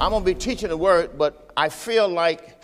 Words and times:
I'm 0.00 0.12
going 0.12 0.24
to 0.24 0.26
be 0.26 0.34
teaching 0.34 0.70
the 0.70 0.78
word, 0.78 1.18
but 1.18 1.50
I 1.58 1.68
feel 1.68 2.08
like 2.08 2.58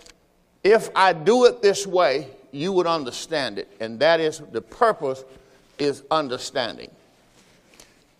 if 0.63 0.89
I 0.95 1.13
do 1.13 1.45
it 1.45 1.61
this 1.61 1.85
way, 1.85 2.29
you 2.51 2.71
would 2.71 2.87
understand 2.87 3.59
it. 3.59 3.69
And 3.79 3.99
that 3.99 4.19
is 4.19 4.39
the 4.51 4.61
purpose 4.61 5.23
is 5.77 6.03
understanding. 6.09 6.89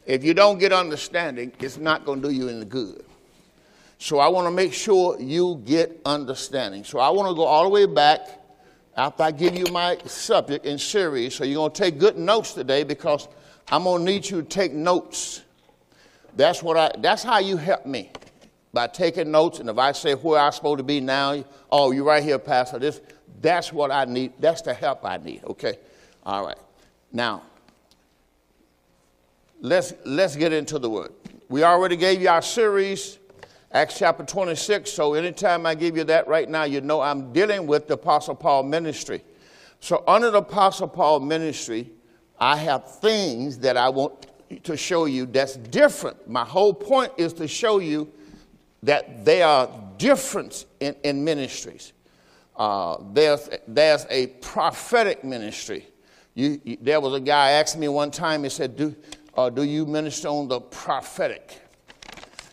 If 0.06 0.24
you 0.24 0.36
don't 0.36 0.60
get 0.60 0.72
understanding, 0.72 1.52
it's 1.60 1.78
not 1.78 2.06
going 2.06 2.22
to 2.22 2.30
do 2.30 2.34
you 2.34 2.48
any 2.48 2.64
good. 2.64 3.04
So 3.98 4.20
I 4.20 4.28
want 4.28 4.46
to 4.46 4.52
make 4.52 4.72
sure 4.72 5.20
you 5.20 5.64
get 5.66 6.00
understanding. 6.06 6.84
So 6.84 7.00
I 7.00 7.10
want 7.10 7.28
to 7.28 7.36
go 7.36 7.44
all 7.44 7.64
the 7.64 7.70
way 7.70 7.88
back 7.88 8.20
after 8.96 9.24
I 9.24 9.32
give 9.32 9.58
you 9.58 9.66
my 9.72 9.98
subject 10.06 10.68
and 10.68 10.80
series. 10.80 11.34
So 11.34 11.44
you're 11.44 11.56
going 11.56 11.72
to 11.72 11.84
take 11.84 11.98
good 11.98 12.20
notes 12.20 12.54
today 12.54 12.84
because 12.84 13.28
I'm 13.70 13.84
going 13.84 14.06
to 14.06 14.12
need 14.12 14.30
you 14.30 14.44
to 14.44 14.48
take 14.48 14.74
notes. 14.74 15.42
That's 16.36 16.62
what 16.62 16.78
I 16.78 16.92
that's 17.00 17.24
how 17.24 17.40
you 17.40 17.58
help 17.58 17.88
me. 17.88 18.12
By 18.74 18.88
taking 18.88 19.32
notes, 19.32 19.60
and 19.60 19.70
if 19.70 19.78
I 19.78 19.92
say 19.92 20.14
where 20.14 20.40
I'm 20.40 20.52
supposed 20.52 20.80
to 20.80 20.84
be 20.84 21.00
now, 21.00 21.44
oh, 21.72 21.92
you're 21.92 22.04
right 22.04 22.24
here, 22.24 22.38
Pastor. 22.38 22.80
This 22.80 23.02
that's 23.42 23.72
what 23.72 23.92
I 23.92 24.06
need. 24.06 24.34
That's 24.40 24.62
the 24.62 24.74
help 24.74 25.06
I 25.06 25.18
need. 25.18 25.44
Okay? 25.46 25.78
All 26.26 26.46
right. 26.46 26.58
Now, 27.12 27.44
let's 29.62 29.94
let's 30.06 30.36
get 30.36 30.54
into 30.54 30.80
the 30.80 30.90
word. 30.90 31.12
We 31.50 31.64
already 31.64 31.96
gave 31.96 32.22
you 32.22 32.30
our 32.30 32.42
series 32.42 33.20
Acts 33.72 34.00
chapter 34.00 34.24
26. 34.24 34.92
So 34.92 35.14
anytime 35.14 35.66
I 35.66 35.76
give 35.76 35.98
you 35.98 36.04
that 36.06 36.28
right 36.28 36.50
now, 36.50 36.64
you 36.64 36.82
know 36.82 37.02
I'm 37.02 37.34
dealing 37.34 37.68
with 37.68 37.88
the 37.88 37.96
Apostle 37.96 38.36
Paul 38.36 38.64
ministry. 38.64 39.24
So 39.80 40.04
under 40.08 40.32
the 40.32 40.40
Apostle 40.40 40.88
Paul 40.88 41.20
ministry, 41.20 41.92
I 42.40 42.56
have 42.58 43.00
things 43.00 43.60
that 43.60 43.78
I 43.78 43.90
want 43.90 44.28
to 44.64 44.78
show 44.78 45.06
you 45.06 45.26
that's 45.26 45.58
different. 45.58 46.30
My 46.30 46.46
whole 46.46 46.74
point 46.74 47.12
is 47.18 47.34
to 47.34 47.48
show 47.48 47.80
you 47.80 48.12
that 48.84 49.26
there 49.26 49.46
are 49.46 49.70
difference 49.98 50.66
in, 50.80 50.96
in 51.04 51.24
ministries. 51.24 51.94
Uh, 52.56 52.98
there's, 53.14 53.50
there's 53.68 54.06
a 54.10 54.28
prophetic 54.28 55.24
ministry. 55.24 55.88
You, 56.34 56.60
you, 56.64 56.78
there 56.82 57.00
was 57.02 57.14
a 57.14 57.20
guy 57.20 57.52
asked 57.52 57.78
me 57.78 57.88
one 57.88 58.12
time, 58.12 58.44
he 58.44 58.50
said, 58.50 58.76
do, 58.76 58.96
uh, 59.36 59.50
do 59.50 59.64
you 59.64 59.86
minister 59.86 60.28
on 60.28 60.48
the 60.48 60.60
prophetic? 60.60 61.62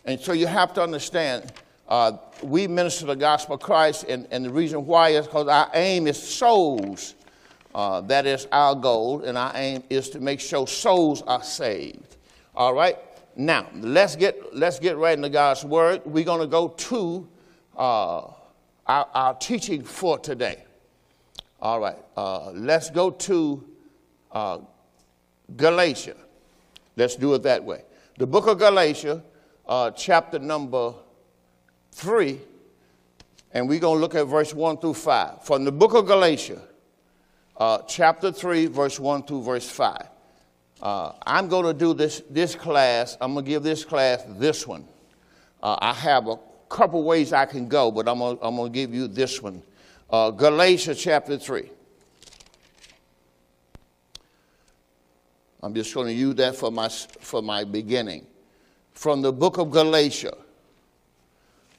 And 0.05 0.19
so 0.19 0.33
you 0.33 0.47
have 0.47 0.73
to 0.75 0.83
understand, 0.83 1.51
uh, 1.87 2.13
we 2.43 2.67
minister 2.67 3.07
the 3.07 3.15
gospel 3.15 3.55
of 3.55 3.61
Christ, 3.61 4.05
and, 4.07 4.27
and 4.31 4.45
the 4.45 4.49
reason 4.49 4.85
why 4.85 5.09
is 5.09 5.25
because 5.25 5.47
our 5.47 5.69
aim 5.73 6.07
is 6.07 6.21
souls. 6.21 7.15
Uh, 7.73 8.01
that 8.01 8.25
is 8.25 8.47
our 8.51 8.73
goal, 8.73 9.23
and 9.23 9.37
our 9.37 9.51
aim 9.55 9.83
is 9.89 10.09
to 10.11 10.19
make 10.19 10.39
sure 10.39 10.65
souls 10.65 11.21
are 11.23 11.43
saved. 11.43 12.17
All 12.55 12.73
right? 12.73 12.97
Now, 13.35 13.67
let's 13.75 14.15
get, 14.15 14.55
let's 14.55 14.79
get 14.79 14.97
right 14.97 15.17
into 15.17 15.29
God's 15.29 15.65
word. 15.65 16.01
We're 16.05 16.23
going 16.23 16.39
to 16.39 16.47
go 16.47 16.69
to 16.69 17.27
uh, 17.75 18.17
our, 18.85 19.07
our, 19.13 19.33
teaching 19.33 19.83
for 19.83 20.17
today. 20.17 20.63
All 21.61 21.81
right, 21.81 21.97
uh, 22.15 22.51
let's 22.51 22.89
go 22.89 23.11
to 23.11 23.63
uh, 24.31 24.59
Galatia. 25.57 26.15
Let's 26.95 27.15
do 27.17 27.33
it 27.33 27.43
that 27.43 27.63
way. 27.63 27.83
The 28.17 28.27
book 28.27 28.47
of 28.47 28.59
Galatia, 28.59 29.21
uh, 29.67 29.91
chapter 29.91 30.39
number 30.39 30.93
3, 31.91 32.39
and 33.51 33.67
we're 33.67 33.79
going 33.79 33.97
to 33.97 34.01
look 34.01 34.15
at 34.15 34.23
verse 34.27 34.53
1 34.53 34.77
through 34.77 34.93
5. 34.93 35.43
From 35.43 35.65
the 35.65 35.71
book 35.73 35.93
of 35.93 36.05
Galatia, 36.05 36.61
uh, 37.57 37.79
chapter 37.87 38.31
3, 38.31 38.67
verse 38.67 38.97
1 38.97 39.23
through 39.23 39.43
verse 39.43 39.69
5. 39.69 40.09
Uh, 40.81 41.13
I'm 41.25 41.47
going 41.47 41.65
to 41.65 41.73
do 41.73 41.93
this, 41.93 42.21
this 42.29 42.55
class, 42.55 43.17
I'm 43.21 43.33
going 43.33 43.45
to 43.45 43.51
give 43.51 43.63
this 43.63 43.85
class 43.85 44.23
this 44.27 44.67
one. 44.67 44.85
Uh, 45.63 45.77
I 45.79 45.93
have 45.93 46.27
a 46.27 46.37
couple 46.69 47.03
ways 47.03 47.33
I 47.33 47.45
can 47.45 47.67
go, 47.67 47.91
but 47.91 48.07
I'm 48.07 48.19
going 48.19 48.37
I'm 48.41 48.57
to 48.57 48.69
give 48.69 48.93
you 48.93 49.07
this 49.07 49.41
one. 49.41 49.63
Uh, 50.09 50.31
Galatia 50.31 50.93
chapter 50.93 51.37
3. 51.37 51.69
I'm 55.63 55.73
just 55.73 55.93
going 55.95 56.07
to 56.07 56.13
use 56.13 56.35
that 56.35 56.55
for 56.55 56.71
my, 56.71 56.89
for 56.89 57.41
my 57.41 57.63
beginning 57.63 58.27
from 58.93 59.21
the 59.21 59.31
book 59.31 59.57
of 59.57 59.71
Galatia. 59.71 60.35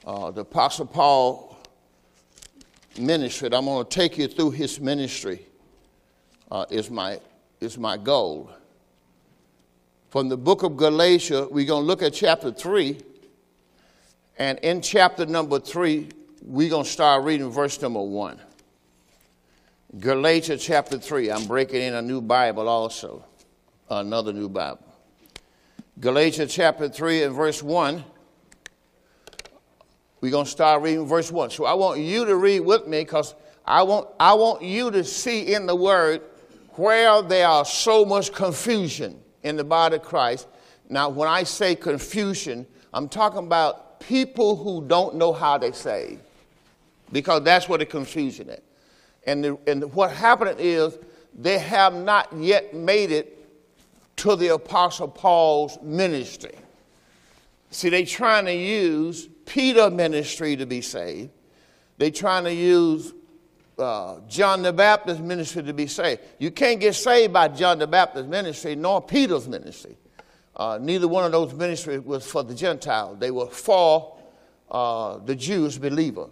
Uh, 0.05 0.31
the 0.31 0.41
Apostle 0.41 0.85
Paul 0.85 1.57
ministry, 2.97 3.49
I'm 3.51 3.65
going 3.65 3.85
to 3.85 3.89
take 3.89 4.17
you 4.17 4.27
through 4.27 4.51
his 4.51 4.79
ministry, 4.79 5.45
uh, 6.49 6.65
is, 6.69 6.89
my, 6.89 7.19
is 7.59 7.77
my 7.77 7.97
goal. 7.97 8.51
From 10.09 10.29
the 10.29 10.37
book 10.37 10.63
of 10.63 10.77
Galatia, 10.77 11.49
we're 11.51 11.65
going 11.65 11.83
to 11.83 11.87
look 11.87 12.01
at 12.01 12.13
chapter 12.13 12.51
3. 12.51 12.97
And 14.37 14.57
in 14.59 14.81
chapter 14.81 15.25
number 15.25 15.59
3, 15.59 16.07
we're 16.43 16.69
going 16.69 16.85
to 16.85 16.89
start 16.89 17.25
reading 17.25 17.49
verse 17.49 17.81
number 17.81 18.01
1. 18.01 18.39
Galatia 19.99 20.57
chapter 20.57 20.97
3. 20.97 21.29
I'm 21.29 21.45
breaking 21.45 21.81
in 21.81 21.93
a 21.93 22.01
new 22.01 22.21
Bible 22.21 22.69
also, 22.69 23.25
another 23.89 24.31
new 24.31 24.47
Bible. 24.47 24.85
Galatians 25.99 26.53
chapter 26.53 26.87
3 26.87 27.23
and 27.23 27.35
verse 27.35 27.61
1. 27.61 28.01
We're 30.21 30.31
going 30.31 30.45
to 30.45 30.51
start 30.51 30.83
reading 30.83 31.05
verse 31.05 31.31
1. 31.33 31.49
So 31.49 31.65
I 31.65 31.73
want 31.73 31.99
you 31.99 32.23
to 32.23 32.35
read 32.37 32.61
with 32.61 32.87
me 32.87 33.01
because 33.01 33.35
I 33.65 33.83
want, 33.83 34.07
I 34.21 34.35
want 34.35 34.61
you 34.61 34.89
to 34.89 35.03
see 35.03 35.53
in 35.53 35.65
the 35.65 35.75
word 35.75 36.21
where 36.75 37.21
there 37.21 37.47
are 37.47 37.65
so 37.65 38.05
much 38.05 38.31
confusion 38.31 39.19
in 39.43 39.55
the 39.55 39.63
body 39.63 39.95
of 39.97 40.03
Christ. 40.03 40.47
Now, 40.89 41.09
when 41.09 41.27
I 41.27 41.43
say 41.43 41.75
confusion, 41.75 42.65
I'm 42.93 43.09
talking 43.09 43.39
about 43.39 43.99
people 43.99 44.55
who 44.55 44.85
don't 44.87 45.15
know 45.15 45.33
how 45.33 45.57
they 45.57 45.71
say, 45.71 46.17
because 47.11 47.43
that's 47.43 47.67
where 47.67 47.79
the 47.79 47.85
confusion 47.85 48.49
is. 48.49 48.61
And, 49.25 49.43
the, 49.43 49.57
and 49.67 49.93
what 49.93 50.11
happened 50.11 50.55
is 50.59 50.97
they 51.37 51.59
have 51.59 51.93
not 51.93 52.31
yet 52.33 52.73
made 52.73 53.11
it 53.11 53.33
to 54.17 54.35
the 54.35 54.53
Apostle 54.53 55.07
Paul's 55.07 55.77
ministry. 55.81 56.55
See, 57.69 57.89
they're 57.89 58.05
trying 58.05 58.45
to 58.45 58.55
use 58.55 59.27
Peter 59.45 59.89
ministry 59.89 60.55
to 60.55 60.65
be 60.65 60.81
saved. 60.81 61.29
They're 61.97 62.11
trying 62.11 62.45
to 62.45 62.53
use 62.53 63.13
uh, 63.77 64.19
John 64.27 64.63
the 64.63 64.73
Baptist 64.73 65.21
ministry 65.21 65.63
to 65.63 65.73
be 65.73 65.87
saved. 65.87 66.21
You 66.39 66.51
can't 66.51 66.79
get 66.79 66.95
saved 66.95 67.33
by 67.33 67.47
John 67.49 67.79
the 67.79 67.87
Baptist 67.87 68.27
ministry 68.27 68.75
nor 68.75 69.01
Peter's 69.01 69.47
ministry. 69.47 69.97
Uh, 70.55 70.79
neither 70.81 71.07
one 71.07 71.23
of 71.23 71.31
those 71.31 71.53
ministries 71.53 71.99
was 72.01 72.25
for 72.25 72.43
the 72.43 72.55
Gentiles. 72.55 73.19
They 73.19 73.29
were 73.29 73.47
for 73.47 74.17
uh, 74.71 75.17
the 75.19 75.35
Jews 75.35 75.77
believer. 75.77 76.27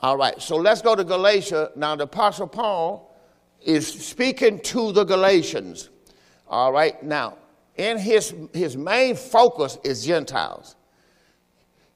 All 0.00 0.16
right, 0.16 0.40
so 0.40 0.56
let's 0.56 0.80
go 0.80 0.96
to 0.96 1.04
Galatia. 1.04 1.72
Now, 1.76 1.94
the 1.94 2.04
Apostle 2.04 2.46
Paul 2.46 3.14
is 3.60 3.86
speaking 3.86 4.60
to 4.60 4.92
the 4.92 5.04
Galatians. 5.04 5.90
All 6.48 6.72
right, 6.72 7.00
now, 7.02 7.36
in 7.76 7.98
his, 7.98 8.34
his 8.54 8.78
main 8.78 9.14
focus 9.14 9.78
is 9.84 10.06
Gentiles. 10.06 10.76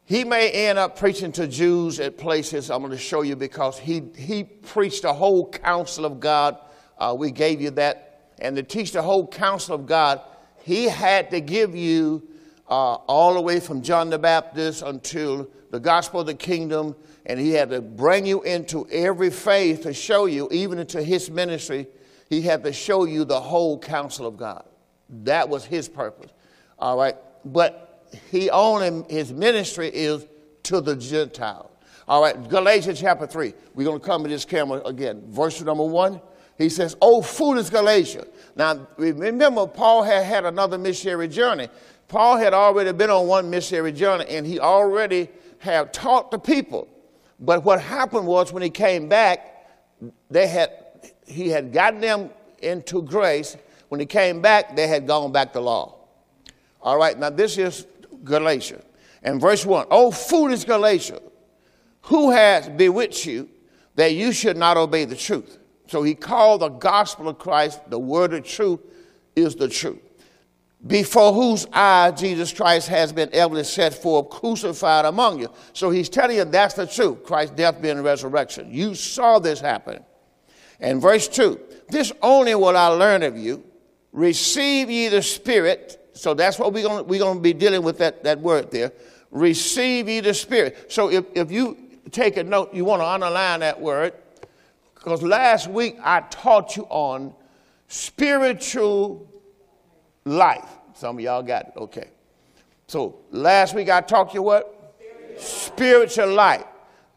He 0.06 0.24
may 0.24 0.50
end 0.50 0.78
up 0.78 0.98
preaching 0.98 1.32
to 1.32 1.46
Jews 1.46 1.98
at 1.98 2.18
places 2.18 2.70
I'm 2.70 2.80
going 2.80 2.92
to 2.92 2.98
show 2.98 3.22
you 3.22 3.36
because 3.36 3.78
he, 3.78 4.02
he 4.16 4.44
preached 4.44 5.02
the 5.02 5.14
whole 5.14 5.48
counsel 5.50 6.04
of 6.04 6.20
God. 6.20 6.58
Uh, 6.98 7.14
we 7.18 7.30
gave 7.30 7.60
you 7.60 7.70
that. 7.70 8.32
And 8.38 8.54
to 8.56 8.62
teach 8.62 8.92
the 8.92 9.00
whole 9.00 9.26
counsel 9.26 9.74
of 9.74 9.86
God, 9.86 10.20
he 10.62 10.84
had 10.84 11.30
to 11.30 11.40
give 11.40 11.74
you 11.74 12.22
uh, 12.68 12.94
all 12.94 13.34
the 13.34 13.40
way 13.40 13.60
from 13.60 13.80
John 13.80 14.10
the 14.10 14.18
Baptist 14.18 14.82
until 14.82 15.48
the 15.70 15.80
gospel 15.80 16.20
of 16.20 16.26
the 16.26 16.34
kingdom. 16.34 16.94
And 17.24 17.40
he 17.40 17.52
had 17.52 17.70
to 17.70 17.80
bring 17.80 18.26
you 18.26 18.42
into 18.42 18.86
every 18.90 19.30
faith 19.30 19.82
to 19.82 19.94
show 19.94 20.26
you, 20.26 20.48
even 20.50 20.78
into 20.78 21.02
his 21.02 21.30
ministry, 21.30 21.86
he 22.28 22.42
had 22.42 22.62
to 22.64 22.72
show 22.74 23.04
you 23.04 23.24
the 23.24 23.40
whole 23.40 23.78
counsel 23.78 24.26
of 24.26 24.36
God. 24.36 24.64
That 25.08 25.48
was 25.48 25.64
his 25.64 25.88
purpose. 25.88 26.30
All 26.78 26.98
right. 26.98 27.16
But 27.44 27.83
he 28.30 28.50
only, 28.50 29.04
his 29.08 29.32
ministry 29.32 29.88
is 29.88 30.26
to 30.64 30.80
the 30.80 30.96
Gentiles. 30.96 31.70
All 32.06 32.20
right. 32.20 32.48
Galatians 32.48 33.00
chapter 33.00 33.26
3. 33.26 33.54
We're 33.74 33.84
going 33.84 34.00
to 34.00 34.06
come 34.06 34.22
to 34.24 34.28
this 34.28 34.44
camera 34.44 34.80
again. 34.84 35.22
Verse 35.28 35.60
number 35.62 35.84
one. 35.84 36.20
He 36.56 36.68
says, 36.68 36.96
Oh, 37.00 37.22
foolish 37.22 37.70
Galatia. 37.70 38.26
Now, 38.54 38.86
remember, 38.96 39.66
Paul 39.66 40.02
had 40.04 40.24
had 40.24 40.44
another 40.44 40.78
missionary 40.78 41.28
journey. 41.28 41.68
Paul 42.06 42.36
had 42.36 42.54
already 42.54 42.92
been 42.92 43.10
on 43.10 43.26
one 43.26 43.50
missionary 43.50 43.92
journey, 43.92 44.26
and 44.28 44.46
he 44.46 44.60
already 44.60 45.28
had 45.58 45.92
taught 45.92 46.30
the 46.30 46.38
people. 46.38 46.86
But 47.40 47.64
what 47.64 47.80
happened 47.80 48.26
was 48.26 48.52
when 48.52 48.62
he 48.62 48.70
came 48.70 49.08
back, 49.08 49.68
they 50.30 50.46
had 50.46 50.70
he 51.26 51.48
had 51.48 51.72
gotten 51.72 52.00
them 52.00 52.30
into 52.58 53.02
grace. 53.02 53.56
When 53.88 53.98
he 53.98 54.06
came 54.06 54.40
back, 54.40 54.76
they 54.76 54.86
had 54.86 55.06
gone 55.06 55.32
back 55.32 55.52
to 55.54 55.60
law. 55.60 55.96
All 56.80 56.98
right, 56.98 57.18
now 57.18 57.30
this 57.30 57.58
is 57.58 57.86
Galatia. 58.24 58.82
And 59.22 59.40
verse 59.40 59.64
1 59.64 59.86
Oh, 59.90 60.10
foolish 60.10 60.64
Galatia, 60.64 61.20
who 62.02 62.30
has 62.30 62.68
bewitched 62.68 63.26
you 63.26 63.48
that 63.94 64.14
you 64.14 64.32
should 64.32 64.56
not 64.56 64.76
obey 64.76 65.04
the 65.04 65.16
truth? 65.16 65.58
So 65.88 66.02
he 66.02 66.14
called 66.14 66.62
the 66.62 66.68
gospel 66.68 67.28
of 67.28 67.38
Christ, 67.38 67.80
the 67.88 67.98
word 67.98 68.32
of 68.34 68.44
truth 68.44 68.80
is 69.36 69.54
the 69.54 69.68
truth. 69.68 70.00
before 70.86 71.32
whose 71.32 71.66
eye 71.72 72.10
Jesus 72.10 72.52
Christ 72.52 72.88
has 72.88 73.12
been 73.12 73.30
to 73.30 73.64
set 73.64 73.94
forth 73.94 74.28
crucified 74.28 75.06
among 75.06 75.40
you. 75.40 75.50
So 75.72 75.90
he's 75.90 76.08
telling 76.08 76.36
you 76.36 76.44
that's 76.44 76.74
the 76.74 76.86
truth 76.86 77.24
Christ's 77.24 77.56
death, 77.56 77.80
being 77.80 78.02
resurrection. 78.02 78.68
You 78.70 78.94
saw 78.94 79.38
this 79.38 79.60
happen. 79.60 80.04
And 80.80 81.00
verse 81.00 81.28
2 81.28 81.58
This 81.88 82.12
only 82.22 82.54
will 82.54 82.76
I 82.76 82.88
learn 82.88 83.22
of 83.22 83.36
you. 83.36 83.64
Receive 84.12 84.90
ye 84.90 85.08
the 85.08 85.22
Spirit. 85.22 86.00
So 86.14 86.32
that's 86.32 86.58
what 86.58 86.72
we're 86.72 86.84
going 86.84 87.06
we're 87.06 87.18
to 87.34 87.40
be 87.40 87.52
dealing 87.52 87.82
with 87.82 87.98
that, 87.98 88.24
that 88.24 88.38
word 88.40 88.70
there. 88.70 88.92
Receive 89.30 90.08
ye 90.08 90.20
the 90.20 90.32
Spirit. 90.32 90.90
So 90.92 91.10
if, 91.10 91.24
if 91.34 91.50
you 91.50 91.76
take 92.12 92.36
a 92.36 92.44
note, 92.44 92.72
you 92.72 92.84
want 92.84 93.02
to 93.02 93.06
underline 93.06 93.60
that 93.60 93.80
word. 93.80 94.14
Because 94.94 95.22
last 95.22 95.68
week 95.68 95.96
I 96.02 96.20
taught 96.30 96.76
you 96.76 96.84
on 96.84 97.34
spiritual 97.88 99.28
life. 100.24 100.68
Some 100.94 101.18
of 101.18 101.24
y'all 101.24 101.42
got 101.42 101.66
it. 101.66 101.72
Okay. 101.76 102.08
So 102.86 103.18
last 103.30 103.74
week 103.74 103.90
I 103.90 104.00
to 104.00 104.34
you 104.34 104.42
what? 104.42 104.96
Spiritual 105.36 106.28
life. 106.28 106.64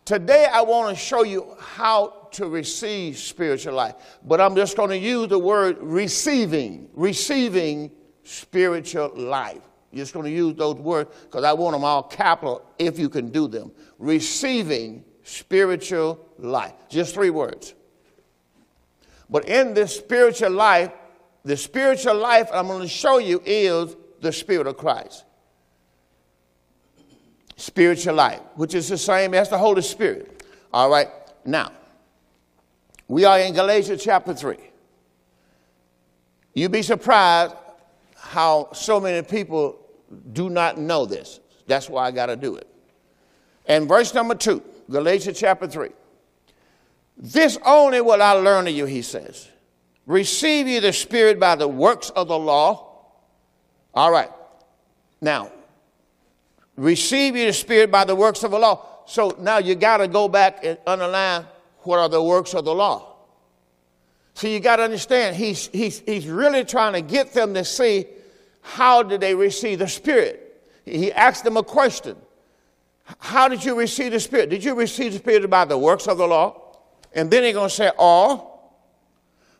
Today 0.05 0.47
I 0.51 0.61
want 0.61 0.89
to 0.89 1.01
show 1.01 1.23
you 1.23 1.55
how 1.59 2.29
to 2.31 2.47
receive 2.47 3.17
spiritual 3.17 3.75
life. 3.75 3.95
But 4.25 4.41
I'm 4.41 4.55
just 4.55 4.75
going 4.75 4.89
to 4.89 4.97
use 4.97 5.27
the 5.27 5.39
word 5.39 5.77
receiving, 5.79 6.89
receiving 6.93 7.91
spiritual 8.27 9.11
life. 9.15 9.61
You're 9.91 10.03
just 10.03 10.13
going 10.13 10.25
to 10.25 10.31
use 10.31 10.55
those 10.55 10.75
words 10.75 11.09
because 11.23 11.43
I 11.43 11.53
want 11.53 11.73
them 11.73 11.83
all 11.83 12.03
capital 12.03 12.65
if 12.77 12.99
you 12.99 13.09
can 13.09 13.29
do 13.29 13.47
them. 13.47 13.71
Receiving 13.97 15.03
spiritual 15.23 16.19
life. 16.37 16.73
Just 16.89 17.13
three 17.13 17.29
words. 17.29 17.73
But 19.29 19.47
in 19.47 19.73
this 19.73 19.95
spiritual 19.95 20.51
life, 20.51 20.91
the 21.43 21.55
spiritual 21.55 22.15
life 22.15 22.49
I'm 22.53 22.67
going 22.67 22.81
to 22.81 22.87
show 22.87 23.17
you 23.17 23.41
is 23.45 23.95
the 24.21 24.31
Spirit 24.31 24.67
of 24.67 24.77
Christ. 24.77 25.23
Spiritual 27.55 28.15
life, 28.15 28.41
which 28.55 28.75
is 28.75 28.89
the 28.89 28.97
same 28.97 29.33
as 29.33 29.49
the 29.49 29.57
Holy 29.57 29.81
Spirit. 29.81 30.43
All 30.73 30.89
right, 30.89 31.07
now, 31.45 31.71
we 33.07 33.23
are 33.23 33.39
in 33.39 33.53
Galatians 33.53 34.03
chapter 34.03 34.33
3. 34.33 34.57
You'd 36.53 36.71
be 36.71 36.81
surprised 36.81 37.55
how 38.27 38.69
so 38.73 38.99
many 38.99 39.25
people 39.25 39.79
do 40.33 40.49
not 40.49 40.77
know 40.77 41.05
this. 41.05 41.39
That's 41.65 41.89
why 41.89 42.05
I 42.05 42.11
got 42.11 42.27
to 42.27 42.35
do 42.35 42.55
it. 42.55 42.67
And 43.65 43.87
verse 43.87 44.13
number 44.13 44.35
2, 44.35 44.61
Galatians 44.89 45.39
chapter 45.39 45.67
3. 45.67 45.89
This 47.17 47.57
only 47.65 48.01
will 48.01 48.21
I 48.21 48.33
learn 48.33 48.67
of 48.67 48.73
you, 48.73 48.85
he 48.85 49.01
says 49.01 49.49
receive 50.05 50.67
ye 50.67 50.79
the 50.79 50.93
Spirit 50.93 51.39
by 51.39 51.55
the 51.55 51.67
works 51.67 52.09
of 52.11 52.29
the 52.29 52.37
law. 52.37 53.05
All 53.93 54.11
right. 54.11 54.29
Now, 55.19 55.51
receive 56.77 57.35
ye 57.35 57.45
the 57.45 57.53
Spirit 57.53 57.91
by 57.91 58.05
the 58.05 58.15
works 58.15 58.43
of 58.43 58.51
the 58.51 58.59
law. 58.59 58.85
So 59.05 59.35
now 59.39 59.57
you 59.57 59.75
got 59.75 59.97
to 59.97 60.07
go 60.07 60.29
back 60.29 60.63
and 60.63 60.77
underline 60.87 61.45
what 61.79 61.99
are 61.99 62.07
the 62.07 62.23
works 62.23 62.53
of 62.53 62.63
the 62.63 62.73
law. 62.73 63.15
So 64.33 64.47
you 64.47 64.59
got 64.59 64.75
to 64.75 64.83
understand, 64.83 65.35
he's, 65.35 65.67
he's, 65.67 65.99
he's 65.99 66.27
really 66.27 66.63
trying 66.63 66.93
to 66.93 67.01
get 67.01 67.33
them 67.33 67.53
to 67.55 67.65
see 67.65 68.05
how 68.67 69.01
did 69.01 69.21
they 69.21 69.33
receive 69.33 69.79
the 69.79 69.87
Spirit. 69.87 70.61
He 70.83 71.11
asked 71.13 71.45
them 71.45 71.55
a 71.55 71.63
question. 71.63 72.17
How 73.19 73.47
did 73.47 73.63
you 73.63 73.79
receive 73.79 74.11
the 74.11 74.19
Spirit? 74.19 74.49
Did 74.49 74.61
you 74.61 74.75
receive 74.75 75.13
the 75.13 75.19
Spirit 75.19 75.49
by 75.49 75.63
the 75.63 75.77
works 75.77 76.05
of 76.07 76.17
the 76.17 76.27
law? 76.27 76.77
And 77.13 77.31
then 77.31 77.43
he's 77.43 77.53
going 77.53 77.69
to 77.69 77.73
say, 77.73 77.91
or 77.97 78.59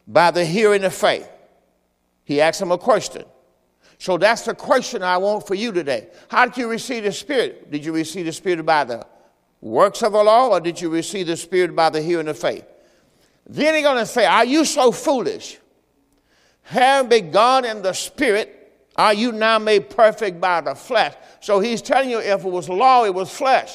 by 0.06 0.32
the 0.32 0.44
hearing 0.44 0.84
of 0.84 0.94
faith. 0.94 1.30
He 2.26 2.42
asked 2.42 2.60
them 2.60 2.74
a 2.74 2.78
question. 2.78 3.24
So 3.98 4.18
that's 4.18 4.42
the 4.42 4.54
question 4.54 5.02
I 5.04 5.18
want 5.18 5.48
for 5.48 5.56
you 5.56 5.72
today. 5.72 6.10
How 6.28 6.46
did 6.46 6.58
you 6.58 6.70
receive 6.70 7.06
the 7.06 7.14
Spirit? 7.14 7.72
Did 7.72 7.86
you 7.86 7.94
receive 7.94 8.26
the 8.26 8.34
Spirit 8.34 8.66
by 8.66 8.84
the 8.84 9.08
works 9.62 10.04
of 10.04 10.12
the 10.12 10.24
law, 10.24 10.50
or 10.50 10.60
did 10.60 10.82
you 10.82 10.90
receive 10.90 11.28
the 11.28 11.38
Spirit 11.38 11.74
by 11.74 11.90
the 11.90 12.02
hearing 12.02 12.28
of 12.28 12.38
faith? 12.38 12.66
Then 13.48 13.74
he's 13.74 13.84
going 13.84 13.98
to 13.98 14.06
say, 14.06 14.26
Are 14.26 14.46
you 14.46 14.66
so 14.66 14.92
foolish? 14.92 15.58
Having 16.64 17.10
begun 17.10 17.64
in 17.64 17.82
the 17.82 17.94
Spirit, 17.94 18.57
are 18.98 19.14
you 19.14 19.32
now 19.32 19.60
made 19.60 19.90
perfect 19.90 20.42
by 20.42 20.62
the 20.62 20.74
flesh? 20.74 21.14
So 21.40 21.60
he's 21.60 21.82
telling 21.82 22.10
you 22.10 22.20
if 22.20 22.44
it 22.44 22.50
was 22.50 22.68
law, 22.68 23.06
it 23.06 23.14
was 23.14 23.30
flesh. 23.30 23.72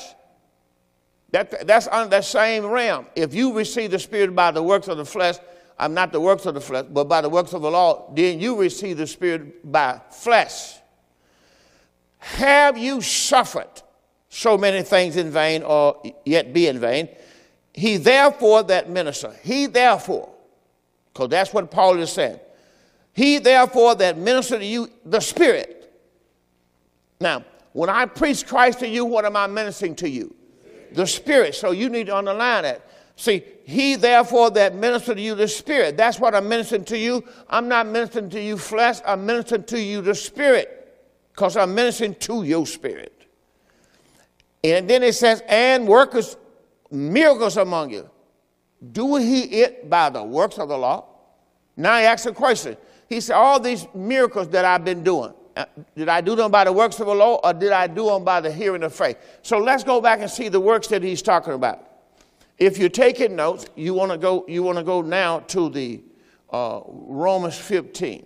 That, 1.31 1.67
that's 1.67 1.87
under 1.89 2.11
that 2.11 2.25
same 2.25 2.67
realm. 2.67 3.07
If 3.15 3.33
you 3.33 3.57
receive 3.57 3.91
the 3.91 3.99
Spirit 3.99 4.35
by 4.35 4.51
the 4.51 4.63
works 4.63 4.89
of 4.89 4.99
the 4.99 5.05
flesh, 5.05 5.37
I'm 5.79 5.95
not 5.95 6.13
the 6.13 6.21
works 6.21 6.45
of 6.45 6.55
the 6.55 6.61
flesh, 6.61 6.87
but 6.91 7.05
by 7.05 7.21
the 7.21 7.29
works 7.29 7.53
of 7.55 7.63
the 7.63 7.71
law, 7.71 8.13
then 8.15 8.39
you 8.39 8.61
receive 8.61 8.99
the 8.99 9.07
Spirit 9.07 9.71
by 9.71 10.01
flesh. 10.11 10.75
Have 12.19 12.77
you 12.77 13.01
suffered 13.01 13.83
so 14.29 14.59
many 14.59 14.83
things 14.83 15.17
in 15.17 15.31
vain 15.31 15.63
or 15.63 16.03
yet 16.25 16.53
be 16.53 16.67
in 16.67 16.79
vain? 16.79 17.09
He 17.73 17.97
therefore 17.97 18.63
that 18.65 18.91
minister, 18.91 19.35
he 19.43 19.67
therefore, 19.67 20.31
because 21.13 21.31
that's 21.31 21.53
what 21.53 21.71
Paul 21.71 21.99
is 21.99 22.13
saying. 22.13 22.39
He 23.13 23.39
therefore 23.39 23.95
that 23.97 24.17
minister 24.19 24.59
to 24.59 24.65
you 24.65 24.89
the 25.05 25.21
Spirit. 25.21 25.79
Now, 27.21 27.45
when 27.73 27.89
I 27.89 28.07
preach 28.07 28.47
Christ 28.47 28.81
to 28.81 28.89
you, 28.89 29.05
what 29.05 29.25
am 29.25 29.37
I 29.37 29.47
ministering 29.47 29.95
to 29.97 30.09
you? 30.09 30.35
The 30.93 31.07
Spirit. 31.07 31.55
So 31.55 31.71
you 31.71 31.89
need 31.89 32.07
to 32.07 32.17
underline 32.17 32.65
that. 32.65 32.87
See, 33.17 33.45
he 33.65 33.95
therefore 33.97 34.51
that 34.51 34.75
minister 34.75 35.15
to 35.15 35.21
you 35.21 35.35
the 35.35 35.47
spirit. 35.47 35.97
That's 35.97 36.19
what 36.19 36.35
I'm 36.35 36.49
ministering 36.49 36.85
to 36.87 36.99
you. 36.99 37.25
I'm 37.49 37.69
not 37.69 37.87
ministering 37.87 38.31
to 38.31 38.43
you 38.43 38.59
flesh, 38.59 39.01
I'm 39.07 39.27
ministering 39.27 39.65
to 39.65 39.81
you 39.81 40.01
the 40.01 40.15
spirit. 40.15 40.79
Because 41.33 41.57
I'm 41.57 41.75
ministering 41.75 42.15
to 42.17 42.43
your 42.43 42.67
spirit. 42.67 43.27
And 44.65 44.89
then 44.89 45.03
it 45.03 45.15
says, 45.15 45.43
and 45.49 45.87
workers 45.87 46.37
miracles 46.91 47.57
among 47.57 47.91
you. 47.91 48.09
Do 48.93 49.17
he 49.17 49.43
it 49.43 49.89
by 49.89 50.11
the 50.11 50.23
works 50.23 50.59
of 50.59 50.69
the 50.69 50.77
law? 50.77 51.07
Now 51.77 51.99
he 51.99 52.05
asks 52.05 52.27
a 52.27 52.33
question. 52.33 52.77
He 53.13 53.21
said, 53.21 53.37
All 53.37 53.61
these 53.61 53.87
miracles 53.95 54.49
that 54.49 54.65
I've 54.65 54.87
been 54.87 55.05
doing, 55.05 55.35
uh, 55.55 55.67
did 55.95 56.09
I 56.09 56.23
do 56.23 56.35
them 56.35 56.51
by 56.51 56.65
the 56.65 56.73
works 56.73 56.99
of 56.99 57.07
the 57.07 57.15
law 57.15 57.41
or 57.45 57.53
did 57.53 57.71
I 57.71 57.87
do 57.87 58.07
them 58.07 58.25
by 58.25 58.41
the 58.41 58.51
hearing 58.51 58.83
of 58.83 58.95
faith? 58.95 59.19
So 59.43 59.59
let's 59.59 59.85
go 59.85 60.01
back 60.01 60.21
and 60.21 60.31
see 60.31 60.49
the 60.49 60.61
works 60.61 60.89
that 60.89 61.03
he's 61.03 61.21
talking 61.21 61.53
about. 61.53 61.87
If 62.59 62.79
you're 62.79 62.89
taking 62.89 63.37
notes, 63.37 63.67
you 63.77 63.93
want 63.93 64.13
to 64.13 64.19
go. 64.19 64.47
You 64.49 64.63
want 64.63 64.79
to 64.79 64.85
go 64.85 65.03
now 65.03 65.41
to 65.41 65.69
the 65.69 66.01
uh, 66.51 66.81
Romans 66.87 67.59
15, 67.59 68.25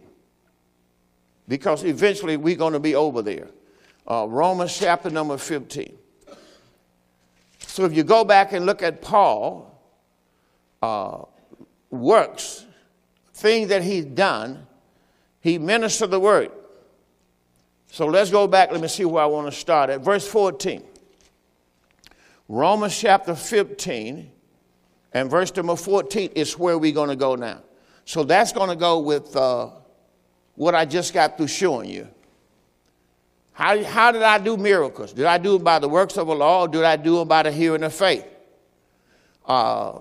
because 1.49 1.82
eventually 1.82 2.37
we're 2.37 2.55
going 2.55 2.73
to 2.73 2.81
be 2.81 2.94
over 2.94 3.22
there. 3.22 3.49
Uh, 4.08 4.27
Romans 4.29 4.79
chapter 4.79 5.10
number 5.10 5.37
15. 5.37 5.99
So 7.58 7.84
if 7.84 7.93
you 7.93 8.05
go 8.05 8.25
back 8.25 8.53
and 8.53 8.67
look 8.67 8.82
at 8.82 9.03
Paul, 9.03 9.82
uh, 10.81 11.22
works, 11.91 12.67
things 13.34 13.69
that 13.69 13.82
he's 13.82 14.05
done, 14.05 14.66
he 15.46 15.58
ministered 15.58 16.10
the 16.10 16.19
word. 16.19 16.50
So 17.93 18.06
let's 18.06 18.31
go 18.32 18.48
back. 18.48 18.72
Let 18.72 18.81
me 18.81 18.88
see 18.88 19.05
where 19.05 19.22
I 19.22 19.26
want 19.26 19.46
to 19.46 19.56
start 19.56 19.91
at. 19.91 20.00
Verse 20.00 20.26
14. 20.26 20.82
Romans 22.48 22.98
chapter 22.98 23.36
15 23.36 24.29
and 25.12 25.31
verse 25.31 25.55
number 25.55 25.76
14 25.76 26.31
is 26.34 26.58
where 26.58 26.76
we're 26.76 26.91
going 26.91 27.10
to 27.10 27.17
go 27.17 27.36
now. 27.36 27.62
So 28.05 28.24
that's 28.24 28.50
going 28.50 28.70
to 28.70 28.76
go 28.76 28.98
with 28.98 29.36
uh, 29.36 29.70
what 30.56 30.74
I 30.74 30.84
just 30.84 31.15
got 31.15 31.36
through 31.36 31.46
showing 31.46 31.91
you. 31.91 32.08
How, 33.53 33.81
how 33.84 34.10
did 34.10 34.22
I 34.22 34.38
do 34.38 34.56
miracles? 34.56 35.12
Did 35.12 35.26
I 35.26 35.38
do 35.38 35.53
them 35.53 35.62
by 35.62 35.79
the 35.79 35.88
works 35.88 36.17
of 36.17 36.26
the 36.26 36.34
law 36.34 36.62
or 36.62 36.69
did 36.69 36.82
I 36.82 36.96
do 36.96 37.19
them 37.19 37.29
by 37.29 37.44
the 37.44 37.53
hearing 37.53 37.84
of 37.84 37.94
faith? 37.94 38.26
Uh, 39.44 40.00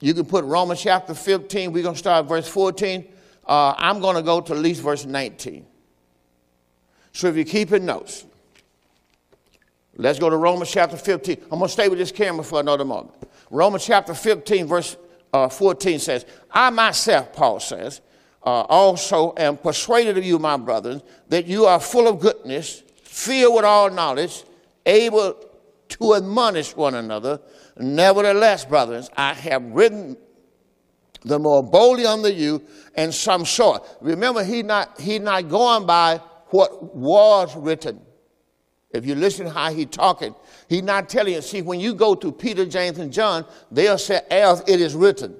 you 0.00 0.14
can 0.14 0.24
put 0.24 0.44
Romans 0.44 0.80
chapter 0.80 1.14
15. 1.14 1.72
We're 1.72 1.82
going 1.82 1.94
to 1.94 1.98
start 1.98 2.26
verse 2.26 2.48
14. 2.48 3.06
Uh, 3.46 3.74
I'm 3.76 4.00
going 4.00 4.16
to 4.16 4.22
go 4.22 4.40
to 4.40 4.52
at 4.52 4.58
least 4.58 4.82
verse 4.82 5.04
19. 5.04 5.66
So 7.12 7.28
if 7.28 7.36
you're 7.36 7.44
keeping 7.44 7.84
notes, 7.84 8.24
Let's 10.00 10.20
go 10.20 10.30
to 10.30 10.36
Romans 10.36 10.70
chapter 10.70 10.96
15. 10.96 11.38
I'm 11.50 11.58
going 11.58 11.62
to 11.62 11.68
stay 11.68 11.88
with 11.88 11.98
this 11.98 12.12
camera 12.12 12.44
for 12.44 12.60
another 12.60 12.84
moment. 12.84 13.16
Romans 13.50 13.84
chapter 13.84 14.14
15, 14.14 14.66
verse 14.68 14.96
uh, 15.32 15.48
14 15.48 15.98
says, 15.98 16.24
I 16.52 16.70
myself, 16.70 17.32
Paul 17.32 17.58
says, 17.58 18.00
uh, 18.44 18.60
also 18.68 19.34
am 19.36 19.56
persuaded 19.56 20.16
of 20.16 20.24
you, 20.24 20.38
my 20.38 20.56
brothers, 20.56 21.02
that 21.30 21.46
you 21.46 21.64
are 21.66 21.80
full 21.80 22.06
of 22.06 22.20
goodness, 22.20 22.84
filled 23.02 23.56
with 23.56 23.64
all 23.64 23.90
knowledge, 23.90 24.44
able 24.86 25.34
to 25.88 26.14
admonish 26.14 26.76
one 26.76 26.94
another. 26.94 27.40
Nevertheless, 27.78 28.64
brothers, 28.64 29.08
I 29.16 29.34
have 29.34 29.62
written 29.62 30.16
the 31.24 31.38
more 31.38 31.62
boldly 31.62 32.06
unto 32.06 32.28
you 32.28 32.62
and 32.94 33.12
some 33.12 33.44
sort. 33.44 33.86
Remember, 34.00 34.44
he 34.44 34.62
not, 34.62 35.00
he 35.00 35.18
not 35.18 35.48
going 35.48 35.86
by 35.86 36.20
what 36.50 36.94
was 36.94 37.56
written. 37.56 38.00
If 38.90 39.04
you 39.04 39.14
listen 39.14 39.46
how 39.46 39.72
he 39.72 39.84
talking, 39.84 40.34
he's 40.68 40.82
not 40.82 41.08
telling 41.08 41.34
you. 41.34 41.42
See, 41.42 41.60
when 41.62 41.78
you 41.78 41.94
go 41.94 42.14
to 42.14 42.32
Peter, 42.32 42.64
James, 42.64 42.98
and 42.98 43.12
John, 43.12 43.44
they'll 43.70 43.98
say, 43.98 44.22
as 44.30 44.62
it 44.66 44.80
is 44.80 44.94
written. 44.94 45.36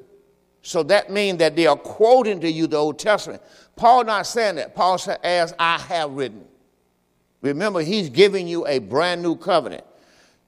So 0.61 0.83
that 0.85 1.11
means 1.11 1.39
that 1.39 1.57
they 1.57 1.67
are 1.67 1.77
quoting 1.77 2.41
to 2.41 2.51
you 2.51 2.67
the 2.67 2.77
Old 2.77 2.99
Testament. 2.99 3.43
Paul 3.75 4.05
not 4.05 4.27
saying 4.27 4.57
that. 4.57 4.75
Paul 4.75 4.99
said, 4.99 5.19
as 5.23 5.55
I 5.59 5.79
have 5.79 6.11
written. 6.11 6.45
Remember, 7.41 7.81
he's 7.81 8.11
giving 8.11 8.47
you 8.47 8.67
a 8.67 8.81
brand 8.81 9.23
new 9.23 9.37
covenant. 9.37 9.85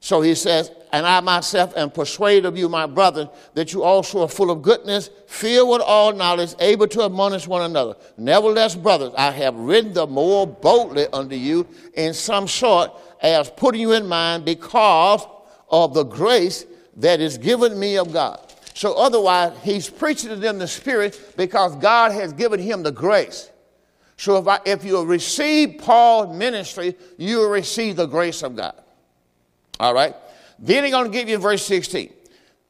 So 0.00 0.23
he 0.23 0.35
says, 0.35 0.73
and 0.92 1.07
I 1.07 1.21
myself 1.21 1.76
am 1.76 1.90
persuaded 1.90 2.47
of 2.47 2.57
you, 2.57 2.69
my 2.69 2.87
brethren, 2.87 3.28
that 3.54 3.73
you 3.73 3.83
also 3.83 4.23
are 4.23 4.28
full 4.28 4.50
of 4.50 4.62
goodness, 4.62 5.11
filled 5.26 5.69
with 5.71 5.83
all 5.83 6.12
knowledge, 6.12 6.54
able 6.59 6.88
to 6.88 7.04
admonish 7.04 7.47
one 7.47 7.62
another. 7.62 7.95
Nevertheless, 8.16 8.75
brothers, 8.75 9.12
I 9.16 9.30
have 9.30 9.54
written 9.54 9.92
the 9.92 10.07
more 10.07 10.47
boldly 10.47 11.07
unto 11.12 11.37
you 11.37 11.66
in 11.95 12.14
some 12.14 12.49
sort, 12.49 12.90
as 13.23 13.50
putting 13.50 13.83
you 13.83 13.92
in 13.92 14.07
mind 14.07 14.47
because 14.47 15.26
of 15.71 15.92
the 15.92 16.04
grace 16.04 16.64
that 16.97 17.21
is 17.21 17.37
given 17.37 17.78
me 17.78 17.99
of 17.99 18.12
God. 18.12 18.40
So 18.75 18.95
otherwise, 18.95 19.52
he's 19.62 19.90
preaching 19.90 20.30
to 20.30 20.37
them 20.37 20.59
the 20.59 20.66
Spirit 20.66 21.35
because 21.37 21.76
God 21.76 22.12
has 22.12 22.33
given 22.33 22.59
him 22.59 22.83
the 22.83 22.90
grace. 22.90 23.50
So 24.16 24.38
if, 24.38 24.49
I, 24.49 24.61
if 24.64 24.85
you 24.85 25.04
receive 25.04 25.78
Paul's 25.78 26.35
ministry, 26.37 26.97
you 27.19 27.38
will 27.38 27.50
receive 27.50 27.97
the 27.97 28.07
grace 28.07 28.42
of 28.42 28.57
God. 28.57 28.75
All 29.80 29.94
right? 29.94 30.14
Then 30.58 30.84
he's 30.84 30.92
going 30.92 31.10
to 31.10 31.18
give 31.18 31.28
you 31.28 31.38
verse 31.38 31.64
16 31.64 32.12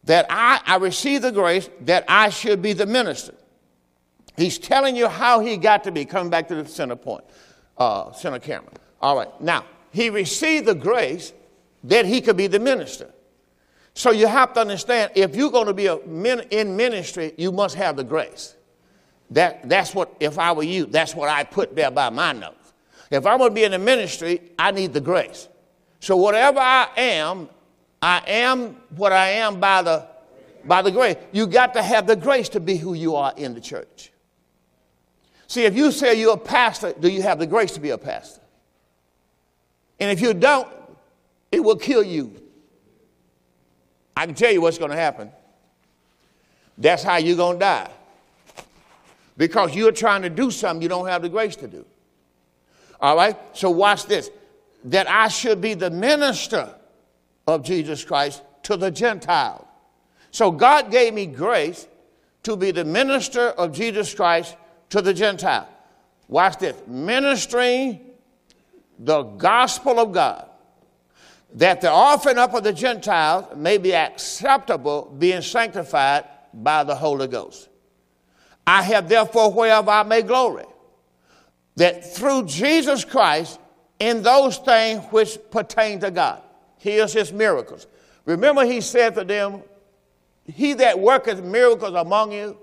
that 0.05 0.27
I, 0.31 0.61
I 0.65 0.77
received 0.77 1.25
the 1.25 1.33
grace 1.33 1.69
that 1.83 2.05
I 2.09 2.31
should 2.31 2.63
be 2.63 2.73
the 2.73 2.87
minister. 2.87 3.35
He's 4.37 4.59
telling 4.59 4.95
you 4.95 5.09
how 5.09 5.41
he 5.41 5.57
got 5.57 5.85
to 5.85 5.93
be. 5.93 6.05
Coming 6.05 6.31
back 6.31 6.47
to 6.49 6.55
the 6.55 6.67
center 6.67 6.95
point, 6.95 7.25
uh, 7.77 8.13
center 8.13 8.39
camera. 8.39 8.71
All 9.03 9.17
right. 9.17 9.29
Now, 9.41 9.65
he 9.91 10.09
received 10.09 10.67
the 10.67 10.75
grace 10.75 11.33
that 11.85 12.07
he 12.07 12.21
could 12.21 12.37
be 12.37 12.47
the 12.47 12.61
minister. 12.61 13.11
So 13.95 14.13
you 14.13 14.29
have 14.29 14.53
to 14.53 14.61
understand 14.61 15.11
if 15.17 15.35
you're 15.35 15.51
going 15.51 15.67
to 15.67 15.75
be 15.75 15.87
a 15.87 15.99
min, 16.07 16.41
in 16.51 16.77
ministry, 16.77 17.35
you 17.37 17.51
must 17.51 17.75
have 17.75 17.97
the 17.97 18.05
grace. 18.05 18.55
That, 19.33 19.69
that's 19.69 19.95
what, 19.97 20.15
if 20.21 20.39
I 20.39 20.53
were 20.53 20.63
you, 20.63 20.87
that's 20.87 21.15
what 21.15 21.29
I 21.29 21.43
put 21.43 21.75
there 21.75 21.91
by 21.91 22.09
my 22.11 22.33
notes. 22.33 22.73
If 23.11 23.27
I'm 23.27 23.39
going 23.39 23.51
to 23.51 23.55
be 23.55 23.65
in 23.65 23.73
the 23.73 23.79
ministry, 23.79 24.53
I 24.57 24.71
need 24.71 24.93
the 24.93 25.01
grace. 25.01 25.49
So 26.01 26.17
whatever 26.17 26.59
I 26.59 26.89
am, 26.97 27.49
I 28.03 28.23
am 28.27 28.77
what 28.97 29.13
I 29.13 29.31
am 29.31 29.61
by 29.61 29.83
the 29.83 30.07
by 30.65 30.83
the 30.83 30.91
grace. 30.91 31.17
You 31.33 31.47
got 31.47 31.75
to 31.75 31.83
have 31.83 32.07
the 32.07 32.17
grace 32.17 32.49
to 32.51 32.61
be 32.61 32.77
who 32.77 32.95
you 32.95 33.17
are 33.17 33.33
in 33.37 33.55
the 33.55 33.61
church. 33.61 34.13
See, 35.47 35.65
if 35.65 35.75
you 35.75 35.91
say 35.91 36.19
you're 36.19 36.35
a 36.35 36.39
pastor, 36.39 36.95
do 36.99 37.09
you 37.09 37.23
have 37.23 37.39
the 37.39 37.47
grace 37.47 37.73
to 37.73 37.81
be 37.81 37.91
a 37.91 37.99
pastor? 37.99 38.41
And 39.99 40.11
if 40.11 40.21
you 40.21 40.33
don't, 40.33 40.69
it 41.51 41.61
will 41.61 41.77
kill 41.77 42.03
you. 42.03 42.41
I 44.17 44.27
can 44.27 44.35
tell 44.35 44.53
you 44.53 44.61
what's 44.61 44.79
going 44.79 44.91
to 44.91 44.97
happen. 44.97 45.31
That's 46.79 47.03
how 47.03 47.17
you're 47.17 47.37
going 47.37 47.57
to 47.57 47.61
die. 47.61 47.91
Because 49.37 49.75
you're 49.75 49.93
trying 49.93 50.23
to 50.23 50.31
do 50.31 50.51
something 50.51 50.83
you 50.83 50.89
don't 50.89 51.09
have 51.09 51.23
the 51.23 51.29
grace 51.29 51.57
to 51.57 51.67
do. 51.67 51.85
All 53.01 53.17
right? 53.17 53.37
So 53.53 53.71
watch 53.71 54.07
this 54.07 54.31
that 54.85 55.09
I 55.09 55.29
should 55.29 55.61
be 55.61 55.75
the 55.75 55.91
minister 55.91 56.75
of 57.47 57.63
Jesus 57.63 58.05
Christ 58.05 58.43
to 58.65 58.77
the 58.77 58.91
Gentile. 58.91 59.67
So 60.31 60.51
God 60.51 60.91
gave 60.91 61.15
me 61.15 61.27
grace 61.27 61.87
to 62.45 62.57
be 62.57 62.71
the 62.71 62.85
minister 62.85 63.49
of 63.49 63.73
Jesus 63.73 64.15
Christ 64.15 64.57
to 64.91 65.03
the 65.03 65.13
Gentile. 65.13 65.69
Watch 66.29 66.59
this 66.59 66.77
ministering 66.87 68.01
the 68.99 69.23
gospel 69.23 69.99
of 69.99 70.13
God, 70.13 70.49
that 71.55 71.81
the 71.81 71.91
offering 71.91 72.39
up 72.39 72.55
of 72.55 72.63
the 72.63 72.73
Gentiles 72.73 73.47
may 73.57 73.79
be 73.79 73.95
acceptable, 73.95 75.15
being 75.19 75.43
sanctified 75.43 76.25
by 76.53 76.85
the 76.85 76.95
Holy 76.95 77.27
Ghost. 77.27 77.69
I 78.67 78.83
have 78.83 79.09
therefore 79.09 79.53
whereof 79.53 79.89
I 79.89 80.03
may 80.03 80.23
glory, 80.23 80.67
that 81.77 82.15
through 82.15 82.47
Jesus 82.47 83.05
Christ 83.05 83.59
in 84.01 84.23
those 84.23 84.57
things 84.59 85.05
which 85.11 85.39
pertain 85.51 86.01
to 86.01 86.11
God. 86.11 86.43
Here's 86.79 87.13
his 87.13 87.33
miracles. 87.33 87.87
Remember, 88.25 88.65
he 88.65 88.81
said 88.81 89.15
to 89.15 89.25
them, 89.25 89.63
He 90.47 90.73
that 90.75 90.99
worketh 90.99 91.43
miracles 91.45 91.95
among 91.95 92.33
you, 92.33 92.57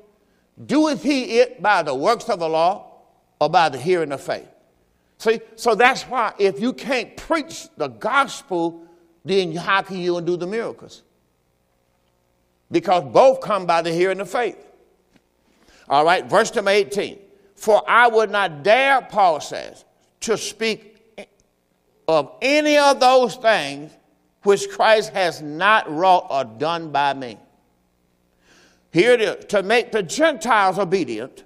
doeth 0.65 1.03
he 1.03 1.39
it 1.39 1.61
by 1.61 1.83
the 1.83 1.93
works 1.93 2.27
of 2.27 2.39
the 2.39 2.49
law 2.49 2.91
or 3.39 3.49
by 3.49 3.69
the 3.69 3.77
hearing 3.77 4.11
of 4.11 4.21
faith? 4.21 4.47
See, 5.19 5.39
so 5.55 5.75
that's 5.75 6.03
why 6.03 6.33
if 6.37 6.59
you 6.59 6.73
can't 6.73 7.15
preach 7.15 7.67
the 7.77 7.87
gospel, 7.87 8.83
then 9.23 9.55
how 9.55 9.83
can 9.83 9.97
you 9.97 10.19
do 10.21 10.37
the 10.37 10.47
miracles? 10.47 11.03
Because 12.71 13.03
both 13.03 13.41
come 13.41 13.65
by 13.65 13.81
the 13.81 13.91
hearing 13.91 14.19
of 14.19 14.29
faith. 14.29 14.57
All 15.87 16.03
right, 16.03 16.25
verse 16.25 16.53
number 16.53 16.71
18. 16.71 17.19
For 17.55 17.83
I 17.87 18.07
would 18.07 18.29
not 18.29 18.63
dare, 18.63 19.01
Paul 19.01 19.39
says, 19.39 19.85
to 20.21 20.37
speak 20.37 20.96
of 22.07 22.31
any 22.41 22.77
of 22.77 22.99
those 22.99 23.35
things 23.35 23.91
which 24.43 24.69
Christ 24.69 25.11
has 25.11 25.41
not 25.41 25.91
wrought 25.91 26.27
or 26.29 26.45
done 26.45 26.91
by 26.91 27.13
me. 27.13 27.37
Here 28.91 29.11
it 29.13 29.21
is 29.21 29.45
to 29.45 29.61
make 29.63 29.91
the 29.91 30.03
Gentiles 30.03 30.79
obedient 30.79 31.43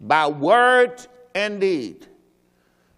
by 0.00 0.28
word 0.28 1.06
and 1.34 1.60
deed. 1.60 2.06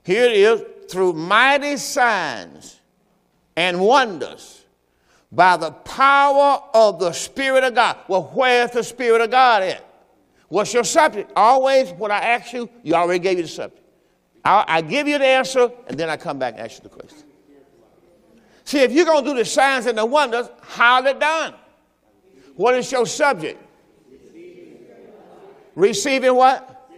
Here 0.04 0.25
it 0.25 0.32
is 0.32 0.64
through 0.90 1.12
mighty 1.12 1.76
signs 1.76 2.80
and 3.56 3.80
wonders 3.80 4.64
by 5.30 5.56
the 5.56 5.70
power 5.70 6.62
of 6.75 6.99
the 6.99 7.12
Spirit 7.12 7.62
of 7.62 7.75
God. 7.75 7.99
Well, 8.09 8.30
where's 8.35 8.73
the 8.73 8.82
Spirit 8.82 9.20
of 9.20 9.30
God 9.30 9.62
at? 9.62 9.85
What's 10.49 10.75
your 10.75 10.82
subject? 10.82 11.30
Always, 11.37 11.90
when 11.92 12.11
I 12.11 12.18
ask 12.18 12.52
you, 12.52 12.68
you 12.82 12.94
already 12.94 13.20
gave 13.20 13.37
you 13.37 13.44
the 13.44 13.49
subject. 13.49 13.79
I, 14.44 14.64
I 14.66 14.80
give 14.80 15.06
you 15.06 15.18
the 15.18 15.26
answer, 15.26 15.70
and 15.87 15.99
then 15.99 16.09
I 16.09 16.16
come 16.16 16.38
back 16.38 16.54
and 16.54 16.62
ask 16.62 16.82
you 16.82 16.88
the 16.88 16.94
question. 16.94 17.28
See, 18.64 18.78
if 18.80 18.92
you're 18.92 19.04
going 19.04 19.25
to 19.25 19.30
do 19.30 19.37
the 19.37 19.44
signs 19.44 19.87
and 19.87 19.99
the 19.99 20.06
wonders, 20.06 20.49
how 20.62 21.00
they 21.00 21.14
done? 21.14 21.54
What 22.54 22.75
is 22.75 22.90
your 22.92 23.06
subject? 23.06 23.61
Receiving 25.75 26.35
what? 26.35 26.88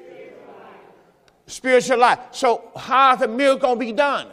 Spiritual 1.46 1.98
life. 1.98 2.18
So, 2.32 2.70
how 2.76 3.14
is 3.14 3.20
the 3.20 3.28
miracle 3.28 3.60
going 3.60 3.78
to 3.78 3.86
be 3.86 3.92
done? 3.92 4.28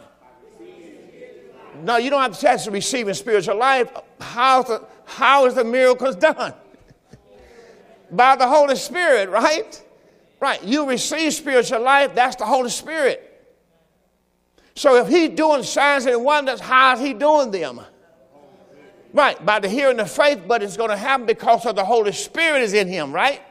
No, 1.82 1.96
you 1.96 2.10
don't 2.10 2.20
have 2.20 2.34
to 2.34 2.40
test 2.40 2.68
receiving 2.68 3.14
spiritual 3.14 3.56
life. 3.56 3.90
How's 4.20 4.66
the, 4.66 4.84
how 5.04 5.46
is 5.46 5.54
the 5.54 5.64
miracles 5.64 6.16
done? 6.16 6.52
By 8.10 8.36
the 8.36 8.46
Holy 8.46 8.76
Spirit, 8.76 9.30
right? 9.30 9.82
Right. 10.40 10.62
You 10.64 10.88
receive 10.88 11.34
spiritual 11.34 11.82
life, 11.82 12.14
that's 12.14 12.36
the 12.36 12.46
Holy 12.46 12.70
Spirit. 12.70 13.26
So 14.74 14.96
if 14.96 15.08
he's 15.08 15.30
doing 15.30 15.62
signs 15.62 16.06
and 16.06 16.24
wonders, 16.24 16.58
how 16.58 16.94
is 16.94 17.00
he 17.00 17.12
doing 17.12 17.50
them? 17.50 17.82
Right, 19.12 19.44
by 19.44 19.58
the 19.58 19.68
hearing 19.68 19.98
of 19.98 20.10
faith, 20.10 20.42
but 20.46 20.62
it's 20.62 20.76
going 20.76 20.90
to 20.90 20.96
happen 20.96 21.26
because 21.26 21.66
of 21.66 21.76
the 21.76 21.84
Holy 21.84 22.12
Spirit 22.12 22.62
is 22.62 22.72
in 22.74 22.86
him, 22.88 23.12
right? 23.12 23.42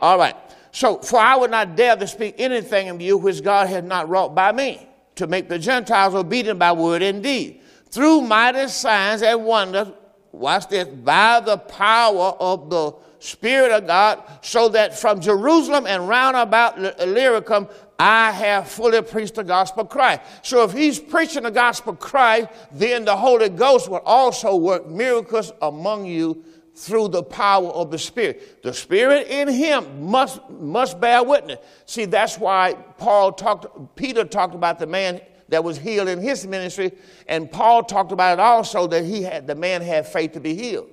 All 0.00 0.16
right. 0.16 0.36
So, 0.70 0.98
for 0.98 1.18
I 1.18 1.36
would 1.36 1.50
not 1.50 1.76
dare 1.76 1.96
to 1.96 2.06
speak 2.06 2.36
anything 2.38 2.88
of 2.88 3.00
you 3.00 3.18
which 3.18 3.42
God 3.42 3.68
had 3.68 3.84
not 3.84 4.08
wrought 4.08 4.34
by 4.34 4.52
me, 4.52 4.86
to 5.16 5.26
make 5.26 5.48
the 5.48 5.58
Gentiles 5.58 6.14
obedient 6.14 6.58
by 6.58 6.72
word 6.72 7.02
and 7.02 7.22
deed, 7.22 7.60
through 7.90 8.22
mighty 8.22 8.68
signs 8.68 9.22
and 9.22 9.44
wonders, 9.44 9.88
watch 10.30 10.68
this, 10.68 10.88
by 10.88 11.40
the 11.40 11.58
power 11.58 12.34
of 12.40 12.70
the 12.70 12.92
Spirit 13.22 13.70
of 13.70 13.86
God, 13.86 14.22
so 14.40 14.68
that 14.70 14.98
from 14.98 15.20
Jerusalem 15.20 15.86
and 15.86 16.08
round 16.08 16.36
about 16.36 16.76
Illyricum, 17.00 17.68
I 17.96 18.32
have 18.32 18.68
fully 18.68 19.00
preached 19.00 19.36
the 19.36 19.44
gospel 19.44 19.82
of 19.82 19.90
Christ. 19.90 20.22
So 20.42 20.64
if 20.64 20.72
he's 20.72 20.98
preaching 20.98 21.44
the 21.44 21.50
gospel 21.52 21.92
of 21.92 22.00
Christ, 22.00 22.48
then 22.72 23.04
the 23.04 23.16
Holy 23.16 23.48
Ghost 23.48 23.88
will 23.88 24.02
also 24.04 24.56
work 24.56 24.88
miracles 24.88 25.52
among 25.62 26.06
you 26.06 26.42
through 26.74 27.08
the 27.08 27.22
power 27.22 27.68
of 27.68 27.92
the 27.92 27.98
Spirit. 27.98 28.60
The 28.64 28.74
Spirit 28.74 29.28
in 29.28 29.46
him 29.46 30.04
must, 30.04 30.40
must 30.50 30.98
bear 30.98 31.22
witness. 31.22 31.58
See, 31.86 32.06
that's 32.06 32.38
why 32.38 32.74
Paul 32.98 33.32
talked, 33.32 33.94
Peter 33.94 34.24
talked 34.24 34.56
about 34.56 34.80
the 34.80 34.86
man 34.88 35.20
that 35.48 35.62
was 35.62 35.78
healed 35.78 36.08
in 36.08 36.20
his 36.20 36.44
ministry, 36.44 36.90
and 37.28 37.48
Paul 37.48 37.84
talked 37.84 38.10
about 38.10 38.38
it 38.38 38.40
also 38.40 38.88
that 38.88 39.04
he 39.04 39.22
had 39.22 39.46
the 39.46 39.54
man 39.54 39.80
had 39.80 40.08
faith 40.08 40.32
to 40.32 40.40
be 40.40 40.54
healed. 40.54 40.88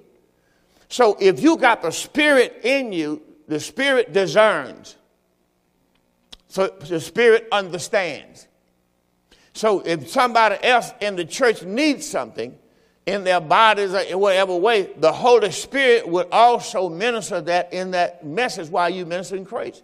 So 0.90 1.16
if 1.20 1.40
you 1.40 1.56
got 1.56 1.82
the 1.82 1.92
Spirit 1.92 2.62
in 2.64 2.92
you, 2.92 3.22
the 3.48 3.60
Spirit 3.60 4.12
discerns. 4.12 4.98
So 6.48 6.68
the 6.68 7.00
Spirit 7.00 7.48
understands. 7.52 8.48
So 9.54 9.82
if 9.86 10.10
somebody 10.10 10.58
else 10.64 10.92
in 11.00 11.16
the 11.16 11.26
church 11.26 11.64
needs 11.64 12.08
something 12.08 12.58
in 13.06 13.24
their 13.24 13.40
bodies 13.40 13.94
or 13.94 14.00
in 14.00 14.20
whatever 14.20 14.56
way, 14.56 14.90
the 14.98 15.12
Holy 15.12 15.52
Spirit 15.52 16.08
would 16.08 16.28
also 16.32 16.90
minister 16.90 17.42
that 17.42 17.72
in 17.74 17.92
that 17.92 18.26
message 18.26 18.70
while 18.70 18.90
you 18.90 19.06
ministering 19.06 19.46
Christ. 19.46 19.84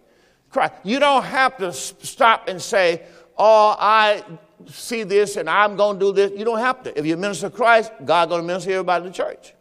Christ. 0.50 0.74
You 0.82 0.98
don't 0.98 1.24
have 1.24 1.56
to 1.58 1.72
stop 1.72 2.48
and 2.48 2.60
say, 2.60 3.02
"Oh, 3.36 3.76
I 3.78 4.24
see 4.66 5.02
this 5.02 5.36
and 5.36 5.50
I'm 5.50 5.76
going 5.76 5.98
to 5.98 6.06
do 6.06 6.12
this." 6.12 6.38
You 6.38 6.44
don't 6.44 6.60
have 6.60 6.82
to. 6.84 6.98
If 6.98 7.04
you 7.04 7.16
minister 7.16 7.50
Christ, 7.50 7.92
God 8.04 8.28
going 8.28 8.42
to 8.42 8.46
minister 8.46 8.70
everybody 8.70 9.06
in 9.06 9.12
the 9.12 9.16
church. 9.16 9.52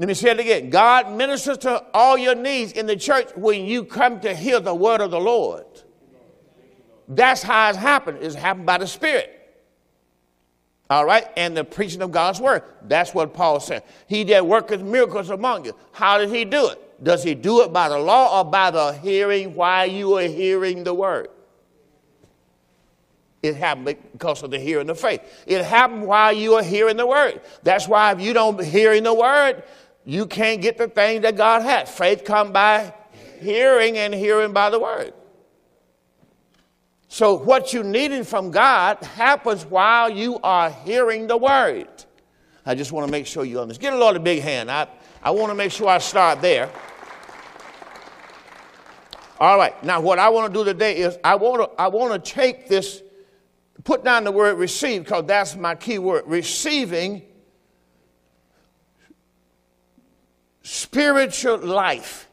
Let 0.00 0.08
me 0.08 0.14
say 0.14 0.30
it 0.30 0.40
again. 0.40 0.70
God 0.70 1.12
ministers 1.12 1.58
to 1.58 1.84
all 1.92 2.16
your 2.16 2.34
needs 2.34 2.72
in 2.72 2.86
the 2.86 2.96
church 2.96 3.28
when 3.36 3.66
you 3.66 3.84
come 3.84 4.18
to 4.20 4.34
hear 4.34 4.58
the 4.58 4.74
word 4.74 5.02
of 5.02 5.10
the 5.10 5.20
Lord. 5.20 5.66
That's 7.06 7.42
how 7.42 7.68
it's 7.68 7.76
happened. 7.76 8.20
It's 8.22 8.34
happened 8.34 8.64
by 8.64 8.78
the 8.78 8.86
Spirit. 8.86 9.36
All 10.88 11.04
right? 11.04 11.26
And 11.36 11.54
the 11.54 11.64
preaching 11.64 12.00
of 12.00 12.12
God's 12.12 12.40
word. 12.40 12.62
That's 12.80 13.12
what 13.12 13.34
Paul 13.34 13.60
said. 13.60 13.82
He 14.06 14.24
that 14.24 14.46
worketh 14.46 14.80
miracles 14.80 15.28
among 15.28 15.66
you. 15.66 15.76
How 15.92 16.16
did 16.16 16.30
he 16.30 16.46
do 16.46 16.70
it? 16.70 17.04
Does 17.04 17.22
he 17.22 17.34
do 17.34 17.60
it 17.60 17.70
by 17.70 17.90
the 17.90 17.98
law 17.98 18.40
or 18.40 18.50
by 18.50 18.70
the 18.70 18.92
hearing 18.94 19.54
while 19.54 19.86
you 19.86 20.16
are 20.16 20.22
hearing 20.22 20.82
the 20.82 20.94
word? 20.94 21.28
It 23.42 23.56
happened 23.56 23.98
because 24.12 24.42
of 24.42 24.50
the 24.50 24.58
hearing 24.58 24.88
of 24.88 24.98
faith. 24.98 25.20
It 25.46 25.62
happened 25.62 26.06
while 26.06 26.32
you 26.32 26.54
are 26.54 26.62
hearing 26.62 26.96
the 26.96 27.06
word. 27.06 27.42
That's 27.62 27.86
why 27.86 28.12
if 28.12 28.20
you 28.20 28.32
don't 28.32 28.62
hearing 28.62 29.02
the 29.02 29.14
word, 29.14 29.62
you 30.10 30.26
can't 30.26 30.60
get 30.60 30.76
the 30.76 30.88
thing 30.88 31.20
that 31.20 31.36
God 31.36 31.62
has. 31.62 31.88
Faith 31.88 32.24
come 32.24 32.52
by 32.52 32.92
hearing 33.40 33.96
and 33.96 34.12
hearing 34.12 34.52
by 34.52 34.68
the 34.68 34.80
word. 34.80 35.14
So 37.06 37.34
what 37.34 37.72
you 37.72 37.84
needing 37.84 38.24
from 38.24 38.50
God 38.50 39.00
happens 39.04 39.64
while 39.64 40.10
you 40.10 40.40
are 40.42 40.68
hearing 40.68 41.28
the 41.28 41.36
word. 41.36 41.86
I 42.66 42.74
just 42.74 42.90
want 42.90 43.06
to 43.06 43.10
make 43.12 43.24
sure 43.24 43.44
you 43.44 43.60
understand. 43.60 43.82
Get 43.82 43.92
a 43.92 43.98
Lord 43.98 44.16
a 44.16 44.20
big 44.20 44.42
hand. 44.42 44.68
I, 44.68 44.88
I 45.22 45.30
want 45.30 45.50
to 45.50 45.54
make 45.54 45.70
sure 45.70 45.86
I 45.86 45.98
start 45.98 46.42
there. 46.42 46.68
All 49.38 49.58
right. 49.58 49.80
Now 49.84 50.00
what 50.00 50.18
I 50.18 50.28
want 50.30 50.52
to 50.52 50.58
do 50.58 50.64
today 50.64 50.96
is 50.96 51.18
I 51.22 51.36
want 51.36 51.62
to 51.62 51.80
I 51.80 51.86
want 51.86 52.12
to 52.12 52.32
take 52.32 52.66
this, 52.66 53.00
put 53.84 54.02
down 54.02 54.24
the 54.24 54.32
word 54.32 54.58
receive, 54.58 55.04
because 55.04 55.26
that's 55.26 55.54
my 55.54 55.76
key 55.76 56.00
word. 56.00 56.24
Receiving 56.26 57.22
spiritual 60.62 61.58
life. 61.58 62.28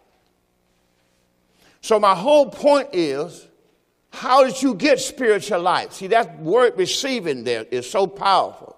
So, 1.81 1.99
my 1.99 2.15
whole 2.15 2.49
point 2.49 2.89
is 2.93 3.47
how 4.11 4.43
did 4.43 4.61
you 4.61 4.73
get 4.73 4.99
spiritual 4.99 5.61
life? 5.61 5.93
See, 5.93 6.07
that 6.07 6.39
word 6.39 6.73
receiving 6.77 7.43
there 7.43 7.63
is 7.63 7.89
so 7.89 8.07
powerful. 8.07 8.75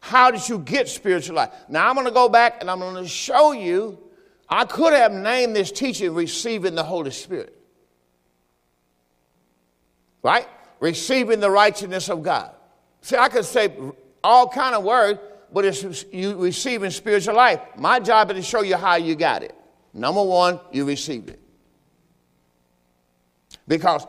How 0.00 0.30
did 0.30 0.48
you 0.48 0.58
get 0.58 0.88
spiritual 0.88 1.36
life? 1.36 1.50
Now, 1.68 1.88
I'm 1.88 1.94
going 1.94 2.06
to 2.06 2.12
go 2.12 2.28
back 2.28 2.58
and 2.60 2.70
I'm 2.70 2.78
going 2.78 3.02
to 3.02 3.08
show 3.08 3.52
you. 3.52 3.98
I 4.48 4.64
could 4.64 4.92
have 4.92 5.12
named 5.12 5.56
this 5.56 5.72
teaching 5.72 6.14
Receiving 6.14 6.74
the 6.74 6.82
Holy 6.82 7.10
Spirit. 7.10 7.54
Right? 10.22 10.46
Receiving 10.80 11.40
the 11.40 11.50
righteousness 11.50 12.08
of 12.08 12.22
God. 12.22 12.52
See, 13.02 13.16
I 13.16 13.28
could 13.28 13.44
say 13.44 13.74
all 14.22 14.48
kind 14.48 14.74
of 14.74 14.84
words, 14.84 15.18
but 15.52 15.64
it's 15.64 16.04
you 16.12 16.36
receiving 16.36 16.90
spiritual 16.90 17.34
life. 17.34 17.60
My 17.76 18.00
job 18.00 18.30
is 18.30 18.36
to 18.36 18.42
show 18.42 18.62
you 18.62 18.76
how 18.76 18.96
you 18.96 19.14
got 19.14 19.42
it. 19.42 19.54
Number 19.94 20.22
one, 20.22 20.60
you 20.72 20.84
received 20.84 21.30
it. 21.30 21.40
Because 23.66 24.06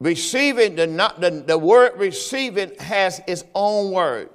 receiving, 0.00 0.76
the, 0.76 0.86
the, 1.18 1.30
the 1.46 1.58
word 1.58 1.98
receiving 1.98 2.74
has 2.78 3.20
its 3.26 3.44
own 3.54 3.92
word. 3.92 4.30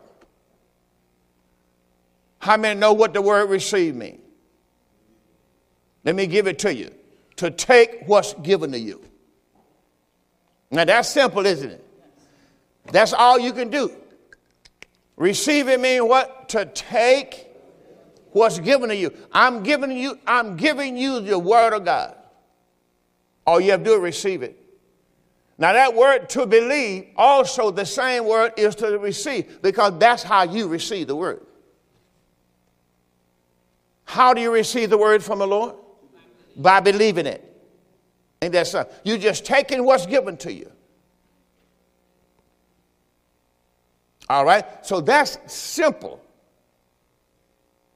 How 2.39 2.57
many 2.57 2.79
know 2.79 2.93
what 2.93 3.13
the 3.13 3.21
word 3.21 3.49
receive 3.49 3.95
means? 3.95 4.19
Let 6.03 6.15
me 6.15 6.27
give 6.27 6.47
it 6.47 6.59
to 6.59 6.75
you. 6.75 6.93
To 7.37 7.49
take 7.49 8.03
what's 8.05 8.33
given 8.33 8.73
to 8.73 8.79
you. 8.79 9.01
Now 10.69 10.85
that's 10.85 11.09
simple, 11.09 11.45
isn't 11.45 11.71
it? 11.71 11.85
That's 12.91 13.13
all 13.13 13.39
you 13.39 13.53
can 13.53 13.69
do. 13.69 13.91
Receiving 15.15 15.81
means 15.81 16.03
what? 16.03 16.49
To 16.49 16.65
take 16.65 17.47
what's 18.31 18.59
given 18.59 18.89
to 18.89 18.95
you. 18.95 19.13
I'm 19.31 19.63
giving 19.63 19.91
you, 19.91 20.19
I'm 20.25 20.57
giving 20.57 20.97
you 20.97 21.19
the 21.19 21.37
word 21.37 21.73
of 21.73 21.85
God. 21.85 22.15
All 23.45 23.59
you 23.59 23.71
have 23.71 23.81
to 23.81 23.85
do 23.85 23.93
is 23.95 24.01
receive 24.01 24.41
it. 24.41 24.59
Now 25.57 25.73
that 25.73 25.95
word 25.95 26.29
to 26.29 26.45
believe, 26.45 27.07
also 27.15 27.69
the 27.69 27.85
same 27.85 28.25
word 28.25 28.53
is 28.57 28.75
to 28.75 28.97
receive, 28.97 29.61
because 29.61 29.97
that's 29.99 30.23
how 30.23 30.43
you 30.43 30.67
receive 30.67 31.07
the 31.07 31.15
word. 31.15 31.45
How 34.05 34.33
do 34.33 34.41
you 34.41 34.51
receive 34.51 34.89
the 34.89 34.97
word 34.97 35.23
from 35.23 35.39
the 35.39 35.47
Lord? 35.47 35.75
By 36.55 36.79
believing 36.79 37.25
it. 37.25 37.49
And 38.41 38.53
that's 38.53 38.75
uh, 38.75 38.85
you 39.03 39.17
just 39.17 39.45
taking 39.45 39.85
what's 39.85 40.05
given 40.05 40.37
to 40.37 40.51
you. 40.51 40.69
All 44.33 44.45
right? 44.45 44.65
So 44.83 44.99
that's 44.99 45.37
simple. 45.45 46.19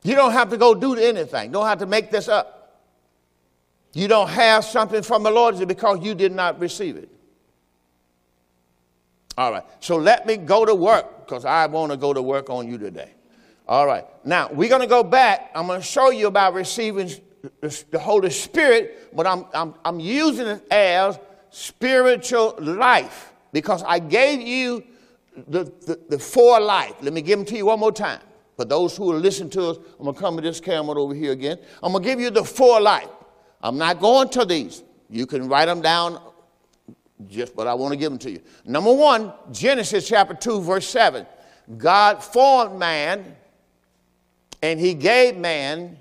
You 0.04 0.14
don't 0.14 0.34
have 0.34 0.52
to 0.52 0.58
go 0.58 0.76
do 0.76 0.94
anything. 0.94 1.52
Don't 1.52 1.66
have 1.66 1.80
to 1.80 1.88
make 1.88 2.12
this 2.12 2.28
up. 2.28 2.84
You 3.94 4.08
don't 4.08 4.30
have 4.30 4.64
something 4.64 5.02
from 5.02 5.24
the 5.24 5.32
Lord 5.32 5.68
because 5.68 6.04
you 6.04 6.14
did 6.14 6.32
not 6.32 6.60
receive 6.60 6.96
it. 6.96 7.10
All 9.36 9.52
right. 9.52 9.64
So 9.80 9.96
let 9.96 10.28
me 10.28 10.38
go 10.38 10.64
to 10.64 10.76
work 10.76 11.26
because 11.26 11.44
I 11.44 11.66
want 11.66 11.92
to 11.92 11.98
go 11.98 12.14
to 12.14 12.22
work 12.22 12.52
on 12.52 12.68
you 12.68 12.78
today. 12.78 13.14
All 13.68 13.88
right. 13.88 14.06
Now, 14.24 14.48
we're 14.52 14.70
going 14.70 14.82
to 14.82 14.88
go 14.88 15.02
back. 15.02 15.50
I'm 15.56 15.66
going 15.66 15.82
to 15.82 15.88
show 15.88 16.12
you 16.12 16.28
about 16.28 16.54
receiving 16.54 17.10
the 17.62 18.00
Holy 18.00 18.30
Spirit, 18.30 19.10
but 19.12 19.26
I'm, 19.26 19.46
I'm, 19.56 19.74
I'm 19.84 20.00
using 20.00 20.46
it 20.46 20.72
as 20.72 21.18
spiritual 21.50 22.54
life 22.60 23.34
because 23.54 23.82
I 23.82 23.98
gave 23.98 24.40
you 24.40 24.84
the, 25.48 25.66
the, 25.86 26.00
the 26.10 26.20
four 26.20 26.60
life. 26.60 26.96
Let 27.02 27.14
me 27.14 27.22
give 27.22 27.38
them 27.38 27.46
to 27.48 27.58
you 27.58 27.68
one 27.68 27.80
more 27.80 27.92
time. 27.92 28.22
For 28.56 28.66
those 28.66 28.98
who 28.98 29.06
will 29.06 29.20
listen 29.20 29.50
to 29.52 29.70
us, 29.70 29.78
I'm 30.00 30.06
going 30.06 30.16
to 30.16 30.20
come 30.20 30.36
to 30.36 30.42
this 30.42 30.60
camera 30.60 31.00
over 31.00 31.14
here 31.14 31.32
again. 31.32 31.60
I'm 31.84 31.92
going 31.92 32.04
to 32.04 32.10
give 32.10 32.20
you 32.20 32.32
the 32.32 32.44
four 32.44 32.82
life. 32.82 33.10
I'm 33.62 33.78
not 33.78 34.00
going 34.00 34.30
to 34.30 34.46
these. 34.46 34.84
You 35.10 35.28
can 35.28 35.48
write 35.48 35.66
them 35.66 35.82
down, 35.82 36.20
just 37.28 37.56
but 37.56 37.68
I 37.68 37.76
want 37.76 37.94
to 37.94 37.98
give 37.98 38.12
them 38.12 38.20
to 38.20 38.32
you. 38.32 38.42
Number 38.66 38.92
one, 38.92 39.32
Genesis 39.52 40.08
chapter 40.08 40.34
2, 40.34 40.62
verse 40.62 40.88
7. 40.88 41.26
God 41.78 42.24
formed 42.24 42.80
man 42.80 43.36
and 44.64 44.80
he 44.80 44.94
gave 44.94 45.38
man. 45.38 45.98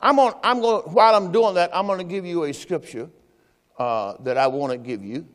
I'm 0.00 0.18
on, 0.20 0.34
I'm 0.44 0.60
going, 0.60 0.82
while 0.92 1.14
I'm 1.14 1.32
doing 1.32 1.54
that, 1.54 1.74
I'm 1.74 1.86
going 1.86 1.98
to 1.98 2.04
give 2.04 2.24
you 2.24 2.44
a 2.44 2.54
scripture 2.54 3.10
uh, 3.78 4.14
that 4.20 4.36
I 4.36 4.46
want 4.46 4.70
to 4.72 4.78
give 4.78 5.04
you 5.04 5.26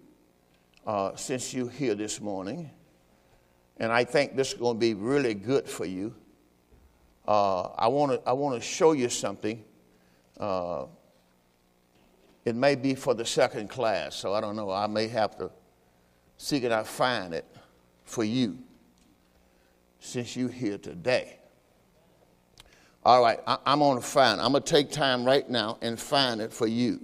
uh, 0.87 1.15
since 1.15 1.53
you're 1.53 1.69
here 1.69 1.95
this 1.95 2.21
morning 2.21 2.69
and 3.83 3.91
I 3.91 4.05
think 4.05 4.37
this 4.37 4.53
is 4.53 4.53
going 4.53 4.77
to 4.77 4.79
be 4.79 4.93
really 4.93 5.33
good 5.33 5.67
for 5.67 5.83
you. 5.83 6.15
Uh, 7.27 7.63
I 7.63 7.89
want 7.89 8.13
to 8.13 8.29
I 8.29 8.31
want 8.31 8.55
to 8.55 8.65
show 8.65 8.93
you 8.93 9.09
something. 9.09 9.61
Uh, 10.39 10.85
it 12.45 12.55
may 12.55 12.75
be 12.75 12.95
for 12.95 13.13
the 13.13 13.25
second 13.25 13.69
class, 13.69 14.15
so 14.15 14.33
I 14.33 14.39
don't 14.39 14.55
know. 14.55 14.71
I 14.71 14.87
may 14.87 15.09
have 15.09 15.37
to 15.37 15.51
see 16.37 16.61
can 16.61 16.71
I 16.71 16.83
find 16.83 17.33
it 17.33 17.45
for 18.05 18.23
you 18.23 18.57
since 19.99 20.37
you're 20.37 20.47
here 20.47 20.77
today. 20.77 21.39
All 23.03 23.21
right, 23.21 23.39
I, 23.45 23.57
am 23.65 23.79
going 23.79 23.99
to 23.99 24.05
find. 24.05 24.39
I'm 24.39 24.53
going 24.53 24.63
to 24.63 24.71
take 24.71 24.91
time 24.91 25.25
right 25.25 25.49
now 25.49 25.77
and 25.81 25.99
find 25.99 26.39
it 26.39 26.53
for 26.53 26.67
you. 26.67 27.01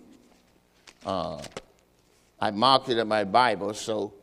Uh, 1.06 1.42
I 2.40 2.52
marked 2.52 2.88
it 2.88 2.98
in 2.98 3.08
my 3.10 3.26
Bible, 3.26 3.74
so 3.74 4.14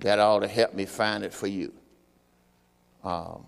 that 0.00 0.18
ought 0.18 0.40
to 0.40 0.48
help 0.48 0.74
me 0.74 0.86
find 0.86 1.24
it 1.24 1.32
for 1.32 1.46
you. 1.46 1.72
Um, 3.02 3.46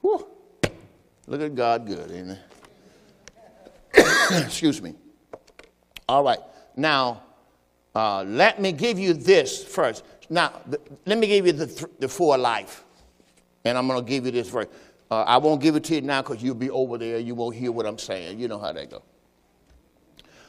whew, 0.00 0.26
look 1.26 1.40
at 1.40 1.54
God 1.54 1.86
good, 1.86 2.10
ain't 2.10 2.30
it? 2.30 2.40
Excuse 4.44 4.80
me. 4.80 4.94
All 6.08 6.22
right. 6.22 6.38
Now, 6.76 7.22
uh, 7.94 8.22
let 8.24 8.60
me 8.60 8.72
give 8.72 8.98
you 8.98 9.14
this 9.14 9.64
first. 9.64 10.04
Now, 10.28 10.60
th- 10.68 10.80
let 11.06 11.18
me 11.18 11.26
give 11.26 11.46
you 11.46 11.52
the, 11.52 11.66
th- 11.66 11.90
the 11.98 12.08
four 12.08 12.38
life. 12.38 12.84
And 13.64 13.76
I'm 13.76 13.86
going 13.86 14.02
to 14.02 14.08
give 14.08 14.24
you 14.26 14.30
this 14.30 14.48
first. 14.48 14.70
Uh, 15.10 15.22
I 15.22 15.38
won't 15.38 15.60
give 15.60 15.74
it 15.74 15.84
to 15.84 15.96
you 15.96 16.00
now 16.02 16.22
because 16.22 16.42
you'll 16.42 16.54
be 16.54 16.70
over 16.70 16.96
there. 16.96 17.18
You 17.18 17.34
won't 17.34 17.56
hear 17.56 17.72
what 17.72 17.86
I'm 17.86 17.98
saying. 17.98 18.38
You 18.38 18.48
know 18.48 18.58
how 18.58 18.72
that 18.72 18.90
goes. 18.90 19.02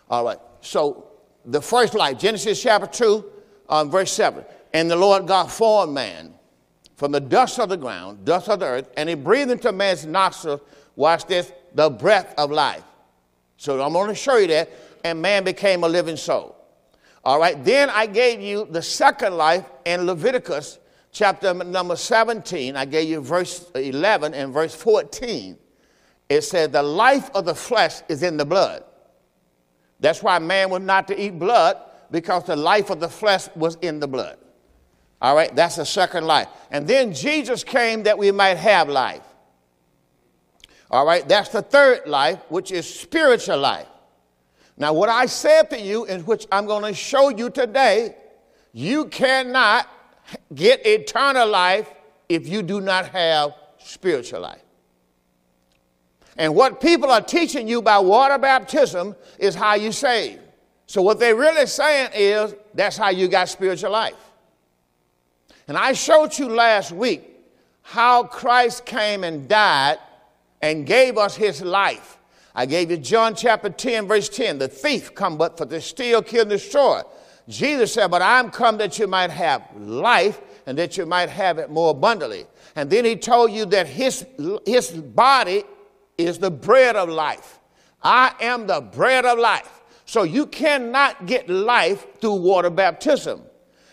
All 0.10 0.24
right. 0.24 0.38
So 0.62 1.11
the 1.46 1.62
first 1.62 1.94
life, 1.94 2.18
Genesis 2.18 2.62
chapter 2.62 2.88
2, 2.88 3.26
um, 3.70 3.92
verse 3.92 4.12
7. 4.14 4.44
And 4.74 4.90
the 4.90 4.96
Lord 4.96 5.28
God 5.28 5.52
formed 5.52 5.94
man 5.94 6.34
from 6.96 7.12
the 7.12 7.20
dust 7.20 7.60
of 7.60 7.70
the 7.70 7.78
ground, 7.78 8.26
dust 8.26 8.48
of 8.48 8.60
the 8.60 8.66
earth, 8.66 8.90
and 8.96 9.10
he 9.10 9.16
breathed 9.16 9.52
into 9.52 9.72
man's 9.72 10.06
nostrils, 10.06 10.62
watch 10.96 11.26
this, 11.26 11.52
the 11.74 11.90
breath 11.90 12.34
of 12.38 12.52
life. 12.52 12.84
So 13.58 13.82
I'm 13.82 13.94
going 13.94 14.10
to 14.10 14.16
show 14.16 14.38
you 14.38 14.48
that. 14.48 14.72
And 15.04 15.22
man 15.22 15.44
became 15.44 15.84
a 15.84 15.88
living 15.88 16.18
soul. 16.18 16.56
All 17.24 17.40
right, 17.40 17.64
then 17.64 17.90
I 17.90 18.06
gave 18.06 18.40
you 18.40 18.68
the 18.70 18.82
second 18.82 19.36
life 19.36 19.66
in 19.86 20.06
Leviticus 20.06 20.80
chapter 21.12 21.54
number 21.54 21.96
17. 21.96 22.76
I 22.76 22.86
gave 22.86 23.10
you 23.10 23.22
verse 23.22 23.70
11 23.76 24.34
and 24.34 24.54
verse 24.54 24.74
14. 24.76 25.58
It 26.30 26.42
said, 26.42 26.72
The 26.72 26.84
life 26.84 27.30
of 27.36 27.46
the 27.46 27.56
flesh 27.56 28.02
is 28.10 28.24
in 28.24 28.38
the 28.38 28.46
blood. 28.46 28.84
That's 30.02 30.22
why 30.22 30.40
man 30.40 30.70
was 30.70 30.82
not 30.82 31.08
to 31.08 31.20
eat 31.20 31.40
blood, 31.40 31.78
because 32.10 32.44
the 32.44 32.56
life 32.56 32.90
of 32.90 33.00
the 33.00 33.08
flesh 33.08 33.48
was 33.56 33.78
in 33.82 34.02
the 34.02 34.08
blood. 34.08 34.38
All 35.22 35.36
right, 35.36 35.56
that's 35.56 35.78
the 35.78 35.86
second 35.86 36.26
life. 36.26 36.48
And 36.72 36.88
then 36.88 37.14
Jesus 37.14 37.64
came 37.64 38.04
that 38.04 38.18
we 38.18 38.32
might 38.32 38.58
have 38.58 38.90
life. 38.90 39.22
All 40.90 41.06
right, 41.06 41.26
that's 41.26 41.50
the 41.50 41.62
third 41.62 42.08
life, 42.08 42.40
which 42.50 42.72
is 42.72 42.92
spiritual 42.92 43.60
life. 43.60 43.88
Now, 44.78 44.94
what 44.94 45.10
I 45.10 45.28
said 45.28 45.70
to 45.70 45.80
you, 45.80 46.06
and 46.06 46.26
which 46.26 46.48
I'm 46.52 46.66
going 46.66 46.84
to 46.84 46.94
show 46.94 47.30
you 47.30 47.50
today, 47.50 48.16
you 48.74 49.06
cannot 49.06 49.88
get 50.54 50.86
eternal 50.86 51.48
life 51.48 51.94
if 52.28 52.48
you 52.48 52.64
do 52.64 52.82
not 52.82 53.08
have 53.10 53.54
spiritual 53.78 54.42
life. 54.42 54.62
And 56.42 56.56
what 56.56 56.82
people 56.82 57.12
are 57.12 57.22
teaching 57.22 57.68
you 57.68 57.84
by 57.84 58.00
water 58.00 58.40
baptism 58.40 59.16
is 59.38 59.54
how 59.54 59.76
you 59.76 59.92
save. 59.92 60.40
So, 60.88 61.04
what 61.04 61.20
they're 61.20 61.36
really 61.36 61.68
saying 61.68 62.10
is 62.16 62.56
that's 62.74 62.98
how 62.98 63.10
you 63.10 63.28
got 63.28 63.48
spiritual 63.48 63.92
life. 63.92 64.16
And 65.68 65.78
I 65.78 65.94
showed 65.94 66.36
you 66.40 66.50
last 66.50 66.92
week 66.92 67.30
how 67.84 68.24
Christ 68.24 68.88
came 68.88 69.24
and 69.24 69.48
died 69.48 70.00
and 70.64 70.84
gave 70.84 71.16
us 71.16 71.36
his 71.36 71.62
life. 71.62 72.18
I 72.56 72.66
gave 72.66 72.90
you 72.90 72.98
John 72.98 73.36
chapter 73.36 73.70
10, 73.70 74.08
verse 74.08 74.28
10. 74.28 74.58
The 74.58 74.68
thief 74.68 75.14
come 75.14 75.38
but 75.38 75.60
for 75.60 75.68
to 75.68 75.80
steal, 75.80 76.24
kill, 76.24 76.42
and 76.42 76.50
destroy. 76.50 77.04
Jesus 77.50 77.94
said, 77.94 78.10
But 78.10 78.24
I'm 78.24 78.50
come 78.50 78.80
that 78.80 78.98
you 78.98 79.06
might 79.06 79.30
have 79.30 79.62
life 79.78 80.42
and 80.66 80.76
that 80.80 80.98
you 80.98 81.06
might 81.06 81.30
have 81.30 81.60
it 81.60 81.70
more 81.70 81.92
abundantly. 81.92 82.48
And 82.76 82.90
then 82.90 83.06
he 83.06 83.16
told 83.16 83.52
you 83.52 83.66
that 83.68 83.86
his, 83.86 84.26
his 84.66 84.90
body 84.90 85.66
is 86.18 86.40
the 86.40 86.52
bread 86.52 86.96
of 86.96 87.10
life. 87.10 87.60
I 88.02 88.34
am 88.40 88.68
the 88.68 88.82
bread 88.82 89.26
of 89.26 89.38
life. 89.40 89.82
So 90.06 90.24
you 90.24 90.46
cannot 90.46 91.26
get 91.26 91.50
life 91.50 92.20
through 92.20 92.36
water 92.36 92.70
baptism. 92.70 93.44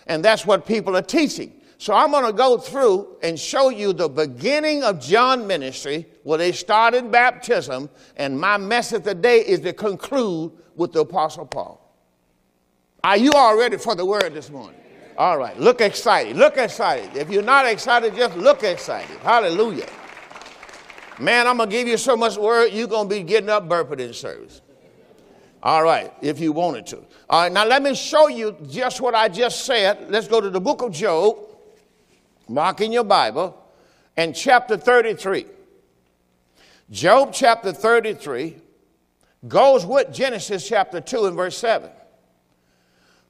And 0.07 0.25
that's 0.25 0.47
what 0.47 0.67
people 0.67 0.97
are 0.97 1.03
teaching. 1.03 1.53
So 1.81 1.95
I'm 1.95 2.11
going 2.11 2.27
to 2.27 2.33
go 2.33 2.59
through 2.59 3.19
and 3.23 3.39
show 3.39 3.69
you 3.69 3.93
the 3.93 4.09
beginning 4.09 4.83
of 4.83 5.01
John 5.01 5.47
ministry, 5.47 6.07
where 6.25 6.39
they 6.39 6.51
started 6.51 7.13
baptism, 7.13 7.89
and 8.17 8.39
my 8.39 8.57
message 8.57 9.05
today 9.05 9.39
is 9.41 9.61
to 9.61 9.73
conclude 9.73 10.53
with 10.75 10.93
the 10.93 11.01
Apostle 11.01 11.47
Paul. 11.47 11.85
Are 13.05 13.17
you 13.17 13.31
all 13.33 13.57
ready 13.57 13.77
for 13.77 13.95
the 13.95 14.05
word 14.05 14.35
this 14.35 14.51
morning? 14.51 14.81
All 15.17 15.39
right, 15.39 15.59
look 15.59 15.81
excited. 15.81 16.37
Look 16.37 16.57
excited. 16.57 17.17
If 17.17 17.31
you're 17.31 17.43
not 17.43 17.65
excited, 17.67 18.17
just 18.17 18.37
look 18.37 18.65
excited. 18.65 19.17
Hallelujah. 19.19 19.89
Man, 21.21 21.47
I'm 21.47 21.57
going 21.57 21.69
to 21.69 21.77
give 21.77 21.89
you 21.89 21.97
so 21.97 22.17
much 22.17 22.37
word, 22.37 22.73
you're 22.73 22.87
going 22.87 23.09
to 23.09 23.15
be 23.15 23.23
getting 23.23 23.51
up 23.51 23.69
burping 23.69 24.01
in 24.01 24.13
service. 24.13 24.61
All 25.63 25.83
right, 25.83 26.13
if 26.23 26.39
you 26.39 26.53
wanted 26.53 26.87
to. 26.89 26.99
All 27.29 27.43
right, 27.43 27.53
now 27.53 27.67
let 27.67 27.83
me 27.83 27.95
show 27.95 28.29
you 28.29 28.57
just 28.69 29.01
what 29.01 29.15
I 29.15 29.29
just 29.29 29.65
said. 29.65 30.09
Let's 30.09 30.29
go 30.29 30.41
to 30.41 30.51
the 30.51 30.61
book 30.61 30.83
of 30.83 30.93
Job. 30.93 31.37
Mark 32.49 32.81
in 32.81 32.93
your 32.93 33.05
Bible, 33.05 33.61
and 34.17 34.35
chapter 34.35 34.77
33. 34.77 35.47
Job 36.91 37.31
chapter 37.33 37.73
33 37.73 38.57
goes 39.47 39.85
with 39.85 40.13
Genesis 40.13 40.67
chapter 40.67 41.01
2 41.01 41.27
and 41.27 41.37
verse 41.37 41.59
7. 41.59 41.91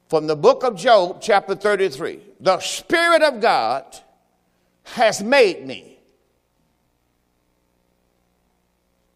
From 0.09 0.27
the 0.27 0.37
book 0.37 0.63
of 0.63 0.77
Job, 0.77 1.21
chapter 1.21 1.55
33. 1.55 2.21
The 2.41 2.61
Spirit 2.61 3.23
of 3.23 3.41
God 3.41 3.85
has 4.85 5.23
made 5.23 5.67
me. 5.67 5.98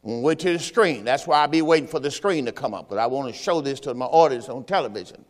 Wait 0.02 0.40
to 0.40 0.52
the 0.52 0.58
screen. 0.58 1.04
That's 1.04 1.26
why 1.26 1.42
I 1.42 1.46
be 1.46 1.62
waiting 1.62 1.88
for 1.88 2.00
the 2.00 2.10
screen 2.10 2.44
to 2.46 2.52
come 2.52 2.74
up, 2.74 2.88
because 2.88 2.98
I 2.98 3.06
want 3.06 3.32
to 3.32 3.40
show 3.40 3.60
this 3.60 3.78
to 3.80 3.94
my 3.94 4.06
audience 4.06 4.48
on 4.48 4.64
television. 4.64 5.24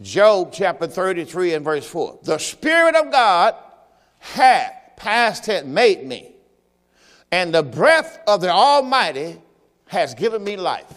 Job 0.00 0.50
chapter 0.52 0.86
33 0.86 1.54
and 1.54 1.64
verse 1.64 1.86
4. 1.86 2.20
The 2.22 2.38
Spirit 2.38 2.96
of 2.96 3.10
God 3.10 3.54
hath, 4.18 4.72
past 4.96 5.44
tense, 5.44 5.66
made 5.66 6.04
me, 6.04 6.34
and 7.30 7.54
the 7.54 7.62
breath 7.62 8.18
of 8.26 8.42
the 8.42 8.50
Almighty 8.50 9.40
has 9.86 10.14
given 10.14 10.44
me 10.44 10.56
life. 10.56 10.92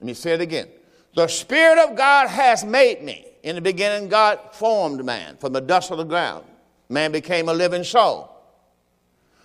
Let 0.00 0.06
me 0.06 0.14
say 0.14 0.32
it 0.32 0.40
again. 0.40 0.68
The 1.14 1.26
Spirit 1.26 1.78
of 1.78 1.96
God 1.96 2.28
has 2.28 2.64
made 2.64 3.02
me. 3.02 3.26
In 3.42 3.56
the 3.56 3.60
beginning, 3.60 4.08
God 4.08 4.38
formed 4.52 5.04
man 5.04 5.36
from 5.36 5.52
the 5.52 5.60
dust 5.60 5.90
of 5.90 5.98
the 5.98 6.04
ground. 6.04 6.44
Man 6.88 7.12
became 7.12 7.48
a 7.48 7.52
living 7.52 7.84
soul. 7.84 8.34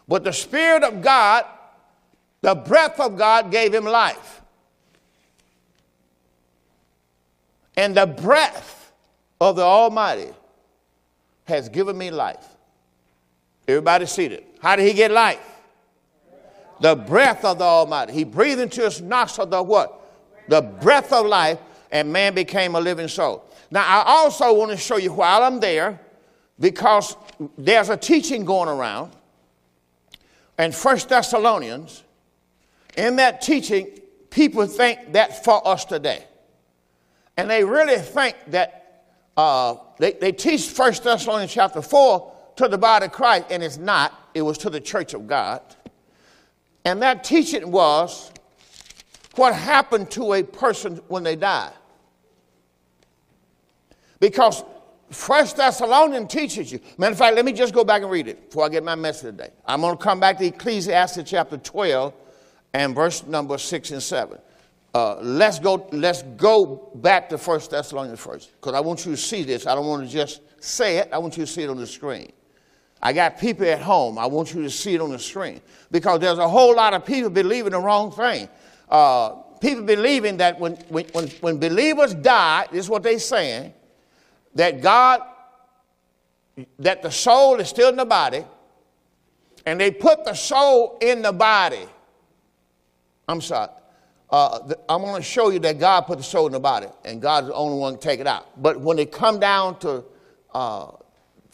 But 0.07 0.23
the 0.23 0.33
Spirit 0.33 0.83
of 0.83 1.01
God, 1.01 1.45
the 2.41 2.55
breath 2.55 2.99
of 2.99 3.17
God, 3.17 3.51
gave 3.51 3.73
him 3.73 3.85
life. 3.85 4.41
And 7.75 7.95
the 7.95 8.05
breath 8.05 8.91
of 9.41 9.55
the 9.55 9.63
Almighty 9.63 10.29
has 11.45 11.69
given 11.69 11.97
me 11.97 12.11
life. 12.11 12.45
Everybody 13.67 14.05
seated. 14.05 14.43
How 14.61 14.75
did 14.75 14.85
he 14.85 14.93
get 14.93 15.11
life? 15.11 15.39
The 16.81 16.95
breath 16.95 17.45
of 17.45 17.59
the 17.59 17.63
Almighty. 17.63 18.13
He 18.13 18.23
breathed 18.23 18.59
into 18.59 18.81
his 18.81 19.01
nostril 19.01 19.47
the 19.47 19.63
what? 19.63 20.01
The 20.49 20.61
breath 20.61 21.13
of 21.13 21.25
life, 21.25 21.59
and 21.91 22.11
man 22.11 22.33
became 22.35 22.75
a 22.75 22.79
living 22.79 23.07
soul. 23.07 23.45
Now, 23.71 23.85
I 23.85 24.03
also 24.05 24.53
want 24.53 24.71
to 24.71 24.77
show 24.77 24.97
you 24.97 25.13
while 25.13 25.43
I'm 25.43 25.59
there, 25.59 25.99
because 26.59 27.15
there's 27.57 27.89
a 27.89 27.97
teaching 27.97 28.45
going 28.45 28.69
around, 28.69 29.11
and 30.57 30.73
First 30.73 31.09
Thessalonians, 31.09 32.03
in 32.95 33.15
that 33.17 33.41
teaching, 33.41 33.99
people 34.29 34.65
think 34.67 35.13
that 35.13 35.43
for 35.43 35.65
us 35.67 35.85
today. 35.85 36.23
And 37.37 37.49
they 37.49 37.63
really 37.63 37.97
think 37.97 38.35
that 38.47 39.05
uh, 39.35 39.75
they, 39.97 40.13
they 40.13 40.31
teach 40.31 40.67
First 40.67 41.03
Thessalonians 41.03 41.51
chapter 41.51 41.81
4 41.81 42.31
to 42.57 42.67
the 42.67 42.77
body 42.77 43.07
of 43.07 43.11
Christ, 43.11 43.45
and 43.49 43.63
it's 43.63 43.77
not. 43.77 44.13
It 44.33 44.43
was 44.43 44.57
to 44.59 44.69
the 44.69 44.79
church 44.79 45.13
of 45.13 45.27
God. 45.27 45.61
And 46.85 47.01
that 47.01 47.23
teaching 47.23 47.71
was 47.71 48.31
what 49.35 49.55
happened 49.55 50.11
to 50.11 50.33
a 50.33 50.43
person 50.43 50.97
when 51.07 51.23
they 51.23 51.35
die. 51.35 51.71
Because 54.19 54.63
First 55.13 55.57
Thessalonians 55.57 56.31
teaches 56.31 56.71
you. 56.71 56.79
Matter 56.97 57.11
of 57.13 57.17
fact, 57.17 57.35
let 57.35 57.45
me 57.45 57.53
just 57.53 57.73
go 57.73 57.83
back 57.83 58.01
and 58.01 58.11
read 58.11 58.27
it 58.27 58.49
before 58.49 58.65
I 58.65 58.69
get 58.69 58.83
my 58.83 58.95
message 58.95 59.31
today. 59.31 59.51
I'm 59.65 59.81
going 59.81 59.97
to 59.97 60.03
come 60.03 60.19
back 60.19 60.37
to 60.39 60.45
Ecclesiastes 60.45 61.29
chapter 61.29 61.57
12 61.57 62.13
and 62.73 62.95
verse 62.95 63.25
number 63.25 63.57
6 63.57 63.91
and 63.91 64.01
7. 64.01 64.37
Uh, 64.93 65.15
let's 65.21 65.57
go. 65.57 65.87
Let's 65.91 66.21
go 66.21 66.91
back 66.95 67.29
to 67.29 67.37
First 67.37 67.71
Thessalonians 67.71 68.19
first, 68.19 68.51
because 68.53 68.75
I 68.75 68.79
want 68.79 69.05
you 69.05 69.13
to 69.13 69.17
see 69.17 69.43
this. 69.43 69.65
I 69.65 69.73
don't 69.73 69.87
want 69.87 70.05
to 70.05 70.11
just 70.11 70.41
say 70.59 70.97
it. 70.97 71.09
I 71.11 71.17
want 71.17 71.35
you 71.35 71.45
to 71.45 71.51
see 71.51 71.63
it 71.63 71.69
on 71.69 71.77
the 71.77 71.87
screen. 71.87 72.31
I 73.01 73.11
got 73.11 73.39
people 73.39 73.65
at 73.65 73.81
home. 73.81 74.17
I 74.17 74.27
want 74.27 74.53
you 74.53 74.61
to 74.61 74.69
see 74.69 74.93
it 74.93 75.01
on 75.01 75.09
the 75.09 75.19
screen 75.19 75.61
because 75.91 76.19
there's 76.19 76.37
a 76.37 76.47
whole 76.47 76.75
lot 76.75 76.93
of 76.93 77.05
people 77.05 77.29
believing 77.29 77.71
the 77.71 77.79
wrong 77.79 78.11
thing. 78.11 78.47
Uh, 78.87 79.29
people 79.59 79.83
believing 79.83 80.37
that 80.37 80.59
when, 80.59 80.73
when, 80.89 81.05
when, 81.07 81.27
when 81.41 81.57
believers 81.57 82.13
die, 82.13 82.67
this 82.71 82.85
is 82.85 82.89
what 82.89 83.01
they're 83.01 83.17
saying, 83.17 83.73
that 84.55 84.81
God, 84.81 85.21
that 86.79 87.01
the 87.01 87.11
soul 87.11 87.59
is 87.59 87.69
still 87.69 87.89
in 87.89 87.95
the 87.95 88.05
body, 88.05 88.43
and 89.65 89.79
they 89.79 89.91
put 89.91 90.25
the 90.25 90.33
soul 90.33 90.97
in 91.01 91.21
the 91.21 91.31
body. 91.31 91.85
I'm 93.27 93.41
sorry 93.41 93.69
uh, 94.33 94.73
I'm 94.89 95.03
going 95.03 95.15
to 95.15 95.21
show 95.21 95.51
you 95.51 95.59
that 95.59 95.79
God 95.79 96.01
put 96.01 96.17
the 96.17 96.23
soul 96.23 96.47
in 96.47 96.53
the 96.53 96.59
body, 96.59 96.87
and 97.05 97.21
God's 97.21 97.47
the 97.47 97.53
only 97.53 97.77
one 97.77 97.93
to 97.93 97.99
take 97.99 98.19
it 98.19 98.25
out. 98.25 98.59
But 98.59 98.81
when 98.81 98.97
it 98.97 99.11
come 99.11 99.39
down 99.39 99.77
to 99.79 100.03
uh, 100.55 100.87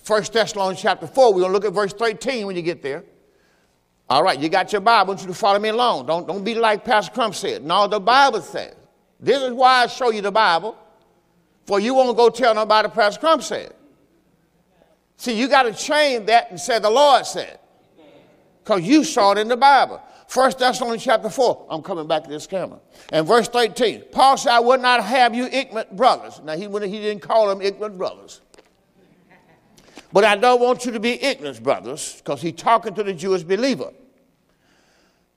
1 0.07 0.23
Thessalonians 0.31 0.81
chapter 0.81 1.05
4, 1.05 1.33
we're 1.33 1.41
going 1.41 1.49
to 1.49 1.53
look 1.53 1.65
at 1.65 1.73
verse 1.73 1.91
13 1.91 2.47
when 2.47 2.55
you 2.55 2.62
get 2.62 2.81
there. 2.81 3.03
All 4.09 4.23
right, 4.23 4.39
you 4.39 4.47
got 4.47 4.71
your 4.71 4.79
Bible. 4.79 4.97
I 4.97 5.09
want 5.09 5.21
you 5.21 5.27
to 5.27 5.33
follow 5.33 5.59
me 5.59 5.69
along. 5.69 6.05
Don't, 6.05 6.25
don't 6.25 6.41
be 6.41 6.55
like 6.55 6.85
Pastor 6.85 7.12
Crump 7.12 7.35
said. 7.35 7.65
No, 7.65 7.85
the 7.85 7.99
Bible 7.99 8.41
says. 8.41 8.75
This 9.19 9.43
is 9.43 9.51
why 9.51 9.83
I 9.83 9.88
show 9.88 10.12
you 10.12 10.21
the 10.21 10.31
Bible, 10.31 10.77
for 11.69 11.79
you 11.79 11.93
won't 11.93 12.17
go 12.17 12.32
tell 12.32 12.55
nobody 12.55 12.89
Pastor 12.89 13.19
Crump 13.19 13.43
said. 13.43 13.71
See, 15.17 15.39
you 15.39 15.47
got 15.47 15.63
to 15.63 15.71
change 15.71 16.25
that 16.25 16.49
and 16.49 16.60
say 16.60 16.79
the 16.79 16.89
Lord 16.89 17.27
said, 17.27 17.60
because 18.63 18.82
you 18.82 19.03
saw 19.03 19.34
it 19.34 19.38
in 19.38 19.47
the 19.47 19.55
Bible. 19.55 20.01
First 20.27 20.58
Thessalonians 20.58 21.03
chapter 21.03 21.29
4. 21.29 21.67
I'm 21.69 21.84
coming 21.84 22.08
back 22.08 22.23
to 22.23 22.29
this 22.32 22.47
camera. 22.47 22.79
And 23.12 23.27
verse 23.27 23.47
13. 23.49 24.05
Paul 24.12 24.38
said, 24.38 24.51
I 24.51 24.60
would 24.60 24.82
not 24.82 25.03
have 25.03 25.36
you 25.36 25.45
ignorant 25.45 25.95
brothers. 25.95 26.41
Now, 26.43 26.55
he, 26.55 26.63
he 26.63 26.99
didn't 27.01 27.19
call 27.19 27.47
them 27.47 27.62
ignorant 27.62 27.99
brothers. 27.99 28.41
But 30.12 30.23
I 30.23 30.38
don't 30.38 30.60
want 30.60 30.88
you 30.88 30.91
to 30.91 30.99
be 30.99 31.21
ignorant 31.23 31.62
brothers, 31.62 32.15
because 32.17 32.41
he's 32.41 32.55
talking 32.55 32.95
to 32.95 33.03
the 33.03 33.13
Jewish 33.13 33.43
believer. 33.43 33.91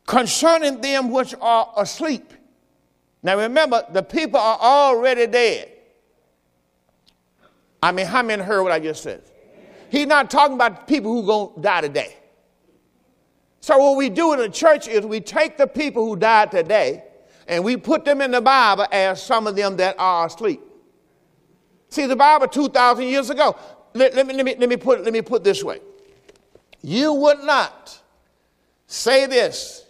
Concerning 0.07 0.81
them 0.81 1.11
which 1.11 1.35
are 1.43 1.75
asleep. 1.77 2.33
Now 3.23 3.37
remember, 3.37 3.85
the 3.93 4.03
people 4.03 4.41
are 4.41 4.59
already 4.59 5.27
dead. 5.27 5.72
I 7.83 7.93
mean, 7.93 8.07
how 8.07 8.23
many 8.23 8.43
heard 8.43 8.63
what 8.63 8.73
I 8.73 8.79
just 8.79 9.03
said? 9.03 9.23
He's 9.91 10.07
not 10.07 10.31
talking 10.31 10.55
about 10.55 10.87
people 10.87 11.13
who 11.13 11.27
going 11.27 11.55
to 11.55 11.61
die 11.61 11.81
today. 11.81 12.17
So, 13.61 13.79
what 13.79 13.97
we 13.97 14.09
do 14.09 14.33
in 14.33 14.39
the 14.39 14.49
church 14.49 14.89
is 14.89 15.05
we 15.05 15.21
take 15.21 15.57
the 15.57 15.67
people 15.67 16.07
who 16.07 16.17
died 16.17 16.51
today 16.51 17.05
and 17.47 17.63
we 17.63 17.77
put 17.77 18.05
them 18.05 18.21
in 18.21 18.31
the 18.31 18.41
Bible 18.41 18.87
as 18.91 19.23
some 19.23 19.47
of 19.47 19.57
them 19.57 19.77
that 19.77 19.97
are 19.99 20.27
asleep. 20.27 20.61
See, 21.89 22.07
the 22.07 22.17
Bible 22.17 22.49
2,000 22.49 23.05
years 23.05 23.31
ago. 23.31 23.57
Let, 23.95 24.15
let, 24.15 24.27
me, 24.27 24.35
let, 24.35 24.47
me, 24.47 24.57
let, 24.59 24.69
me 24.69 24.77
put, 24.77 25.05
let 25.05 25.13
me 25.13 25.21
put 25.21 25.45
this 25.45 25.63
way. 25.63 25.81
You 26.81 27.13
would 27.13 27.41
not 27.45 28.01
say 28.87 29.27
this 29.27 29.85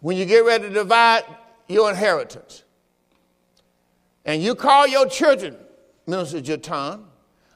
when 0.00 0.16
you 0.16 0.24
get 0.24 0.44
ready 0.44 0.68
to 0.68 0.74
divide 0.74 1.24
your 1.68 1.90
inheritance. 1.90 2.62
And 4.24 4.42
you 4.42 4.54
call 4.54 4.86
your 4.86 5.08
children, 5.08 5.56
Minister 6.08 6.40
Jatan, 6.40 7.04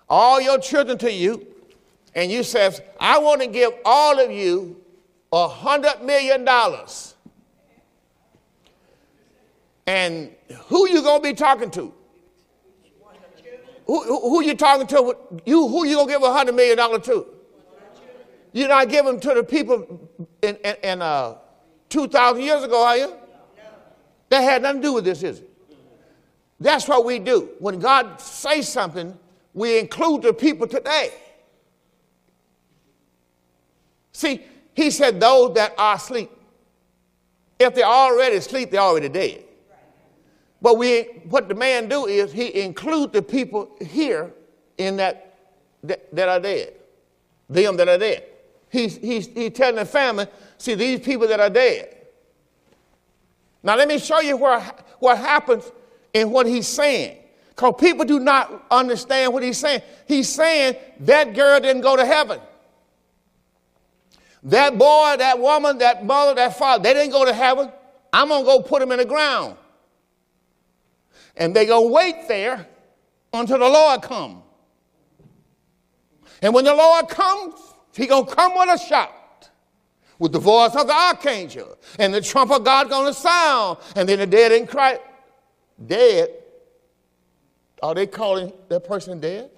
all 0.08 0.40
your 0.40 0.58
children 0.58 0.98
to 0.98 1.10
you, 1.10 1.46
and 2.14 2.30
you 2.30 2.42
says, 2.42 2.82
I 3.00 3.18
want 3.18 3.40
to 3.40 3.46
give 3.46 3.72
all 3.84 4.20
of 4.20 4.30
you 4.30 4.78
a 5.32 5.48
hundred 5.48 6.02
million 6.02 6.44
dollars. 6.44 7.14
And 9.86 10.30
who 10.66 10.86
you 10.90 11.02
gonna 11.02 11.22
be 11.22 11.32
talking 11.32 11.70
to? 11.70 11.94
Who, 13.86 14.04
who, 14.04 14.20
who 14.20 14.44
you 14.44 14.54
talking 14.54 14.86
to? 14.88 15.16
You 15.46 15.66
who 15.66 15.86
you 15.86 15.96
gonna 15.96 16.12
give 16.12 16.22
a 16.22 16.32
hundred 16.32 16.54
million 16.54 16.76
dollar 16.76 16.98
to? 17.00 17.26
You're 18.52 18.68
not 18.68 18.90
giving 18.90 19.12
them 19.12 19.20
to 19.20 19.34
the 19.34 19.42
people 19.42 20.10
in, 20.42 20.56
in, 20.56 20.76
in 20.82 21.02
uh, 21.02 21.38
two 21.88 22.06
thousand 22.06 22.42
years 22.42 22.62
ago, 22.62 22.84
are 22.84 22.98
you? 22.98 23.16
That 24.28 24.42
had 24.42 24.60
nothing 24.62 24.82
to 24.82 24.88
do 24.88 24.92
with 24.92 25.04
this, 25.04 25.22
is 25.22 25.40
it? 25.40 25.51
That's 26.62 26.86
what 26.86 27.04
we 27.04 27.18
do. 27.18 27.50
When 27.58 27.80
God 27.80 28.20
says 28.20 28.68
something, 28.68 29.18
we 29.52 29.80
include 29.80 30.22
the 30.22 30.32
people 30.32 30.66
today. 30.66 31.10
See, 34.12 34.42
he 34.74 34.90
said 34.90 35.18
those 35.18 35.54
that 35.54 35.74
are 35.76 35.96
asleep. 35.96 36.30
If 37.58 37.74
they're 37.74 37.84
already 37.84 38.36
asleep, 38.36 38.70
they're 38.70 38.80
already 38.80 39.08
dead. 39.08 39.44
But 40.60 40.78
we, 40.78 41.02
what 41.28 41.48
the 41.48 41.54
man 41.54 41.88
do 41.88 42.06
is 42.06 42.32
he 42.32 42.62
include 42.62 43.12
the 43.12 43.22
people 43.22 43.76
here 43.80 44.32
in 44.78 44.96
that, 44.98 45.38
that, 45.82 46.14
that 46.14 46.28
are 46.28 46.40
dead, 46.40 46.74
them 47.50 47.76
that 47.76 47.88
are 47.88 47.98
dead. 47.98 48.24
He's, 48.70 48.96
he's, 48.98 49.26
he's 49.26 49.52
telling 49.52 49.76
the 49.76 49.84
family, 49.84 50.26
see, 50.58 50.74
these 50.74 51.00
people 51.00 51.26
that 51.26 51.40
are 51.40 51.50
dead. 51.50 51.96
Now 53.64 53.76
let 53.76 53.88
me 53.88 53.98
show 53.98 54.20
you 54.20 54.36
where, 54.36 54.60
what 55.00 55.18
happens 55.18 55.70
in 56.12 56.30
what 56.30 56.46
he's 56.46 56.66
saying. 56.66 57.18
Because 57.50 57.74
people 57.78 58.04
do 58.04 58.18
not 58.18 58.66
understand 58.70 59.32
what 59.32 59.42
he's 59.42 59.58
saying. 59.58 59.82
He's 60.06 60.28
saying 60.28 60.76
that 61.00 61.34
girl 61.34 61.60
didn't 61.60 61.82
go 61.82 61.96
to 61.96 62.04
heaven. 62.04 62.40
That 64.44 64.76
boy, 64.76 65.16
that 65.18 65.38
woman, 65.38 65.78
that 65.78 66.04
mother, 66.04 66.34
that 66.34 66.58
father, 66.58 66.82
they 66.82 66.94
didn't 66.94 67.12
go 67.12 67.24
to 67.24 67.32
heaven. 67.32 67.70
I'm 68.12 68.28
going 68.28 68.42
to 68.42 68.46
go 68.46 68.62
put 68.62 68.80
them 68.80 68.90
in 68.90 68.98
the 68.98 69.04
ground. 69.04 69.56
And 71.36 71.54
they 71.54 71.66
going 71.66 71.88
to 71.88 71.92
wait 71.92 72.28
there 72.28 72.66
until 73.32 73.58
the 73.58 73.68
Lord 73.68 74.02
come. 74.02 74.42
And 76.42 76.52
when 76.52 76.64
the 76.64 76.74
Lord 76.74 77.08
comes, 77.08 77.54
he 77.94 78.06
going 78.06 78.26
to 78.26 78.34
come 78.34 78.54
with 78.56 78.68
a 78.68 78.78
shout 78.78 79.12
with 80.18 80.32
the 80.32 80.38
voice 80.38 80.74
of 80.76 80.86
the 80.86 80.92
archangel 80.92 81.76
and 81.98 82.14
the 82.14 82.20
trump 82.20 82.52
of 82.52 82.64
God 82.64 82.88
going 82.88 83.12
to 83.12 83.18
sound. 83.18 83.78
And 83.96 84.08
then 84.08 84.20
the 84.20 84.26
dead 84.26 84.52
in 84.52 84.66
Christ, 84.68 85.00
dead, 85.86 86.30
are 87.82 87.94
they 87.94 88.06
calling 88.06 88.52
that 88.68 88.84
person 88.84 89.20
dead? 89.20 89.50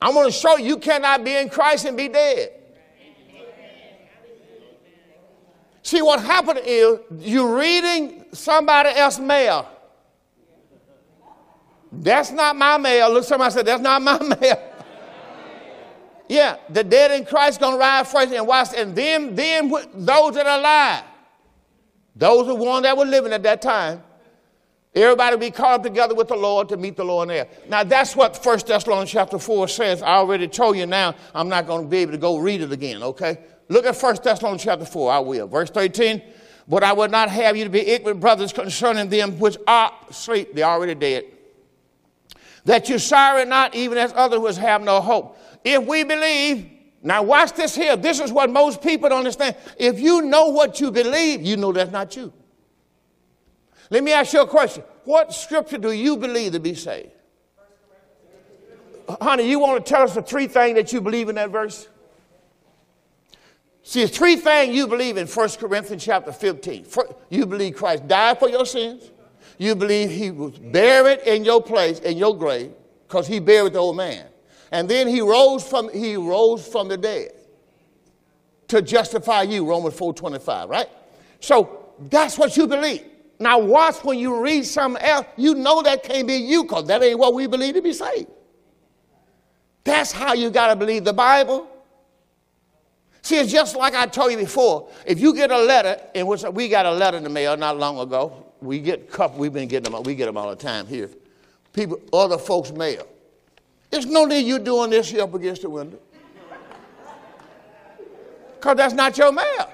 I'm 0.00 0.14
going 0.14 0.26
to 0.26 0.32
show 0.32 0.56
you, 0.56 0.78
cannot 0.78 1.24
be 1.24 1.36
in 1.36 1.48
Christ 1.48 1.84
and 1.84 1.96
be 1.96 2.08
dead. 2.08 2.52
See, 5.82 6.00
what 6.00 6.22
happened 6.22 6.60
is 6.64 7.00
you're 7.18 7.56
reading 7.56 8.24
somebody 8.32 8.90
else's 8.90 9.20
mail. 9.20 9.68
That's 11.92 12.30
not 12.30 12.56
my 12.56 12.78
mail. 12.78 13.12
Look, 13.12 13.24
somebody 13.24 13.52
said, 13.52 13.66
That's 13.66 13.82
not 13.82 14.00
my 14.00 14.18
mail. 14.40 14.72
yeah, 16.28 16.56
the 16.70 16.82
dead 16.82 17.10
in 17.10 17.26
Christ 17.26 17.60
gonna 17.60 17.76
rise 17.76 18.10
first 18.10 18.32
and 18.32 18.46
watch, 18.46 18.68
and 18.74 18.96
then, 18.96 19.34
then 19.34 19.68
those 19.68 20.34
that 20.34 20.46
are 20.46 20.58
alive, 20.58 21.04
those 22.16 22.48
are 22.48 22.54
one 22.54 22.84
that 22.84 22.96
were 22.96 23.04
living 23.04 23.32
at 23.32 23.42
that 23.42 23.60
time, 23.60 24.02
everybody 24.94 25.36
be 25.36 25.54
up 25.56 25.82
together 25.82 26.14
with 26.14 26.28
the 26.28 26.36
Lord 26.36 26.68
to 26.68 26.76
meet 26.76 26.96
the 26.96 27.04
Lord 27.04 27.28
in 27.30 27.34
there. 27.34 27.48
Now 27.68 27.84
that's 27.84 28.14
what 28.14 28.38
1 28.44 28.60
Thessalonians 28.66 29.10
chapter 29.10 29.38
4 29.38 29.68
says. 29.68 30.02
I 30.02 30.14
already 30.14 30.48
told 30.48 30.76
you 30.76 30.86
now, 30.86 31.14
I'm 31.34 31.48
not 31.48 31.66
gonna 31.66 31.86
be 31.86 31.98
able 31.98 32.12
to 32.12 32.18
go 32.18 32.38
read 32.38 32.60
it 32.60 32.72
again, 32.72 33.02
okay? 33.02 33.38
Look 33.68 33.86
at 33.86 33.96
1 33.96 34.16
Thessalonians 34.22 34.62
chapter 34.62 34.84
4, 34.84 35.12
I 35.12 35.18
will. 35.20 35.46
Verse 35.46 35.70
13. 35.70 36.22
But 36.68 36.84
I 36.84 36.92
would 36.92 37.10
not 37.10 37.28
have 37.30 37.56
you 37.56 37.64
to 37.64 37.70
be 37.70 37.80
ignorant, 37.80 38.20
brothers, 38.20 38.52
concerning 38.52 39.08
them 39.08 39.38
which 39.38 39.56
are 39.66 39.92
asleep, 40.08 40.54
they're 40.54 40.64
already 40.64 40.94
dead. 40.94 41.24
That 42.64 42.88
you 42.88 42.98
sorrow 42.98 43.44
not, 43.44 43.74
even 43.74 43.98
as 43.98 44.12
others 44.14 44.56
have 44.56 44.82
no 44.82 45.00
hope. 45.00 45.36
If 45.64 45.84
we 45.84 46.04
believe, 46.04 46.70
now 47.02 47.22
watch 47.22 47.52
this 47.54 47.74
here. 47.74 47.96
This 47.96 48.20
is 48.20 48.30
what 48.30 48.50
most 48.50 48.80
people 48.80 49.08
don't 49.08 49.18
understand. 49.18 49.56
If 49.76 49.98
you 49.98 50.22
know 50.22 50.48
what 50.48 50.80
you 50.80 50.92
believe, 50.92 51.42
you 51.42 51.56
know 51.56 51.72
that's 51.72 51.90
not 51.90 52.14
you. 52.14 52.32
Let 53.92 54.04
me 54.04 54.12
ask 54.14 54.32
you 54.32 54.40
a 54.40 54.46
question. 54.46 54.84
What 55.04 55.34
scripture 55.34 55.76
do 55.76 55.92
you 55.92 56.16
believe 56.16 56.52
to 56.52 56.60
be 56.60 56.74
saved? 56.74 57.10
Honey, 59.20 59.50
you 59.50 59.58
want 59.58 59.84
to 59.84 59.92
tell 59.92 60.04
us 60.04 60.14
the 60.14 60.22
three 60.22 60.46
things 60.46 60.76
that 60.76 60.94
you 60.94 61.02
believe 61.02 61.28
in 61.28 61.34
that 61.34 61.50
verse? 61.50 61.88
See, 63.82 64.00
there's 64.00 64.16
three 64.16 64.36
things 64.36 64.74
you 64.74 64.86
believe 64.86 65.18
in 65.18 65.26
1 65.26 65.48
Corinthians 65.58 66.02
chapter 66.02 66.32
15. 66.32 66.86
You 67.28 67.44
believe 67.44 67.76
Christ 67.76 68.08
died 68.08 68.38
for 68.38 68.48
your 68.48 68.64
sins. 68.64 69.10
You 69.58 69.74
believe 69.74 70.10
he 70.10 70.30
was 70.30 70.58
buried 70.58 71.20
in 71.26 71.44
your 71.44 71.62
place, 71.62 71.98
in 71.98 72.16
your 72.16 72.34
grave, 72.34 72.72
because 73.06 73.26
he 73.26 73.40
buried 73.40 73.74
the 73.74 73.80
old 73.80 73.98
man. 73.98 74.24
And 74.70 74.88
then 74.88 75.06
he 75.06 75.20
rose 75.20 75.68
from, 75.68 75.92
he 75.92 76.16
rose 76.16 76.66
from 76.66 76.88
the 76.88 76.96
dead 76.96 77.32
to 78.68 78.80
justify 78.80 79.42
you, 79.42 79.68
Romans 79.68 79.98
4.25, 79.98 80.70
right? 80.70 80.88
So 81.40 81.92
that's 82.08 82.38
what 82.38 82.56
you 82.56 82.66
believe. 82.66 83.04
Now 83.42 83.58
watch 83.58 84.04
when 84.04 84.18
you 84.18 84.40
read 84.40 84.64
something 84.64 85.02
else, 85.02 85.26
you 85.36 85.54
know 85.54 85.82
that 85.82 86.02
can't 86.02 86.26
be 86.26 86.34
you, 86.34 86.62
because 86.62 86.86
that 86.86 87.02
ain't 87.02 87.18
what 87.18 87.34
we 87.34 87.46
believe 87.46 87.74
to 87.74 87.82
be 87.82 87.92
saved. 87.92 88.28
That's 89.84 90.12
how 90.12 90.34
you 90.34 90.50
got 90.50 90.68
to 90.68 90.76
believe 90.76 91.04
the 91.04 91.12
Bible 91.12 91.68
See, 93.22 93.38
it's 93.38 93.52
just 93.52 93.76
like 93.76 93.94
I 93.94 94.06
told 94.06 94.32
you 94.32 94.38
before. 94.38 94.88
If 95.06 95.20
you 95.20 95.32
get 95.32 95.52
a 95.52 95.58
letter, 95.58 95.96
and 96.12 96.26
we 96.26 96.68
got 96.68 96.86
a 96.86 96.90
letter 96.90 97.16
in 97.16 97.22
the 97.22 97.30
mail 97.30 97.56
not 97.56 97.78
long 97.78 97.98
ago. 98.00 98.46
We 98.60 98.80
get 98.80 99.10
cup. 99.10 99.36
We've 99.36 99.52
been 99.52 99.68
getting 99.68 99.92
them. 99.92 100.02
We 100.02 100.16
get 100.16 100.26
them 100.26 100.36
all 100.36 100.50
the 100.50 100.56
time 100.56 100.86
here. 100.86 101.08
People, 101.72 102.00
other 102.12 102.36
folks' 102.36 102.72
mail. 102.72 103.06
There's 103.90 104.06
no 104.06 104.24
need 104.24 104.46
you 104.46 104.58
doing 104.58 104.90
this 104.90 105.10
here 105.10 105.22
up 105.22 105.34
against 105.34 105.62
the 105.62 105.70
window. 105.70 105.98
Because 108.54 108.76
that's 108.76 108.94
not 108.94 109.16
your 109.16 109.32
mail. 109.32 109.72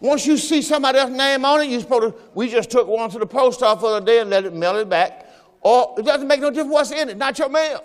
Once 0.00 0.26
you 0.26 0.36
see 0.36 0.62
somebody 0.62 0.98
else's 0.98 1.16
name 1.16 1.44
on 1.44 1.60
it, 1.60 1.68
you're 1.68 1.80
supposed 1.80 2.14
to, 2.14 2.22
we 2.34 2.48
just 2.48 2.70
took 2.70 2.86
one 2.86 3.10
to 3.10 3.18
the 3.18 3.26
post 3.26 3.62
office 3.62 3.82
the 3.82 3.88
other 3.88 4.06
day 4.06 4.20
and 4.20 4.30
let 4.30 4.44
it 4.44 4.54
mail 4.54 4.76
it 4.76 4.88
back. 4.88 5.26
Or 5.60 5.94
it 5.98 6.04
doesn't 6.04 6.28
make 6.28 6.40
no 6.40 6.50
difference 6.50 6.72
what's 6.72 6.90
in 6.92 7.08
it, 7.08 7.16
not 7.16 7.38
your 7.38 7.48
mail. 7.48 7.84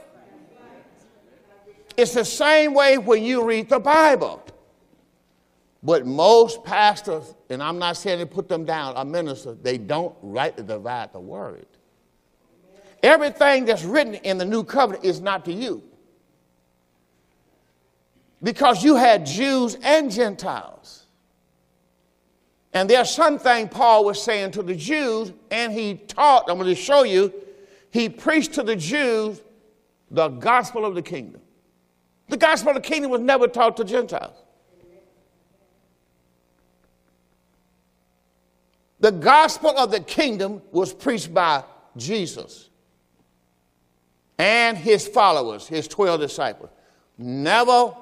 It's 1.97 2.13
the 2.13 2.26
same 2.26 2.73
way 2.73 2.97
when 2.97 3.23
you 3.23 3.43
read 3.43 3.69
the 3.69 3.80
Bible. 3.80 4.43
But 5.82 6.06
most 6.06 6.63
pastors, 6.63 7.36
and 7.49 7.62
I'm 7.62 7.78
not 7.78 7.97
saying 7.97 8.19
to 8.19 8.26
put 8.26 8.47
them 8.47 8.63
down, 8.63 8.95
a 8.95 9.04
minister, 9.04 9.54
they 9.54 9.78
don't 9.78 10.15
rightly 10.21 10.63
divide 10.63 11.12
the 11.13 11.19
word. 11.19 11.65
Everything 13.02 13.65
that's 13.65 13.84
written 13.84 14.15
in 14.15 14.38
the 14.38 14.45
new 14.45 14.63
covenant 14.63 15.04
is 15.04 15.19
not 15.19 15.43
to 15.45 15.54
you. 15.54 15.84
Because 18.41 18.84
you 18.84 18.95
had 18.95 19.26
Jews 19.26 19.78
and 19.84 20.10
Gentiles. 20.10 21.02
And 22.73 22.89
there's 22.89 23.09
something 23.09 23.69
Paul 23.69 24.05
was 24.05 24.21
saying 24.21 24.51
to 24.51 24.63
the 24.63 24.75
Jews, 24.75 25.31
and 25.51 25.71
he 25.71 25.95
taught, 25.95 26.49
I'm 26.49 26.57
going 26.57 26.73
to 26.73 26.75
show 26.75 27.03
you, 27.03 27.33
he 27.91 28.09
preached 28.09 28.53
to 28.53 28.63
the 28.63 28.75
Jews 28.75 29.41
the 30.09 30.27
gospel 30.29 30.86
of 30.86 30.95
the 30.95 31.01
kingdom. 31.01 31.41
The 32.29 32.38
gospel 32.38 32.69
of 32.69 32.75
the 32.75 32.81
kingdom 32.81 33.12
was 33.12 33.21
never 33.21 33.47
taught 33.47 33.77
to 33.77 33.83
Gentiles. 33.83 34.36
The 38.99 39.12
gospel 39.12 39.77
of 39.77 39.91
the 39.91 39.99
kingdom 39.99 40.62
was 40.71 40.93
preached 40.93 41.33
by 41.33 41.63
Jesus 41.97 42.69
and 44.38 44.77
his 44.77 45.07
followers, 45.07 45.67
his 45.67 45.88
12 45.88 46.21
disciples. 46.21 46.69
Never, 47.17 47.93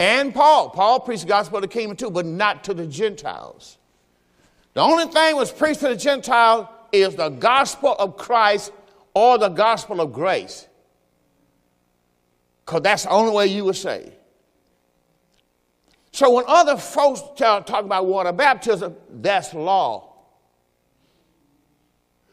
and 0.00 0.34
Paul. 0.34 0.70
Paul 0.70 0.98
preached 0.98 1.22
the 1.22 1.28
gospel 1.28 1.58
of 1.58 1.62
the 1.62 1.68
kingdom 1.68 1.96
too, 1.96 2.10
but 2.10 2.26
not 2.26 2.64
to 2.64 2.74
the 2.74 2.86
Gentiles. 2.86 3.78
The 4.74 4.80
only 4.80 5.04
thing 5.06 5.36
was 5.36 5.52
preached 5.52 5.80
to 5.80 5.88
the 5.88 5.96
Gentiles 5.96 6.66
is 6.90 7.14
the 7.14 7.28
gospel 7.28 7.94
of 7.98 8.16
Christ 8.16 8.72
or 9.14 9.38
the 9.38 9.50
gospel 9.50 10.00
of 10.00 10.12
grace 10.12 10.66
because 12.64 12.82
that's 12.82 13.02
the 13.02 13.10
only 13.10 13.32
way 13.32 13.46
you 13.46 13.64
were 13.64 13.74
saved. 13.74 14.12
So 16.12 16.30
when 16.30 16.44
other 16.46 16.76
folks 16.76 17.20
tell, 17.36 17.62
talk 17.62 17.84
about 17.84 18.06
water 18.06 18.32
baptism, 18.32 18.96
that's 19.10 19.52
law. 19.54 20.14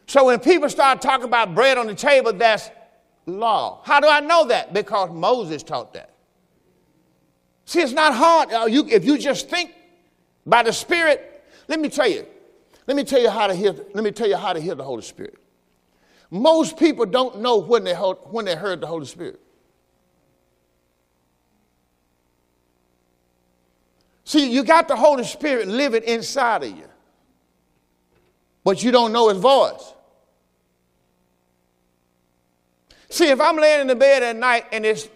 So 0.08 0.26
when 0.26 0.40
people 0.40 0.70
start 0.70 1.02
talking 1.02 1.26
about 1.26 1.54
bread 1.54 1.78
on 1.78 1.88
the 1.88 1.96
table, 1.96 2.34
that's 2.34 2.70
law. 3.26 3.82
How 3.84 4.00
do 4.00 4.08
I 4.08 4.20
know 4.22 4.48
that? 4.48 4.74
Because 4.74 5.12
Moses 5.12 5.64
taught 5.64 5.94
that. 5.94 6.12
See, 7.68 7.82
it's 7.82 7.92
not 7.92 8.14
hard. 8.14 8.54
Uh, 8.54 8.66
you, 8.66 8.88
if 8.88 9.04
you 9.04 9.18
just 9.18 9.50
think 9.50 9.72
by 10.46 10.64
the 10.64 10.72
Spirit, 10.72 11.44
let 11.68 11.82
me 11.82 11.90
tell 11.90 12.08
you. 12.08 12.26
Let 12.88 12.96
me 12.96 13.04
tell 13.04 13.20
you 13.20 13.30
how 13.30 13.46
to 13.46 13.54
hear. 13.54 13.76
Let 13.94 14.06
me 14.06 14.12
tell 14.12 14.30
you 14.30 14.38
how 14.38 14.54
to 14.54 14.60
hear 14.62 14.74
the 14.74 14.86
Holy 14.86 15.02
Spirit. 15.02 15.38
Most 16.32 16.80
people 16.80 17.06
don't 17.06 17.42
know 17.42 17.58
when 17.58 17.84
they 17.84 17.94
when 17.94 18.46
they 18.46 18.56
heard 18.56 18.80
the 18.80 18.88
Holy 18.88 19.06
Spirit. 19.06 19.42
See, 24.24 24.50
you 24.50 24.64
got 24.64 24.88
the 24.88 24.96
Holy 24.96 25.26
Spirit 25.26 25.68
living 25.68 26.04
inside 26.04 26.64
of 26.64 26.70
you, 26.70 26.88
but 28.64 28.82
you 28.82 28.92
don't 28.92 29.12
know 29.12 29.28
His 29.28 29.40
voice. 29.40 29.94
See, 33.10 33.28
if 33.28 33.42
I'm 33.42 33.58
laying 33.58 33.82
in 33.82 33.88
the 33.88 33.96
bed 33.96 34.24
at 34.24 34.38
night 34.38 34.68
and 34.72 34.86
it's, 34.86 35.10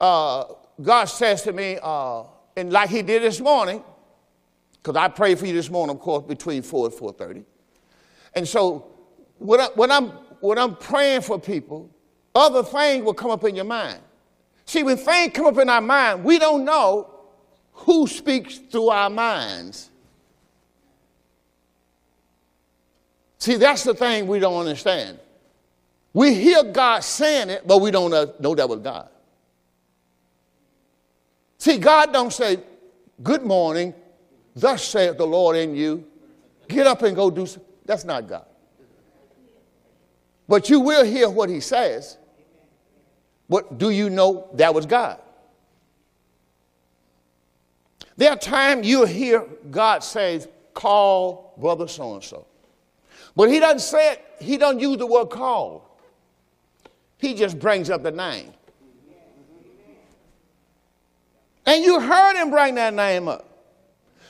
uh, 0.00 0.44
God 0.80 1.06
says 1.06 1.42
to 1.42 1.52
me, 1.52 1.78
uh, 1.82 2.24
and 2.56 2.72
like 2.72 2.90
He 2.90 3.02
did 3.02 3.22
this 3.22 3.40
morning, 3.40 3.82
because 4.74 4.96
I 4.96 5.08
prayed 5.08 5.38
for 5.38 5.46
you 5.46 5.52
this 5.52 5.70
morning, 5.70 5.96
of 5.96 6.02
course, 6.02 6.24
between 6.24 6.62
4 6.62 6.86
and 6.86 6.94
4.30. 6.94 7.44
And 8.34 8.46
so 8.46 8.90
when, 9.38 9.60
I, 9.60 9.68
when, 9.74 9.90
I'm, 9.90 10.08
when 10.40 10.58
I'm 10.58 10.76
praying 10.76 11.22
for 11.22 11.38
people, 11.38 11.90
other 12.34 12.62
things 12.62 13.04
will 13.04 13.14
come 13.14 13.30
up 13.30 13.44
in 13.44 13.56
your 13.56 13.64
mind. 13.64 14.00
See, 14.64 14.82
when 14.82 14.96
things 14.96 15.32
come 15.34 15.46
up 15.46 15.58
in 15.58 15.68
our 15.68 15.80
mind, 15.80 16.24
we 16.24 16.38
don't 16.38 16.64
know 16.64 17.14
who 17.72 18.06
speaks 18.06 18.58
through 18.58 18.90
our 18.90 19.10
minds. 19.10 19.90
See, 23.38 23.56
that's 23.56 23.84
the 23.84 23.94
thing 23.94 24.26
we 24.26 24.40
don't 24.40 24.58
understand. 24.58 25.18
We 26.12 26.34
hear 26.34 26.64
God 26.64 27.04
saying 27.04 27.50
it, 27.50 27.66
but 27.66 27.80
we 27.80 27.90
don't 27.90 28.10
know 28.10 28.54
that 28.54 28.68
was 28.68 28.80
God. 28.80 29.08
See, 31.58 31.78
God 31.78 32.12
don't 32.12 32.32
say, 32.32 32.60
good 33.22 33.42
morning, 33.42 33.92
thus 34.54 34.84
saith 34.84 35.18
the 35.18 35.26
Lord 35.26 35.56
in 35.56 35.74
you. 35.74 36.06
Get 36.68 36.86
up 36.86 37.02
and 37.02 37.16
go 37.16 37.30
do 37.30 37.46
something. 37.46 37.68
That's 37.84 38.04
not 38.04 38.28
God. 38.28 38.46
But 40.46 40.70
you 40.70 40.80
will 40.80 41.04
hear 41.04 41.28
what 41.28 41.50
he 41.50 41.60
says. 41.60 42.16
But 43.48 43.78
do 43.78 43.90
you 43.90 44.08
know 44.08 44.48
that 44.54 44.72
was 44.74 44.86
God? 44.86 45.20
There 48.16 48.30
are 48.30 48.36
times 48.36 48.86
you'll 48.86 49.06
hear 49.06 49.46
God 49.70 50.02
say, 50.02 50.44
call 50.74 51.54
brother 51.56 51.88
so 51.88 52.14
and 52.14 52.22
so. 52.22 52.46
But 53.34 53.50
he 53.50 53.60
doesn't 53.60 53.80
say 53.80 54.12
it, 54.12 54.24
he 54.40 54.56
doesn't 54.56 54.80
use 54.80 54.98
the 54.98 55.06
word 55.06 55.26
call. 55.26 55.98
He 57.18 57.34
just 57.34 57.58
brings 57.58 57.90
up 57.90 58.02
the 58.02 58.10
name. 58.10 58.52
And 61.68 61.84
you 61.84 62.00
heard 62.00 62.40
him 62.40 62.50
bring 62.50 62.76
that 62.76 62.94
name 62.94 63.28
up. 63.28 63.44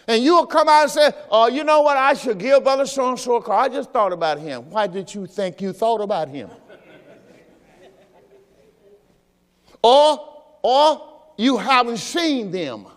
And 0.09 0.25
you'll 0.25 0.47
come 0.47 0.69
out 0.69 0.83
and 0.83 0.91
say, 0.91 1.13
Oh, 1.31 1.47
you 1.47 1.63
know 1.63 1.83
what? 1.83 1.97
I 1.97 2.15
should 2.15 2.37
give 2.37 2.65
Brother 2.65 2.85
so 2.85 3.11
and 3.11 3.19
so 3.19 3.37
a 3.37 3.43
call. 3.43 3.61
I 3.61 3.69
just 3.69 3.93
thought 3.93 4.13
about 4.13 4.41
him. 4.41 4.69
Why 4.71 4.89
did 4.89 5.15
you 5.15 5.25
think 5.25 5.61
you 5.61 5.73
thought 5.73 6.01
about 6.01 6.29
him? 6.29 6.51
or, 9.85 10.35
or 10.65 11.21
you 11.37 11.59
haven't 11.59 11.99
seen 11.99 12.51
them. 12.51 12.89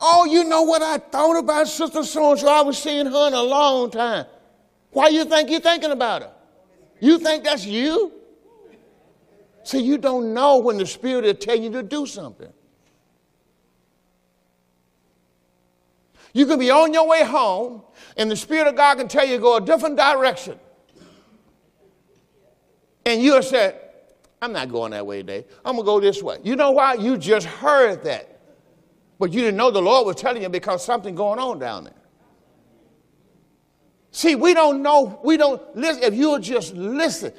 Oh, 0.00 0.24
you 0.24 0.44
know 0.44 0.62
what 0.62 0.82
I 0.82 0.98
thought 0.98 1.36
about 1.36 1.66
Sister 1.66 2.04
so 2.04 2.30
and 2.30 2.38
so? 2.38 2.46
I 2.46 2.60
was 2.60 2.78
seeing 2.78 3.06
her 3.06 3.26
in 3.26 3.34
a 3.34 3.42
long 3.42 3.90
time. 3.90 4.26
Why 4.92 5.08
you 5.08 5.24
think 5.24 5.50
you're 5.50 5.58
thinking 5.58 5.90
about 5.90 6.22
her? 6.22 6.30
You 7.00 7.18
think 7.18 7.42
that's 7.42 7.66
you? 7.66 8.17
See, 9.68 9.80
you 9.80 9.98
don't 9.98 10.32
know 10.32 10.56
when 10.56 10.78
the 10.78 10.86
Spirit 10.86 11.26
will 11.26 11.34
tell 11.34 11.54
you 11.54 11.70
to 11.72 11.82
do 11.82 12.06
something. 12.06 12.50
You 16.32 16.46
can 16.46 16.58
be 16.58 16.70
on 16.70 16.94
your 16.94 17.06
way 17.06 17.22
home, 17.22 17.82
and 18.16 18.30
the 18.30 18.36
Spirit 18.36 18.66
of 18.66 18.76
God 18.76 18.96
can 18.96 19.08
tell 19.08 19.26
you 19.26 19.36
go 19.38 19.56
a 19.56 19.60
different 19.60 19.98
direction. 19.98 20.58
And 23.04 23.20
you'll 23.20 23.42
say, 23.42 23.76
I'm 24.40 24.54
not 24.54 24.70
going 24.70 24.92
that 24.92 25.06
way 25.06 25.18
today. 25.18 25.44
I'm 25.66 25.74
going 25.76 25.84
to 25.84 25.86
go 25.86 26.00
this 26.00 26.22
way. 26.22 26.38
You 26.42 26.56
know 26.56 26.70
why? 26.70 26.94
You 26.94 27.18
just 27.18 27.46
heard 27.46 28.02
that. 28.04 28.40
But 29.18 29.34
you 29.34 29.42
didn't 29.42 29.58
know 29.58 29.70
the 29.70 29.82
Lord 29.82 30.06
was 30.06 30.16
telling 30.16 30.40
you 30.40 30.48
because 30.48 30.82
something 30.82 31.14
going 31.14 31.38
on 31.38 31.58
down 31.58 31.84
there. 31.84 31.92
See, 34.12 34.34
we 34.34 34.54
don't 34.54 34.80
know, 34.80 35.20
we 35.22 35.36
don't 35.36 35.60
listen. 35.76 36.04
If 36.04 36.14
you'll 36.14 36.38
just 36.38 36.72
listen. 36.72 37.34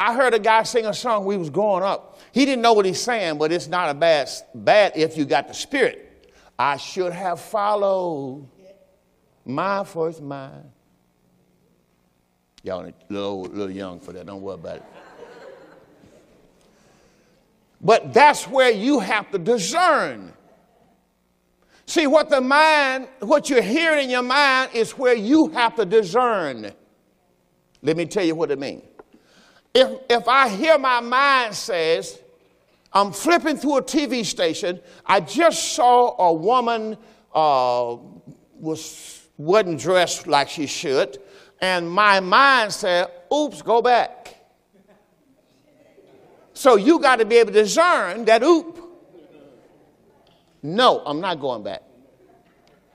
I 0.00 0.14
heard 0.14 0.34
a 0.34 0.38
guy 0.38 0.62
sing 0.62 0.86
a 0.86 0.94
song 0.94 1.24
we 1.24 1.36
was 1.36 1.50
growing 1.50 1.82
up. 1.82 2.20
He 2.32 2.44
didn't 2.44 2.62
know 2.62 2.72
what 2.72 2.86
he's 2.86 3.00
saying, 3.00 3.38
but 3.38 3.52
it's 3.52 3.68
not 3.68 3.90
a 3.90 3.94
bad, 3.94 4.28
bad 4.54 4.92
if 4.96 5.16
you 5.16 5.24
got 5.24 5.48
the 5.48 5.54
spirit. 5.54 6.32
I 6.58 6.76
should 6.76 7.12
have 7.12 7.40
followed 7.40 8.48
my 9.44 9.84
first 9.84 10.22
mind. 10.22 10.70
Y'all 12.62 12.86
a 12.86 12.94
little, 13.10 13.42
little 13.42 13.70
young 13.70 14.00
for 14.00 14.12
that. 14.12 14.24
Don't 14.26 14.40
worry 14.40 14.54
about 14.54 14.76
it. 14.76 14.84
But 17.80 18.14
that's 18.14 18.48
where 18.48 18.70
you 18.70 19.00
have 19.00 19.30
to 19.32 19.38
discern 19.38 20.32
See, 21.86 22.06
what 22.06 22.30
the 22.30 22.40
mind, 22.40 23.08
what 23.20 23.50
you're 23.50 23.62
hearing 23.62 24.04
in 24.04 24.10
your 24.10 24.22
mind 24.22 24.70
is 24.74 24.92
where 24.92 25.14
you 25.14 25.48
have 25.48 25.76
to 25.76 25.84
discern. 25.84 26.72
Let 27.82 27.96
me 27.96 28.06
tell 28.06 28.24
you 28.24 28.34
what 28.34 28.50
it 28.50 28.58
means. 28.58 28.82
If, 29.74 29.90
if 30.08 30.28
I 30.28 30.48
hear 30.48 30.78
my 30.78 31.00
mind 31.00 31.54
says, 31.54 32.20
I'm 32.92 33.12
flipping 33.12 33.56
through 33.56 33.78
a 33.78 33.82
TV 33.82 34.24
station, 34.24 34.80
I 35.04 35.20
just 35.20 35.74
saw 35.74 36.16
a 36.28 36.32
woman 36.32 36.96
uh, 37.34 37.96
was, 38.54 39.26
wasn't 39.36 39.80
dressed 39.80 40.26
like 40.28 40.48
she 40.48 40.66
should, 40.66 41.18
and 41.60 41.90
my 41.90 42.20
mind 42.20 42.72
said, 42.72 43.08
oops, 43.32 43.62
go 43.62 43.82
back. 43.82 44.36
So 46.52 46.76
you 46.76 47.00
got 47.00 47.16
to 47.16 47.24
be 47.24 47.36
able 47.36 47.52
to 47.52 47.62
discern 47.64 48.24
that 48.26 48.44
oop 48.44 48.84
no, 50.64 51.02
I'm 51.04 51.20
not 51.20 51.40
going 51.40 51.62
back. 51.62 51.82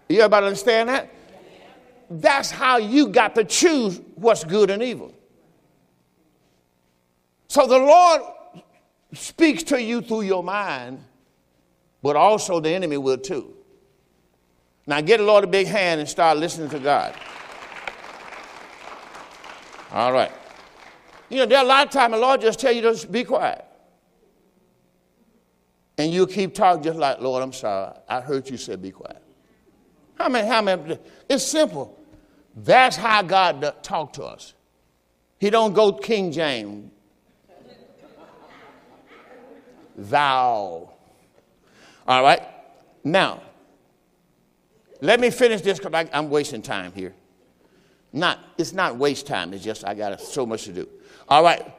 You 0.10 0.22
everybody 0.22 0.48
understand 0.48 0.90
that? 0.90 1.14
That's 2.10 2.50
how 2.50 2.78
you 2.78 3.10
got 3.10 3.36
to 3.36 3.44
choose 3.44 4.02
what's 4.16 4.44
good 4.44 4.72
and 4.72 4.82
evil. 4.82 5.14
So 7.50 7.66
the 7.66 7.80
Lord 7.80 8.22
speaks 9.14 9.64
to 9.64 9.82
you 9.82 10.02
through 10.02 10.22
your 10.22 10.44
mind, 10.44 11.04
but 12.04 12.16
also 12.16 12.60
the 12.60 12.70
enemy 12.70 12.98
will 12.98 13.18
too. 13.18 13.56
Now 14.86 15.02
get 15.02 15.18
the 15.18 15.24
Lord 15.24 15.44
a 15.44 15.48
big 15.48 15.68
hand 15.68 16.00
and 16.00 16.08
start 16.08 16.38
listening 16.38 16.70
to 16.70 16.80
God. 16.80 17.16
All 19.92 20.14
right. 20.14 20.32
You 21.30 21.38
know, 21.38 21.46
there 21.48 21.58
are 21.58 21.64
a 21.64 21.68
lot 21.68 21.88
of 21.88 21.92
times 21.92 22.14
the 22.14 22.20
Lord 22.20 22.42
just 22.42 22.60
tell 22.60 22.72
you 22.72 22.82
to 22.82 23.08
be 23.08 23.24
quiet. 23.24 23.66
And 25.98 26.14
you 26.14 26.28
keep 26.28 26.54
talking 26.54 26.84
just 26.84 27.00
like, 27.00 27.20
Lord, 27.20 27.42
I'm 27.42 27.52
sorry. 27.52 27.94
I 28.08 28.22
heard 28.22 28.50
you 28.50 28.58
say 28.58 28.76
be 28.76 28.92
quiet. 28.92 29.22
How 30.16 30.30
many, 30.30 30.48
how 30.48 30.62
many? 30.62 31.00
It's 31.28 31.46
simple. 31.46 32.00
That's 32.56 32.96
how 32.96 33.24
God 33.24 33.76
talk 33.82 34.14
to 34.14 34.24
us. 34.24 34.54
He 35.40 35.50
don't 35.50 35.74
go 35.74 35.92
King 35.92 36.32
James. 36.32 36.92
Thou. 40.00 40.92
All 42.08 42.24
right. 42.24 42.42
Now, 43.04 43.42
let 45.02 45.20
me 45.20 45.30
finish 45.30 45.62
this 45.62 45.80
because 45.80 46.08
I'm 46.14 46.30
wasting 46.30 46.62
time 46.62 46.92
here. 46.94 47.14
Not, 48.12 48.40
it's 48.58 48.74
not 48.74 48.98
waste 48.98 49.28
time. 49.28 49.54
It's 49.54 49.64
just 49.64 49.86
I 49.86 49.94
got 49.94 50.20
so 50.20 50.46
much 50.46 50.64
to 50.66 50.74
do. 50.74 50.90
All 51.28 51.44
right. 51.44 51.74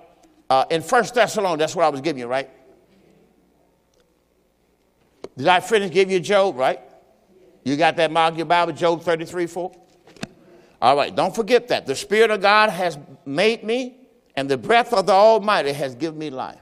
Uh, 0.49 0.65
in 0.71 0.83
First 0.83 1.15
Thessalonians, 1.15 1.59
that's 1.61 1.77
what 1.77 1.85
I 1.85 1.89
was 1.89 2.01
giving 2.01 2.21
you, 2.21 2.27
right? 2.27 2.51
Did 5.37 5.49
I 5.49 5.61
finish 5.61 5.91
give 5.91 6.11
you 6.11 6.21
Job, 6.21 6.57
right? 6.57 6.81
You 7.65 7.77
got 7.77 7.97
that 7.97 8.11
mark 8.11 8.37
your 8.37 8.47
Bible, 8.47 8.73
Job 8.73 9.03
33 9.03 9.47
4? 9.47 9.73
All 10.83 10.97
right, 10.97 11.15
don't 11.15 11.35
forget 11.35 11.69
that. 11.69 11.87
The 11.87 11.95
Spirit 11.95 12.31
of 12.31 12.41
God 12.41 12.71
has 12.71 12.99
made 13.25 13.63
me, 13.65 13.97
and 14.35 14.49
the 14.49 14.57
breath 14.57 14.93
of 14.93 15.07
the 15.07 15.13
Almighty 15.13 15.73
has 15.73 15.95
given 15.95 16.19
me 16.19 16.31
life. 16.31 16.59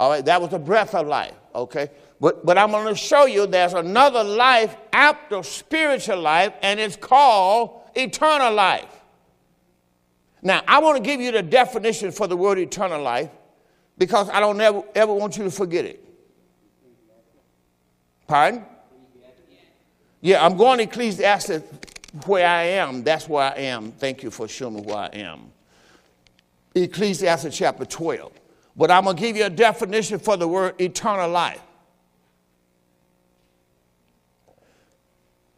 All 0.00 0.08
right, 0.08 0.24
that 0.24 0.40
was 0.40 0.48
the 0.48 0.58
breath 0.58 0.94
of 0.94 1.06
life, 1.06 1.34
okay? 1.54 1.90
But, 2.22 2.46
but 2.46 2.56
I'm 2.56 2.70
going 2.70 2.88
to 2.88 2.94
show 2.94 3.26
you 3.26 3.46
there's 3.46 3.74
another 3.74 4.24
life 4.24 4.74
after 4.94 5.42
spiritual 5.42 6.22
life, 6.22 6.54
and 6.62 6.80
it's 6.80 6.96
called 6.96 7.82
eternal 7.94 8.50
life. 8.54 8.88
Now, 10.40 10.62
I 10.66 10.78
want 10.78 10.96
to 10.96 11.02
give 11.02 11.20
you 11.20 11.32
the 11.32 11.42
definition 11.42 12.12
for 12.12 12.26
the 12.26 12.34
word 12.34 12.58
eternal 12.58 13.02
life 13.02 13.28
because 13.98 14.30
I 14.30 14.40
don't 14.40 14.58
ever, 14.58 14.82
ever 14.94 15.12
want 15.12 15.36
you 15.36 15.44
to 15.44 15.50
forget 15.50 15.84
it. 15.84 16.02
Pardon? 18.26 18.64
Yeah, 20.22 20.42
I'm 20.42 20.56
going 20.56 20.78
to 20.78 20.84
Ecclesiastes 20.84 21.62
where 22.24 22.48
I 22.48 22.62
am, 22.62 23.04
that's 23.04 23.28
where 23.28 23.52
I 23.52 23.56
am. 23.58 23.92
Thank 23.92 24.22
you 24.22 24.30
for 24.30 24.48
showing 24.48 24.76
me 24.76 24.80
where 24.80 24.96
I 24.96 25.10
am. 25.12 25.52
Ecclesiastes 26.74 27.54
chapter 27.54 27.84
12. 27.84 28.39
But 28.76 28.90
I'm 28.90 29.04
going 29.04 29.16
to 29.16 29.20
give 29.22 29.36
you 29.36 29.44
a 29.44 29.50
definition 29.50 30.18
for 30.18 30.36
the 30.36 30.48
word 30.48 30.80
eternal 30.80 31.28
life. 31.28 31.60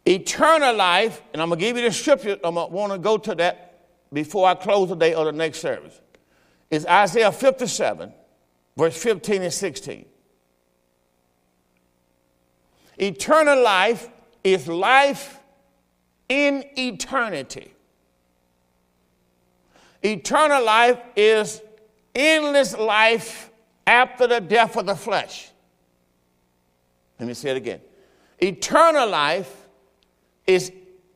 Eternal 0.05 0.75
life, 0.75 1.21
and 1.31 1.41
I'm 1.41 1.49
going 1.49 1.59
to 1.59 1.65
give 1.65 1.77
you 1.77 1.83
the 1.83 1.91
scripture. 1.91 2.37
I'm 2.43 2.55
going 2.55 2.67
to 2.67 2.73
want 2.73 2.91
to 2.93 2.99
go 2.99 3.17
to 3.17 3.35
that 3.35 3.87
before 4.11 4.47
I 4.47 4.55
close 4.55 4.89
the 4.89 4.95
day 4.95 5.13
of 5.13 5.25
the 5.25 5.31
next 5.31 5.59
service. 5.59 6.01
Is 6.69 6.85
Isaiah 6.85 7.31
57, 7.31 8.11
verse 8.75 9.01
15 9.01 9.43
and 9.43 9.53
16. 9.53 10.05
Eternal 12.97 13.63
life 13.63 14.09
is 14.43 14.67
life 14.67 15.39
in 16.29 16.63
eternity. 16.77 17.73
Eternal 20.03 20.63
life 20.63 20.99
is 21.15 21.61
endless 22.15 22.77
life 22.77 23.51
after 23.85 24.27
the 24.27 24.39
death 24.39 24.77
of 24.77 24.85
the 24.85 24.95
flesh. 24.95 25.49
Let 27.19 27.27
me 27.27 27.33
say 27.33 27.51
it 27.51 27.57
again. 27.57 27.81
Eternal 28.39 29.07
life 29.07 29.67
is 30.45 30.71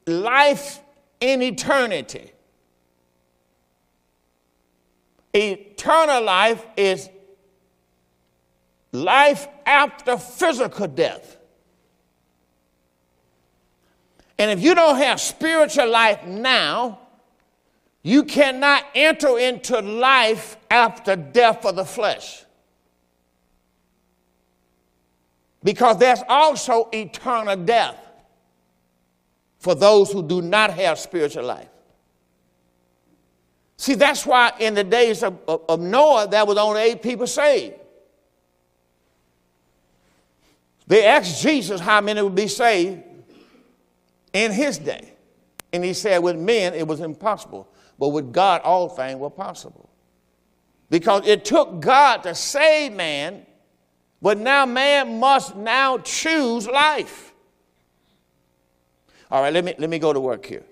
life 0.06 0.80
in 1.20 1.42
eternity. 1.42 2.32
Eternal 5.34 6.24
life 6.24 6.66
is 6.76 7.10
life 8.92 9.48
after 9.66 10.18
physical 10.18 10.88
death. 10.88 11.38
And 14.40 14.52
if 14.52 14.62
you 14.62 14.76
don't 14.76 14.98
have 14.98 15.20
spiritual 15.20 15.90
life 15.90 16.24
now, 16.26 17.00
you 18.04 18.24
cannot 18.24 18.86
enter 18.96 19.38
into 19.38 19.80
life 19.82 20.58
after 20.70 21.16
death 21.16 21.66
of 21.66 21.76
the 21.76 21.86
flesh. 21.86 22.44
Because 25.64 25.98
there's 25.98 26.22
also 26.30 26.90
eternal 26.94 27.58
death 27.58 27.98
for 29.60 29.76
those 29.76 30.12
who 30.12 30.24
do 30.24 30.42
not 30.42 30.72
have 30.72 31.00
spiritual 31.00 31.44
life. 31.44 31.68
See, 33.78 33.96
that's 33.96 34.26
why 34.26 34.54
in 34.60 34.74
the 34.74 34.84
days 34.84 35.24
of, 35.24 35.38
of, 35.48 35.62
of 35.70 35.80
Noah, 35.80 36.28
there 36.28 36.46
was 36.46 36.58
only 36.58 36.82
eight 36.82 37.02
people 37.02 37.28
saved. 37.28 37.76
They 40.88 41.06
asked 41.06 41.42
Jesus 41.42 41.82
how 41.82 42.02
many 42.02 42.22
would 42.22 42.36
be 42.36 42.48
saved 42.48 43.04
in 44.34 44.52
his 44.52 44.78
day. 44.78 45.14
And 45.74 45.84
he 45.84 45.94
said, 45.94 46.20
with 46.24 46.38
men 46.38 46.74
it 46.74 46.88
was 46.88 47.02
impossible, 47.02 47.68
but 48.00 48.10
with 48.10 48.32
God 48.32 48.62
all 48.62 48.90
things 48.90 49.20
were 49.20 49.30
possible. 49.30 49.90
Because 50.90 51.28
it 51.28 51.44
took 51.44 51.80
God 51.80 52.24
to 52.24 52.34
save 52.34 52.94
man, 52.94 53.46
but 54.22 54.38
now 54.38 54.66
man 54.66 55.20
must 55.20 55.56
now 55.56 55.98
choose 55.98 56.68
life. 56.68 57.34
All 59.30 59.42
right, 59.42 59.54
let 59.54 59.66
me, 59.66 59.76
let 59.78 59.90
me 59.90 60.00
go 60.00 60.14
to 60.14 60.20
work 60.20 60.46
here. 60.46 60.64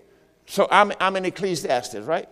So 0.46 0.68
I'm, 0.72 0.94
I'm 1.00 1.16
in 1.18 1.26
Ecclesiastes, 1.26 1.96
right? 1.96 2.30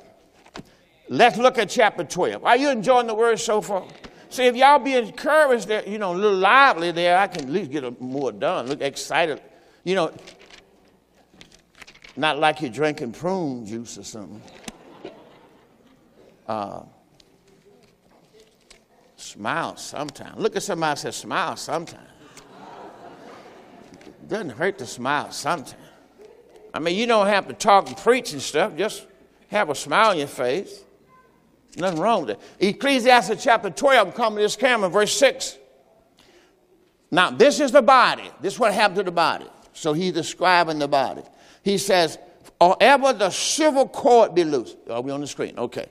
Let's 1.09 1.37
look 1.37 1.57
at 1.57 1.69
chapter 1.69 2.03
12. 2.03 2.45
Are 2.45 2.55
you 2.55 2.69
enjoying 2.69 3.07
the 3.07 3.15
word 3.15 3.39
so 3.39 3.61
far? 3.61 3.85
See, 4.29 4.45
if 4.45 4.55
y'all 4.55 4.79
be 4.79 4.95
encouraged, 4.95 5.67
there, 5.67 5.87
you 5.87 5.99
know, 5.99 6.13
a 6.13 6.17
little 6.17 6.37
lively 6.37 6.91
there, 6.91 7.17
I 7.17 7.27
can 7.27 7.43
at 7.43 7.49
least 7.49 7.71
get 7.71 8.01
more 8.01 8.31
done. 8.31 8.67
Look 8.67 8.81
excited. 8.81 9.41
You 9.83 9.95
know, 9.95 10.11
not 12.15 12.39
like 12.39 12.61
you're 12.61 12.71
drinking 12.71 13.11
prune 13.11 13.65
juice 13.65 13.97
or 13.97 14.03
something. 14.03 14.41
Uh, 16.47 16.83
smile 19.15 19.75
sometimes. 19.77 20.37
Look 20.37 20.55
at 20.55 20.63
somebody 20.63 20.99
say, 20.99 21.11
smile 21.11 21.55
sometime. 21.55 22.07
Doesn't 24.27 24.51
hurt 24.51 24.77
to 24.79 24.85
smile 24.85 25.31
sometimes. 25.31 25.75
I 26.73 26.79
mean, 26.79 26.97
you 26.97 27.05
don't 27.05 27.27
have 27.27 27.47
to 27.47 27.53
talk 27.53 27.87
and 27.87 27.97
preach 27.97 28.33
and 28.33 28.41
stuff. 28.41 28.75
Just 28.75 29.05
have 29.47 29.69
a 29.69 29.75
smile 29.75 30.11
on 30.11 30.17
your 30.17 30.27
face. 30.27 30.83
Nothing 31.77 31.99
wrong 31.99 32.21
with 32.21 32.31
it. 32.31 32.41
Ecclesiastes 32.59 33.43
chapter 33.43 33.69
12, 33.69 34.07
I'm 34.07 34.13
coming 34.13 34.37
to 34.37 34.43
this 34.43 34.55
camera, 34.55 34.89
verse 34.89 35.15
6. 35.17 35.57
Now, 37.11 37.29
this 37.29 37.59
is 37.59 37.71
the 37.71 37.81
body. 37.81 38.29
This 38.41 38.53
is 38.53 38.59
what 38.59 38.73
happened 38.73 38.97
to 38.97 39.03
the 39.03 39.11
body. 39.11 39.45
So 39.73 39.93
he's 39.93 40.13
describing 40.13 40.79
the 40.79 40.87
body. 40.87 41.21
He 41.63 41.77
says, 41.77 42.17
or 42.59 42.77
ever 42.79 43.13
the 43.13 43.29
silver 43.29 43.85
cord 43.85 44.33
be 44.35 44.43
loose. 44.43 44.75
Are 44.89 45.01
we 45.01 45.11
on 45.11 45.21
the 45.21 45.27
screen? 45.27 45.57
Okay. 45.57 45.87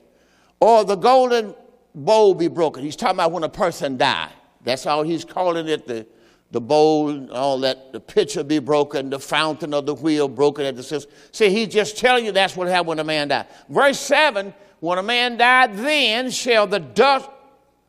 Or 0.63 0.85
the 0.85 0.95
golden 0.95 1.53
bowl 1.93 2.33
be 2.33 2.47
broken. 2.47 2.85
He's 2.85 2.95
talking 2.95 3.17
about 3.17 3.33
when 3.33 3.43
a 3.43 3.49
person 3.49 3.97
died. 3.97 4.31
That's 4.63 4.85
all 4.85 5.03
he's 5.03 5.25
calling 5.25 5.67
it 5.67 5.85
the 5.85 6.07
the 6.51 6.61
bowl, 6.61 7.29
all 7.31 7.59
that, 7.59 7.91
the 7.91 7.99
pitcher 7.99 8.45
be 8.45 8.59
broken, 8.59 9.09
the 9.09 9.19
fountain 9.19 9.73
of 9.73 9.85
the 9.87 9.95
wheel 9.95 10.29
broken 10.29 10.65
at 10.65 10.77
the 10.77 10.83
system. 10.83 11.11
See, 11.31 11.49
he's 11.49 11.67
just 11.67 11.97
telling 11.97 12.23
you 12.25 12.31
that's 12.31 12.55
what 12.55 12.69
happened 12.69 12.87
when 12.87 12.99
a 12.99 13.03
man 13.03 13.27
died. 13.27 13.47
Verse 13.67 13.99
7 13.99 14.53
When 14.79 14.99
a 14.99 15.03
man 15.03 15.35
died, 15.35 15.75
then 15.75 16.31
shall 16.31 16.65
the 16.65 16.79
dust 16.79 17.29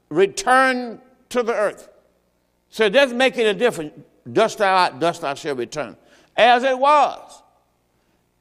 return 0.09 1.01
to 1.29 1.45
the 1.45 1.55
earth. 1.55 1.91
So 2.71 2.87
it 2.87 2.91
doesn't 2.91 3.17
make 3.17 3.39
any 3.39 3.57
difference. 3.57 3.93
Dust 4.33 4.59
thou 4.59 4.75
out, 4.75 4.99
dust 4.99 5.21
thou 5.21 5.35
shall 5.35 5.55
return. 5.55 5.97
As 6.37 6.65
it 6.65 6.77
was. 6.77 7.43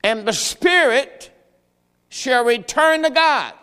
And 0.04 0.28
the 0.28 0.34
spirit 0.34 1.30
shall 2.10 2.44
return 2.44 3.04
to 3.04 3.12
God. 3.12 3.54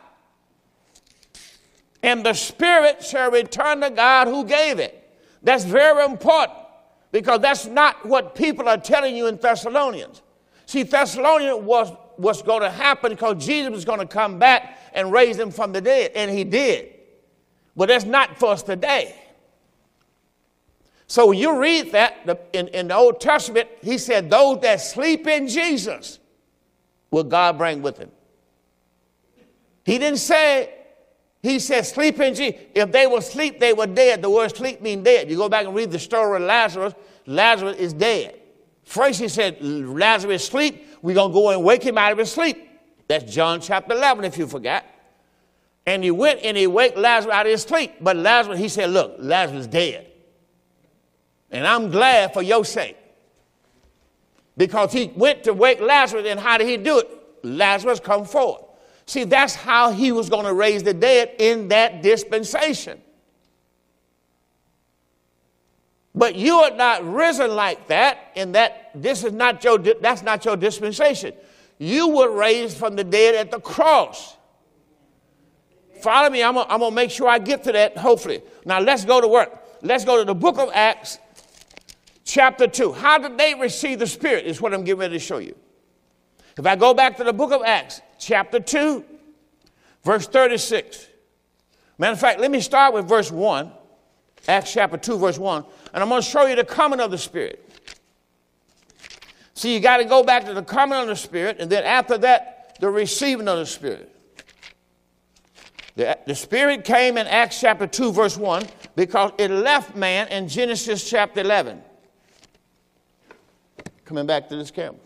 And 2.03 2.24
the 2.24 2.32
spirit 2.32 3.05
shall 3.05 3.30
return 3.30 3.80
to 3.82 3.90
God 3.90 4.28
who 4.28 4.44
gave 4.44 4.78
it. 4.78 4.96
That's 5.42 5.64
very 5.64 6.05
important 6.05 6.59
because 7.12 7.40
that's 7.40 7.66
not 7.66 8.05
what 8.07 8.34
people 8.34 8.68
are 8.68 8.78
telling 8.78 9.16
you 9.16 9.26
in 9.26 9.36
Thessalonians. 9.36 10.22
See, 10.66 10.82
Thessalonians 10.82 11.64
was 11.64 11.92
what's 12.16 12.42
going 12.42 12.62
to 12.62 12.70
happen 12.70 13.11
because 13.11 13.44
Jesus 13.44 13.70
was 13.70 13.84
going 13.84 13.98
to 13.98 14.07
come 14.07 14.38
back 14.38 14.78
and 14.92 15.11
raise 15.11 15.36
them 15.36 15.51
from 15.51 15.72
the 15.72 15.80
dead, 15.80 16.12
and 16.14 16.30
he 16.30 16.44
did. 16.44 16.94
But 17.76 17.88
that's 17.88 18.05
not 18.05 18.38
for 18.38 18.51
us 18.51 18.62
today. 18.62 19.14
So 21.07 21.28
when 21.28 21.38
you 21.38 21.59
read 21.59 21.92
that 21.92 22.48
in, 22.53 22.68
in 22.68 22.88
the 22.88 22.94
Old 22.94 23.20
Testament, 23.20 23.68
he 23.82 23.98
said, 23.98 24.30
Those 24.30 24.61
that 24.61 24.80
sleep 24.80 25.26
in 25.26 25.48
Jesus 25.48 26.20
will 27.11 27.24
God 27.24 27.59
bring 27.59 27.82
with 27.82 27.98
him. 27.98 28.11
He 29.84 29.98
didn't 29.98 30.18
say 30.18 30.72
he 31.43 31.59
said, 31.59 31.86
sleep 31.86 32.20
in 32.20 32.34
Jesus. 32.34 32.61
If 32.74 32.93
they 32.93 33.07
were 33.07 33.18
asleep, 33.18 33.61
they 33.61 33.72
were 33.72 33.86
dead. 33.86 34.20
The 34.20 34.28
word 34.28 34.55
sleep 34.55 34.82
means 34.82 35.05
dead. 35.05 35.30
You 35.30 35.36
go 35.36 35.49
back 35.49 35.66
and 35.66 35.74
read 35.74 35.91
the 35.91 35.99
story 35.99 36.36
of 36.36 36.47
Lazarus. 36.47 36.95
Lazarus 37.26 37.76
is 37.76 37.95
dead. 37.95 38.38
First 38.84 39.20
he 39.20 39.28
said, 39.28 39.57
Lazarus 39.62 40.47
sleep. 40.47 40.86
We're 41.01 41.14
going 41.14 41.30
to 41.30 41.34
go 41.34 41.51
and 41.51 41.64
wake 41.64 41.82
him 41.82 41.97
out 41.97 42.12
of 42.12 42.18
his 42.18 42.30
sleep. 42.30 42.68
That's 43.09 43.32
John 43.32 43.61
chapter 43.61 43.95
11, 43.95 44.24
if 44.24 44.36
you 44.36 44.47
forgot. 44.47 44.84
And 45.86 46.05
he 46.05 46.11
went 46.11 46.41
and 46.45 46.57
he 46.57 46.66
waked 46.66 46.99
Lazarus 46.99 47.34
out 47.34 47.47
of 47.47 47.53
his 47.53 47.62
sleep. 47.62 47.95
But 48.01 48.16
Lazarus, 48.16 48.59
he 48.59 48.68
said, 48.68 48.91
look, 48.91 49.14
Lazarus 49.18 49.62
is 49.62 49.66
dead. 49.66 50.09
And 51.51 51.66
I'm 51.66 51.91
glad 51.91 52.34
for 52.34 52.43
your 52.43 52.64
sake. 52.64 52.97
Because 54.57 54.93
he 54.93 55.11
went 55.16 55.45
to 55.45 55.55
wake 55.55 55.80
Lazarus, 55.80 56.26
and 56.28 56.38
how 56.38 56.59
did 56.59 56.68
he 56.68 56.76
do 56.76 56.99
it? 56.99 57.09
Lazarus 57.43 57.99
come 57.99 58.26
forth. 58.26 58.62
See, 59.11 59.24
that's 59.24 59.56
how 59.56 59.90
he 59.90 60.12
was 60.12 60.28
going 60.28 60.44
to 60.44 60.54
raise 60.54 60.84
the 60.84 60.94
dead 60.94 61.34
in 61.40 61.66
that 61.66 62.00
dispensation. 62.00 63.02
But 66.14 66.36
you 66.36 66.58
are 66.58 66.76
not 66.76 67.04
risen 67.04 67.56
like 67.56 67.88
that, 67.88 68.30
in 68.36 68.52
that 68.52 68.92
this 68.94 69.24
is 69.24 69.32
not 69.32 69.64
your 69.64 69.78
that's 69.78 70.22
not 70.22 70.44
your 70.44 70.56
dispensation. 70.56 71.32
You 71.76 72.06
were 72.06 72.30
raised 72.30 72.76
from 72.76 72.94
the 72.94 73.02
dead 73.02 73.34
at 73.34 73.50
the 73.50 73.58
cross. 73.58 74.36
Follow 76.00 76.30
me, 76.30 76.44
I'm 76.44 76.54
gonna, 76.54 76.72
I'm 76.72 76.78
gonna 76.78 76.94
make 76.94 77.11
sure 77.11 77.26
I 77.26 77.40
get 77.40 77.64
to 77.64 77.72
that, 77.72 77.96
hopefully. 77.96 78.42
Now 78.64 78.78
let's 78.78 79.04
go 79.04 79.20
to 79.20 79.26
work. 79.26 79.61
Let's 79.82 80.04
go 80.04 80.18
to 80.18 80.24
the 80.24 80.36
book 80.36 80.56
of 80.56 80.70
Acts, 80.72 81.18
chapter 82.24 82.68
2. 82.68 82.92
How 82.92 83.18
did 83.18 83.36
they 83.36 83.56
receive 83.56 83.98
the 83.98 84.06
Spirit? 84.06 84.46
Is 84.46 84.61
what 84.61 84.72
I'm 84.72 84.84
getting 84.84 85.00
ready 85.00 85.14
to 85.14 85.18
show 85.18 85.38
you. 85.38 85.56
If 86.56 86.64
I 86.64 86.76
go 86.76 86.94
back 86.94 87.16
to 87.16 87.24
the 87.24 87.32
book 87.32 87.50
of 87.50 87.62
Acts, 87.64 88.02
chapter 88.20 88.60
2, 88.60 89.04
verse 90.04 90.26
36. 90.28 91.06
Matter 91.98 92.12
of 92.12 92.20
fact, 92.20 92.40
let 92.40 92.50
me 92.50 92.60
start 92.60 92.94
with 92.94 93.08
verse 93.08 93.30
1, 93.30 93.72
Acts 94.48 94.72
chapter 94.72 94.96
2, 94.96 95.18
verse 95.18 95.38
1, 95.38 95.64
and 95.92 96.02
I'm 96.02 96.08
going 96.08 96.22
to 96.22 96.26
show 96.26 96.46
you 96.46 96.56
the 96.56 96.64
coming 96.64 97.00
of 97.00 97.10
the 97.10 97.18
Spirit. 97.18 97.66
See, 99.54 99.74
you 99.74 99.80
got 99.80 99.98
to 99.98 100.04
go 100.04 100.22
back 100.22 100.46
to 100.46 100.54
the 100.54 100.62
coming 100.62 100.98
of 100.98 101.08
the 101.08 101.16
Spirit, 101.16 101.56
and 101.58 101.70
then 101.70 101.84
after 101.84 102.16
that, 102.18 102.78
the 102.80 102.88
receiving 102.88 103.48
of 103.48 103.58
the 103.58 103.66
Spirit. 103.66 104.14
The, 105.96 106.18
the 106.26 106.34
Spirit 106.34 106.84
came 106.84 107.18
in 107.18 107.26
Acts 107.26 107.60
chapter 107.60 107.86
2, 107.86 108.12
verse 108.12 108.38
1, 108.38 108.66
because 108.96 109.32
it 109.36 109.50
left 109.50 109.96
man 109.96 110.28
in 110.28 110.48
Genesis 110.48 111.08
chapter 111.08 111.40
11. 111.40 111.82
Coming 114.06 114.26
back 114.26 114.48
to 114.48 114.56
this 114.56 114.70
camera. 114.70 114.98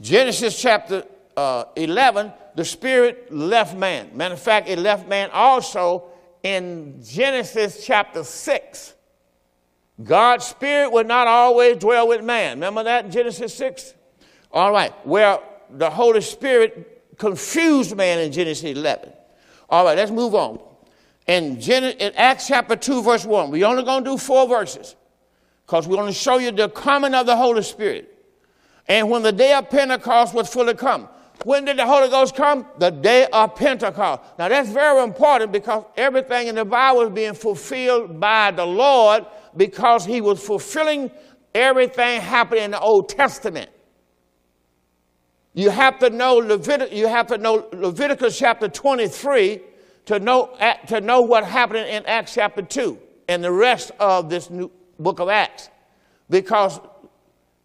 Genesis 0.00 0.60
chapter 0.60 1.04
uh, 1.38 1.64
11, 1.76 2.32
the 2.56 2.64
Spirit 2.64 3.32
left 3.32 3.76
man. 3.76 4.10
Matter 4.12 4.34
of 4.34 4.42
fact, 4.42 4.68
it 4.68 4.76
left 4.76 5.06
man 5.06 5.30
also 5.32 6.08
in 6.42 7.00
Genesis 7.00 7.86
chapter 7.86 8.24
6. 8.24 8.94
God's 10.02 10.46
Spirit 10.46 10.90
would 10.90 11.06
not 11.06 11.28
always 11.28 11.76
dwell 11.76 12.08
with 12.08 12.24
man. 12.24 12.56
Remember 12.56 12.82
that 12.82 13.04
in 13.04 13.12
Genesis 13.12 13.54
6? 13.54 13.94
All 14.50 14.72
right, 14.72 14.92
where 15.06 15.38
the 15.70 15.88
Holy 15.88 16.22
Spirit 16.22 17.04
confused 17.18 17.96
man 17.96 18.18
in 18.18 18.32
Genesis 18.32 18.64
11. 18.64 19.12
All 19.70 19.84
right, 19.84 19.96
let's 19.96 20.10
move 20.10 20.34
on. 20.34 20.58
In, 21.28 21.60
Gen- 21.60 21.84
in 21.84 22.12
Acts 22.16 22.48
chapter 22.48 22.74
2, 22.74 23.00
verse 23.00 23.24
1, 23.24 23.52
we're 23.52 23.64
only 23.64 23.84
going 23.84 24.02
to 24.02 24.10
do 24.10 24.18
four 24.18 24.48
verses 24.48 24.96
because 25.64 25.86
we're 25.86 25.98
going 25.98 26.08
to 26.08 26.18
show 26.18 26.38
you 26.38 26.50
the 26.50 26.68
coming 26.68 27.14
of 27.14 27.26
the 27.26 27.36
Holy 27.36 27.62
Spirit. 27.62 28.12
And 28.88 29.08
when 29.08 29.22
the 29.22 29.30
day 29.30 29.52
of 29.52 29.70
Pentecost 29.70 30.34
was 30.34 30.52
fully 30.52 30.74
come, 30.74 31.08
when 31.44 31.64
did 31.64 31.78
the 31.78 31.86
Holy 31.86 32.08
Ghost 32.08 32.34
come? 32.34 32.66
The 32.78 32.90
day 32.90 33.26
of 33.32 33.54
Pentecost. 33.54 34.22
Now 34.38 34.48
that's 34.48 34.70
very 34.70 35.02
important 35.02 35.52
because 35.52 35.84
everything 35.96 36.48
in 36.48 36.56
the 36.56 36.64
Bible 36.64 37.02
is 37.02 37.10
being 37.10 37.34
fulfilled 37.34 38.18
by 38.18 38.50
the 38.50 38.66
Lord 38.66 39.24
because 39.56 40.04
he 40.04 40.20
was 40.20 40.44
fulfilling 40.44 41.10
everything 41.54 42.20
happening 42.20 42.64
in 42.64 42.70
the 42.72 42.80
Old 42.80 43.08
Testament. 43.08 43.70
You 45.54 45.70
have 45.70 45.98
to 46.00 46.10
know 46.10 46.36
Leviticus, 46.36 46.96
you 46.96 47.08
have 47.08 47.26
to 47.28 47.38
know 47.38 47.68
Leviticus 47.72 48.38
chapter 48.38 48.68
23 48.68 49.60
to 50.06 50.20
know, 50.20 50.56
to 50.86 51.00
know 51.00 51.22
what 51.22 51.44
happened 51.44 51.88
in 51.88 52.04
Acts 52.06 52.34
chapter 52.34 52.62
2 52.62 52.98
and 53.28 53.42
the 53.42 53.52
rest 53.52 53.90
of 53.98 54.30
this 54.30 54.50
new 54.50 54.70
book 54.98 55.20
of 55.20 55.28
Acts. 55.28 55.68
Because 56.30 56.80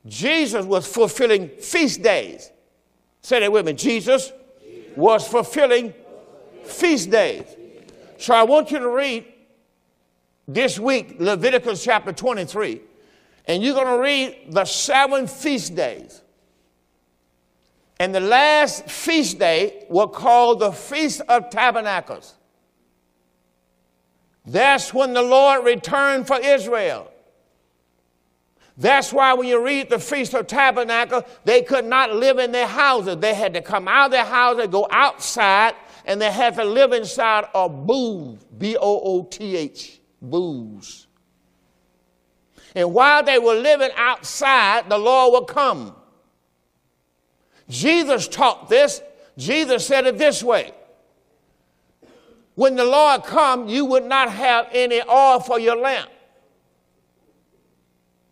Jesus 0.06 0.66
was 0.66 0.86
fulfilling 0.88 1.50
feast 1.50 2.02
days. 2.02 2.52
Say 3.24 3.40
that 3.40 3.52
with 3.52 3.66
me. 3.66 3.74
Jesus 3.74 4.34
was 4.96 5.28
fulfilling 5.28 5.94
feast 6.66 7.10
days. 7.10 7.46
So 8.18 8.34
I 8.34 8.44
want 8.44 8.70
you 8.72 8.80
to 8.80 8.90
read 8.90 9.26
this 10.48 10.78
week 10.78 11.16
Leviticus 11.20 11.84
chapter 11.84 12.12
23, 12.12 12.82
and 13.46 13.64
you're 13.64 13.74
going 13.74 13.88
to 13.88 14.02
read 14.02 14.52
the 14.54 14.66
seven 14.66 15.28
feast 15.28 15.74
days. 15.74 16.22
And 18.00 18.14
the 18.14 18.20
last 18.20 18.90
feast 18.90 19.40
day 19.40 19.86
was 19.90 20.10
called 20.14 20.60
the 20.60 20.74
Feast 20.74 21.22
of 21.30 21.50
Tabernacles. 21.50 22.34
That's 24.46 24.94
when 24.94 25.14
the 25.14 25.22
Lord 25.22 25.64
returned 25.64 26.28
for 26.28 26.38
Israel. 26.42 27.13
That's 28.78 29.14
why 29.14 29.34
when 29.34 29.48
you 29.48 29.64
read 29.64 29.90
the 29.90 30.00
Feast 30.00 30.34
of 30.34 30.48
Tabernacle, 30.48 31.24
they 31.46 31.62
could 31.62 31.86
not 31.86 32.16
live 32.16 32.40
in 32.40 32.52
their 32.52 32.68
houses. 32.68 33.18
They 33.18 33.34
had 33.34 33.54
to 33.54 33.62
come 33.62 33.88
out 33.88 34.06
of 34.06 34.12
their 34.12 34.26
houses, 34.26 34.68
go 34.68 34.88
outside, 34.90 35.76
and 36.06 36.20
they 36.22 36.32
had 36.32 36.56
to 36.56 36.64
live 36.64 36.92
inside 36.92 37.46
a 37.54 37.70
booth, 37.70 38.46
B 38.58 38.76
O 38.76 39.00
O 39.02 39.24
T 39.24 39.56
H, 39.56 40.00
booths. 40.22 41.08
And 42.76 42.94
while 42.94 43.24
they 43.24 43.38
were 43.38 43.54
living 43.54 43.92
outside, 43.96 44.90
the 44.90 44.98
Lord 44.98 45.34
would 45.34 45.54
come. 45.54 45.96
Jesus 47.70 48.28
taught 48.28 48.70
this. 48.70 49.02
Jesus 49.38 49.86
said 49.86 50.08
it 50.08 50.18
this 50.18 50.42
way. 50.44 50.72
When 52.56 52.76
the 52.76 52.86
Lord 52.86 53.24
come, 53.24 53.68
you 53.68 53.86
would 53.86 54.06
not 54.06 54.32
have 54.32 54.68
any 54.72 55.02
oil 55.02 55.40
for 55.40 55.60
your 55.60 55.76
lamp. 55.76 56.10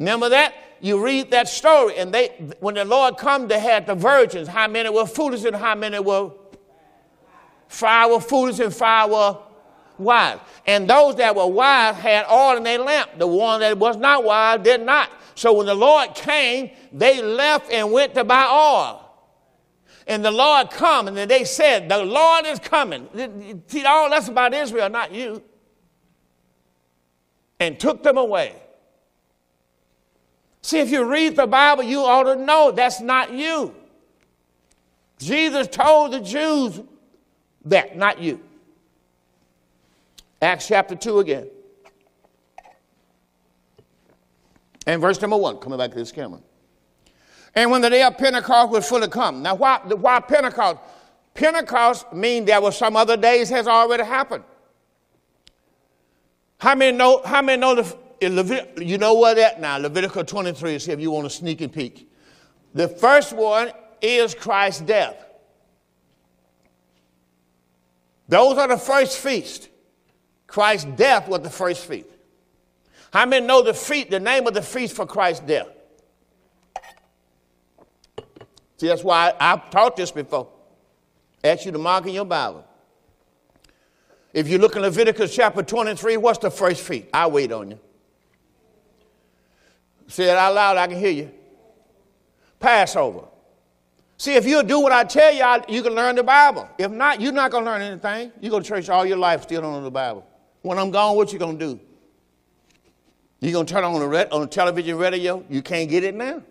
Remember 0.01 0.29
that? 0.29 0.55
You 0.79 1.05
read 1.05 1.29
that 1.29 1.47
story, 1.47 1.95
and 1.97 2.11
they, 2.11 2.29
when 2.59 2.73
the 2.73 2.85
Lord 2.85 3.17
come, 3.17 3.47
they 3.47 3.59
had 3.59 3.85
the 3.85 3.93
virgins. 3.93 4.47
How 4.47 4.67
many 4.67 4.89
were 4.89 5.05
foolish 5.05 5.43
and 5.43 5.55
how 5.55 5.75
many 5.75 5.99
were? 5.99 6.31
Five 7.67 8.09
were 8.09 8.19
foolish 8.19 8.57
and 8.57 8.73
five 8.73 9.11
were 9.11 9.37
wise. 9.99 10.39
And 10.65 10.89
those 10.89 11.17
that 11.17 11.35
were 11.35 11.45
wise 11.45 11.97
had 11.97 12.25
oil 12.31 12.57
in 12.57 12.63
their 12.63 12.79
lamp. 12.79 13.11
The 13.19 13.27
one 13.27 13.59
that 13.59 13.77
was 13.77 13.95
not 13.95 14.23
wise 14.23 14.61
did 14.63 14.81
not. 14.81 15.11
So 15.35 15.53
when 15.53 15.67
the 15.67 15.75
Lord 15.75 16.15
came, 16.15 16.71
they 16.91 17.21
left 17.21 17.71
and 17.71 17.91
went 17.91 18.15
to 18.15 18.23
buy 18.23 18.45
oil. 18.45 19.07
And 20.07 20.25
the 20.25 20.31
Lord 20.31 20.71
come, 20.71 21.09
and 21.09 21.29
they 21.29 21.43
said, 21.43 21.89
The 21.89 22.03
Lord 22.03 22.47
is 22.47 22.57
coming. 22.57 23.07
See, 23.67 23.85
all 23.85 24.09
that's 24.09 24.29
about 24.29 24.55
Israel, 24.55 24.89
not 24.89 25.11
you. 25.11 25.43
And 27.59 27.79
took 27.79 28.01
them 28.01 28.17
away. 28.17 28.60
See, 30.61 30.79
if 30.79 30.91
you 30.91 31.03
read 31.05 31.35
the 31.35 31.47
Bible, 31.47 31.83
you 31.83 32.01
ought 32.01 32.23
to 32.23 32.35
know 32.35 32.71
that's 32.71 33.01
not 33.01 33.33
you. 33.33 33.75
Jesus 35.17 35.67
told 35.67 36.13
the 36.13 36.19
Jews 36.19 36.79
that, 37.65 37.97
not 37.97 38.19
you. 38.19 38.39
Acts 40.41 40.67
chapter 40.67 40.95
2 40.95 41.19
again. 41.19 41.47
And 44.87 44.99
verse 44.99 45.21
number 45.21 45.37
1, 45.37 45.57
coming 45.57 45.77
back 45.77 45.91
to 45.91 45.97
this 45.97 46.11
camera. 46.11 46.39
And 47.53 47.69
when 47.69 47.81
the 47.81 47.89
day 47.89 48.01
of 48.03 48.17
Pentecost 48.17 48.71
was 48.71 48.87
fully 48.87 49.07
come. 49.07 49.43
Now, 49.43 49.55
why, 49.55 49.79
why 49.85 50.19
Pentecost? 50.21 50.79
Pentecost 51.33 52.11
means 52.13 52.47
there 52.47 52.61
were 52.61 52.71
some 52.71 52.95
other 52.95 53.17
days 53.17 53.49
has 53.49 53.67
already 53.67 54.03
happened. 54.03 54.43
How 56.59 56.75
many 56.75 56.95
know, 56.95 57.21
how 57.25 57.41
many 57.41 57.59
know 57.59 57.75
the, 57.75 57.97
Levit- 58.21 58.85
you 58.85 58.97
know 58.97 59.13
what 59.15 59.37
that 59.37 59.59
now? 59.59 59.77
Leviticus 59.77 60.29
23, 60.29 60.77
see 60.79 60.91
if 60.91 60.99
you 60.99 61.11
want 61.11 61.25
to 61.25 61.29
sneak 61.29 61.61
and 61.61 61.73
peek. 61.73 62.09
The 62.73 62.87
first 62.87 63.33
one 63.33 63.71
is 64.01 64.35
Christ's 64.35 64.81
death. 64.81 65.25
Those 68.27 68.57
are 68.57 68.67
the 68.67 68.77
first 68.77 69.17
feast. 69.17 69.69
Christ's 70.47 70.85
death 70.95 71.27
was 71.27 71.41
the 71.41 71.49
first 71.49 71.85
feast. 71.85 72.07
How 73.11 73.25
many 73.25 73.45
know 73.45 73.61
the 73.61 73.73
feast, 73.73 74.09
the 74.09 74.19
name 74.19 74.47
of 74.47 74.53
the 74.53 74.61
feast 74.61 74.95
for 74.95 75.05
Christ's 75.05 75.45
death? 75.45 75.67
See, 78.77 78.87
that's 78.87 79.03
why 79.03 79.33
I've 79.39 79.69
taught 79.69 79.97
this 79.97 80.11
before. 80.11 80.47
Ask 81.43 81.65
you 81.65 81.71
to 81.71 81.77
mark 81.77 82.05
in 82.05 82.13
your 82.13 82.25
Bible. 82.25 82.65
If 84.33 84.47
you 84.47 84.59
look 84.59 84.75
in 84.75 84.81
Leviticus 84.81 85.35
chapter 85.35 85.61
23, 85.61 86.17
what's 86.17 86.39
the 86.39 86.51
first 86.51 86.81
feast? 86.81 87.07
I'll 87.13 87.31
wait 87.31 87.51
on 87.51 87.71
you. 87.71 87.79
Say 90.11 90.25
it 90.25 90.37
out 90.37 90.53
loud, 90.53 90.75
I 90.75 90.87
can 90.87 90.99
hear 90.99 91.09
you. 91.09 91.31
Passover. 92.59 93.23
See, 94.17 94.35
if 94.35 94.45
you'll 94.45 94.61
do 94.61 94.81
what 94.81 94.91
I 94.91 95.05
tell 95.05 95.33
you, 95.33 95.63
you 95.73 95.81
can 95.81 95.93
learn 95.93 96.17
the 96.17 96.23
Bible. 96.23 96.67
If 96.77 96.91
not, 96.91 97.21
you're 97.21 97.31
not 97.31 97.49
going 97.49 97.63
to 97.63 97.71
learn 97.71 97.81
anything. 97.81 98.33
You 98.41 98.49
go 98.49 98.59
to 98.59 98.65
church 98.65 98.89
all 98.89 99.05
your 99.05 99.17
life, 99.17 99.43
still 99.43 99.61
don't 99.61 99.71
know 99.71 99.81
the 99.81 99.89
Bible. 99.89 100.27
When 100.63 100.77
I'm 100.77 100.91
gone, 100.91 101.15
what 101.15 101.31
you 101.31 101.39
going 101.39 101.57
to 101.57 101.65
do? 101.65 101.79
You 103.39 103.53
going 103.53 103.65
to 103.65 103.73
turn 103.73 103.85
on 103.85 103.97
the, 104.01 104.07
red, 104.07 104.29
on 104.33 104.41
the 104.41 104.47
television 104.47 104.97
radio? 104.97 105.45
You 105.49 105.61
can't 105.61 105.89
get 105.89 106.03
it 106.03 106.13
now. 106.13 106.43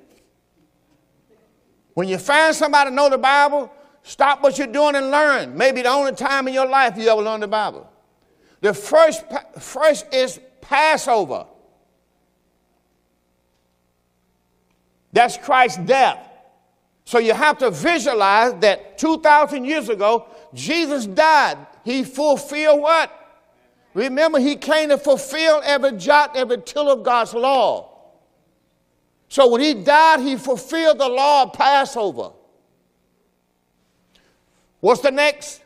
When 1.92 2.08
you 2.08 2.16
find 2.16 2.56
somebody 2.56 2.90
know 2.92 3.10
the 3.10 3.18
Bible, 3.18 3.70
stop 4.02 4.42
what 4.42 4.56
you're 4.56 4.68
doing 4.68 4.94
and 4.94 5.10
learn. 5.10 5.54
Maybe 5.54 5.82
the 5.82 5.90
only 5.90 6.12
time 6.12 6.48
in 6.48 6.54
your 6.54 6.66
life 6.66 6.96
you 6.96 7.10
ever 7.10 7.20
learn 7.20 7.40
the 7.40 7.48
Bible. 7.48 7.88
The 8.62 8.72
first, 8.72 9.22
first 9.58 10.12
is 10.14 10.40
Passover. 10.62 11.44
That's 15.12 15.36
Christ's 15.36 15.78
death. 15.78 16.26
So 17.04 17.18
you 17.18 17.34
have 17.34 17.58
to 17.58 17.70
visualize 17.70 18.54
that 18.60 18.98
2,000 18.98 19.64
years 19.64 19.88
ago, 19.88 20.28
Jesus 20.54 21.06
died. 21.06 21.58
He 21.84 22.04
fulfilled 22.04 22.80
what? 22.80 23.16
Remember, 23.94 24.38
he 24.38 24.54
came 24.56 24.90
to 24.90 24.98
fulfill 24.98 25.60
every 25.64 25.92
jot, 25.92 26.36
every 26.36 26.58
tittle 26.58 26.90
of 26.90 27.02
God's 27.02 27.34
law. 27.34 27.88
So 29.28 29.48
when 29.48 29.60
he 29.60 29.74
died, 29.74 30.20
he 30.20 30.36
fulfilled 30.36 30.98
the 30.98 31.08
law 31.08 31.44
of 31.44 31.52
Passover. 31.52 32.30
What's 34.80 35.00
the 35.00 35.10
next? 35.10 35.62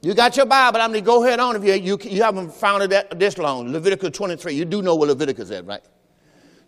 You 0.00 0.14
got 0.14 0.36
your 0.36 0.46
Bible. 0.46 0.80
I'm 0.80 0.90
going 0.90 1.02
to 1.02 1.06
go 1.06 1.24
ahead 1.24 1.38
on 1.38 1.56
if 1.56 1.64
you, 1.64 1.74
you, 1.74 1.98
you 2.02 2.22
haven't 2.22 2.52
found 2.52 2.82
it 2.82 3.18
this 3.18 3.38
long. 3.38 3.70
Leviticus 3.72 4.10
23. 4.10 4.54
You 4.54 4.64
do 4.64 4.82
know 4.82 4.96
what 4.96 5.08
Leviticus 5.08 5.50
is, 5.50 5.62
right? 5.62 5.82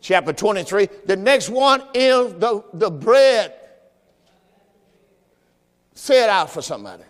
Chapter 0.05 0.35
23. 0.35 0.89
The 1.07 1.17
next 1.17 1.49
one 1.49 1.83
is 1.95 2.35
the, 2.35 2.63
the 2.75 2.91
bread. 2.91 3.55
Say 5.95 6.23
it 6.23 6.29
out 6.29 6.51
for 6.51 6.61
somebody. 6.61 7.05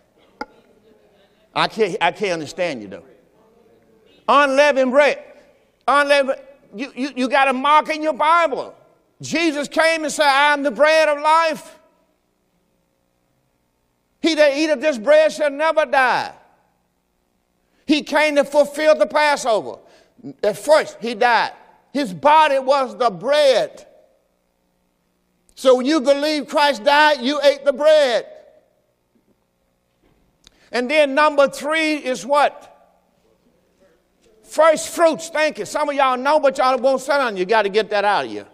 I 1.54 1.66
can't, 1.68 1.96
I 2.00 2.12
can't 2.12 2.32
understand 2.32 2.82
you 2.82 2.88
though. 2.88 3.04
Unleavened 4.28 4.92
bread. 4.92 5.22
Unleavened, 5.86 6.40
you, 6.74 6.92
you, 6.94 7.10
you 7.16 7.28
got 7.28 7.48
a 7.48 7.52
mark 7.52 7.88
in 7.88 8.02
your 8.02 8.12
Bible. 8.12 8.74
Jesus 9.20 9.68
came 9.68 10.04
and 10.04 10.12
said, 10.12 10.28
I'm 10.28 10.62
the 10.62 10.70
bread 10.70 11.08
of 11.08 11.20
life. 11.20 11.78
He 14.20 14.34
that 14.36 14.56
eateth 14.56 14.80
this 14.80 14.98
bread 14.98 15.32
shall 15.32 15.50
never 15.50 15.84
die. 15.84 16.32
He 17.86 18.02
came 18.02 18.36
to 18.36 18.44
fulfill 18.44 18.94
the 18.94 19.06
Passover. 19.06 19.78
At 20.42 20.56
first, 20.56 20.96
he 21.00 21.14
died. 21.14 21.52
His 21.94 22.12
body 22.12 22.58
was 22.58 22.98
the 22.98 23.08
bread. 23.08 23.86
So 25.54 25.76
when 25.76 25.86
you 25.86 26.00
believe 26.00 26.48
Christ 26.48 26.82
died, 26.82 27.20
you 27.20 27.40
ate 27.40 27.64
the 27.64 27.72
bread. 27.72 28.26
And 30.72 30.90
then 30.90 31.14
number 31.14 31.48
three 31.48 31.94
is 31.94 32.26
what? 32.26 32.72
First 34.42 34.88
fruits. 34.88 35.28
Thank 35.28 35.60
you. 35.60 35.66
Some 35.66 35.88
of 35.88 35.94
y'all 35.94 36.16
know, 36.16 36.40
but 36.40 36.58
y'all 36.58 36.76
won't 36.78 37.00
say 37.00 37.12
on. 37.12 37.36
You 37.36 37.44
got 37.44 37.62
to 37.62 37.68
get 37.68 37.90
that 37.90 38.04
out 38.04 38.24
of 38.24 38.32
you. 38.32 38.44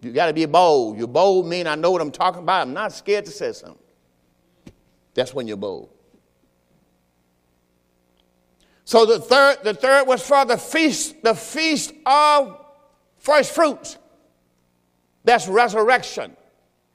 You 0.00 0.12
got 0.12 0.26
to 0.26 0.32
be 0.32 0.46
bold. 0.46 0.96
You're 0.96 1.08
bold 1.08 1.48
mean 1.48 1.66
I 1.66 1.74
know 1.74 1.90
what 1.90 2.00
I'm 2.00 2.12
talking 2.12 2.42
about. 2.42 2.62
I'm 2.62 2.72
not 2.72 2.92
scared 2.92 3.24
to 3.24 3.32
say 3.32 3.50
something. 3.50 3.82
That's 5.14 5.34
when 5.34 5.48
you're 5.48 5.56
bold. 5.56 5.93
So 8.84 9.06
the 9.06 9.18
third, 9.18 9.58
the 9.64 9.74
third 9.74 10.06
was 10.06 10.26
for 10.26 10.44
the 10.44 10.58
feast, 10.58 11.22
the 11.22 11.34
feast 11.34 11.92
of 12.04 12.64
first 13.18 13.54
fruits. 13.54 13.98
That's 15.24 15.48
resurrection. 15.48 16.36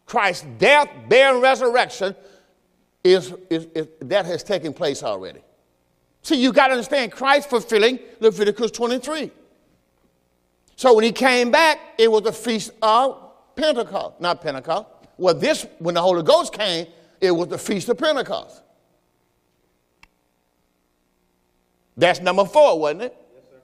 Christ's 0.06 0.46
death, 0.58 0.90
burial, 1.08 1.42
resurrection 1.42 2.16
is, 3.04 3.34
is, 3.50 3.68
is, 3.76 3.88
that 4.02 4.26
has 4.26 4.44
taken 4.44 4.74
place 4.74 5.04
already. 5.04 5.42
See, 6.22 6.42
you 6.42 6.52
got 6.52 6.68
to 6.68 6.74
understand 6.74 7.12
Christ 7.12 7.50
fulfilling 7.50 8.00
Leviticus 8.20 8.72
23. 8.72 9.32
So 10.76 10.94
when 10.94 11.04
he 11.04 11.12
came 11.12 11.52
back, 11.52 11.80
it 11.98 12.12
was 12.12 12.24
the 12.24 12.34
feast 12.34 12.72
of 12.82 13.32
Pentecost, 13.56 14.20
not 14.22 14.42
Pentecost. 14.42 14.88
Well, 15.18 15.34
this, 15.34 15.66
when 15.80 15.96
the 15.96 16.02
Holy 16.02 16.24
Ghost 16.24 16.54
came, 16.54 16.88
it 17.20 17.32
was 17.32 17.48
the 17.50 17.58
feast 17.58 17.90
of 17.90 17.98
Pentecost. 17.98 18.62
That's 22.00 22.22
number 22.22 22.45
four, 22.45 22.80
wasn't 22.80 23.04
it? 23.04 23.18
Yes, 23.34 23.43
sir. 23.43 23.58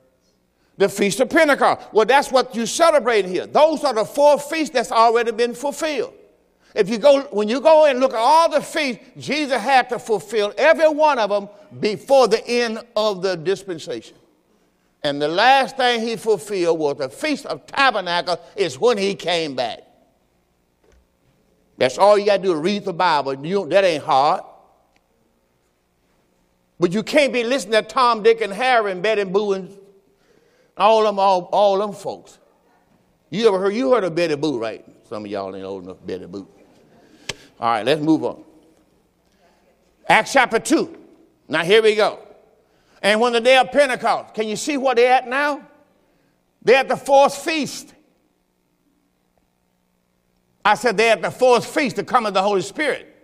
The 0.76 0.88
Feast 0.90 1.20
of 1.20 1.30
Pentecost. 1.30 1.88
Well, 1.92 2.04
that's 2.04 2.30
what 2.30 2.54
you 2.54 2.66
celebrate 2.66 3.24
here. 3.24 3.46
Those 3.46 3.82
are 3.82 3.94
the 3.94 4.04
four 4.04 4.38
feasts 4.38 4.74
that's 4.74 4.92
already 4.92 5.32
been 5.32 5.54
fulfilled. 5.54 6.12
If 6.74 6.90
you 6.90 6.98
go, 6.98 7.22
when 7.30 7.48
you 7.48 7.62
go 7.62 7.86
and 7.86 7.98
look 7.98 8.12
at 8.12 8.18
all 8.18 8.50
the 8.50 8.60
feasts, 8.60 9.02
Jesus 9.16 9.58
had 9.58 9.88
to 9.88 9.98
fulfill 9.98 10.52
every 10.58 10.88
one 10.88 11.18
of 11.18 11.30
them 11.30 11.48
before 11.80 12.28
the 12.28 12.46
end 12.46 12.80
of 12.94 13.22
the 13.22 13.36
dispensation. 13.36 14.18
And 15.02 15.22
the 15.22 15.28
last 15.28 15.78
thing 15.78 16.02
he 16.02 16.16
fulfilled 16.16 16.78
was 16.78 16.98
the 16.98 17.08
Feast 17.08 17.46
of 17.46 17.66
Tabernacle, 17.66 18.38
is 18.54 18.78
when 18.78 18.98
he 18.98 19.14
came 19.14 19.54
back. 19.54 19.80
That's 21.78 21.96
all 21.96 22.18
you 22.18 22.26
got 22.26 22.38
to 22.38 22.42
do 22.42 22.54
read 22.54 22.84
the 22.84 22.92
Bible. 22.92 23.46
You, 23.46 23.66
that 23.68 23.84
ain't 23.84 24.04
hard. 24.04 24.42
But 26.78 26.92
you 26.92 27.02
can't 27.02 27.32
be 27.32 27.42
listening 27.42 27.82
to 27.82 27.82
Tom, 27.82 28.22
Dick, 28.22 28.40
and 28.40 28.52
Harry 28.52 28.92
and 28.92 29.02
Betty 29.02 29.24
Boo 29.24 29.54
and 29.54 29.76
all 30.76 31.04
them, 31.04 31.18
all, 31.18 31.48
all 31.52 31.78
them 31.78 31.92
folks. 31.92 32.38
You 33.30 33.48
ever 33.48 33.58
heard, 33.58 33.74
you 33.74 33.92
heard 33.92 34.04
of 34.04 34.14
Betty 34.14 34.36
Boo, 34.36 34.58
right? 34.58 34.84
Some 35.08 35.24
of 35.24 35.30
y'all 35.30 35.54
ain't 35.54 35.64
old 35.64 35.84
enough 35.84 35.98
Betty 36.04 36.26
Boo. 36.26 36.46
All 37.58 37.70
right, 37.70 37.86
let's 37.86 38.00
move 38.00 38.24
on. 38.24 38.44
Acts 40.08 40.32
chapter 40.32 40.58
2. 40.58 40.98
Now 41.48 41.64
here 41.64 41.82
we 41.82 41.96
go. 41.96 42.20
And 43.02 43.20
when 43.20 43.32
the 43.32 43.40
day 43.40 43.56
of 43.56 43.72
Pentecost, 43.72 44.34
can 44.34 44.48
you 44.48 44.56
see 44.56 44.76
what 44.76 44.96
they're 44.96 45.12
at 45.12 45.28
now? 45.28 45.66
They're 46.62 46.78
at 46.78 46.88
the 46.88 46.96
fourth 46.96 47.36
feast. 47.36 47.94
I 50.64 50.74
said 50.74 50.96
they're 50.96 51.12
at 51.12 51.22
the 51.22 51.30
fourth 51.30 51.64
feast, 51.64 51.96
the 51.96 52.04
coming 52.04 52.28
of 52.28 52.34
the 52.34 52.42
Holy 52.42 52.62
Spirit. 52.62 53.15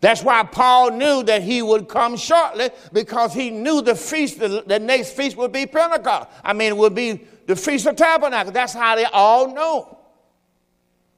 That's 0.00 0.22
why 0.22 0.42
Paul 0.44 0.92
knew 0.92 1.22
that 1.24 1.42
he 1.42 1.60
would 1.60 1.88
come 1.88 2.16
shortly 2.16 2.70
because 2.92 3.34
he 3.34 3.50
knew 3.50 3.82
the 3.82 3.94
feast, 3.94 4.38
the, 4.38 4.64
the 4.66 4.78
next 4.78 5.10
feast 5.10 5.36
would 5.36 5.52
be 5.52 5.66
Pentecost. 5.66 6.30
I 6.42 6.54
mean, 6.54 6.68
it 6.68 6.76
would 6.76 6.94
be 6.94 7.26
the 7.46 7.54
Feast 7.54 7.86
of 7.86 7.96
Tabernacles. 7.96 8.54
That's 8.54 8.72
how 8.72 8.96
they 8.96 9.04
all 9.04 9.52
know 9.52 9.98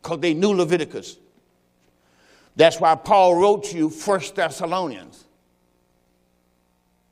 because 0.02 0.18
they 0.18 0.34
knew 0.34 0.52
Leviticus. 0.52 1.16
That's 2.56 2.80
why 2.80 2.96
Paul 2.96 3.36
wrote 3.36 3.64
to 3.64 3.76
you 3.76 3.88
First 3.88 4.34
Thessalonians 4.34 5.24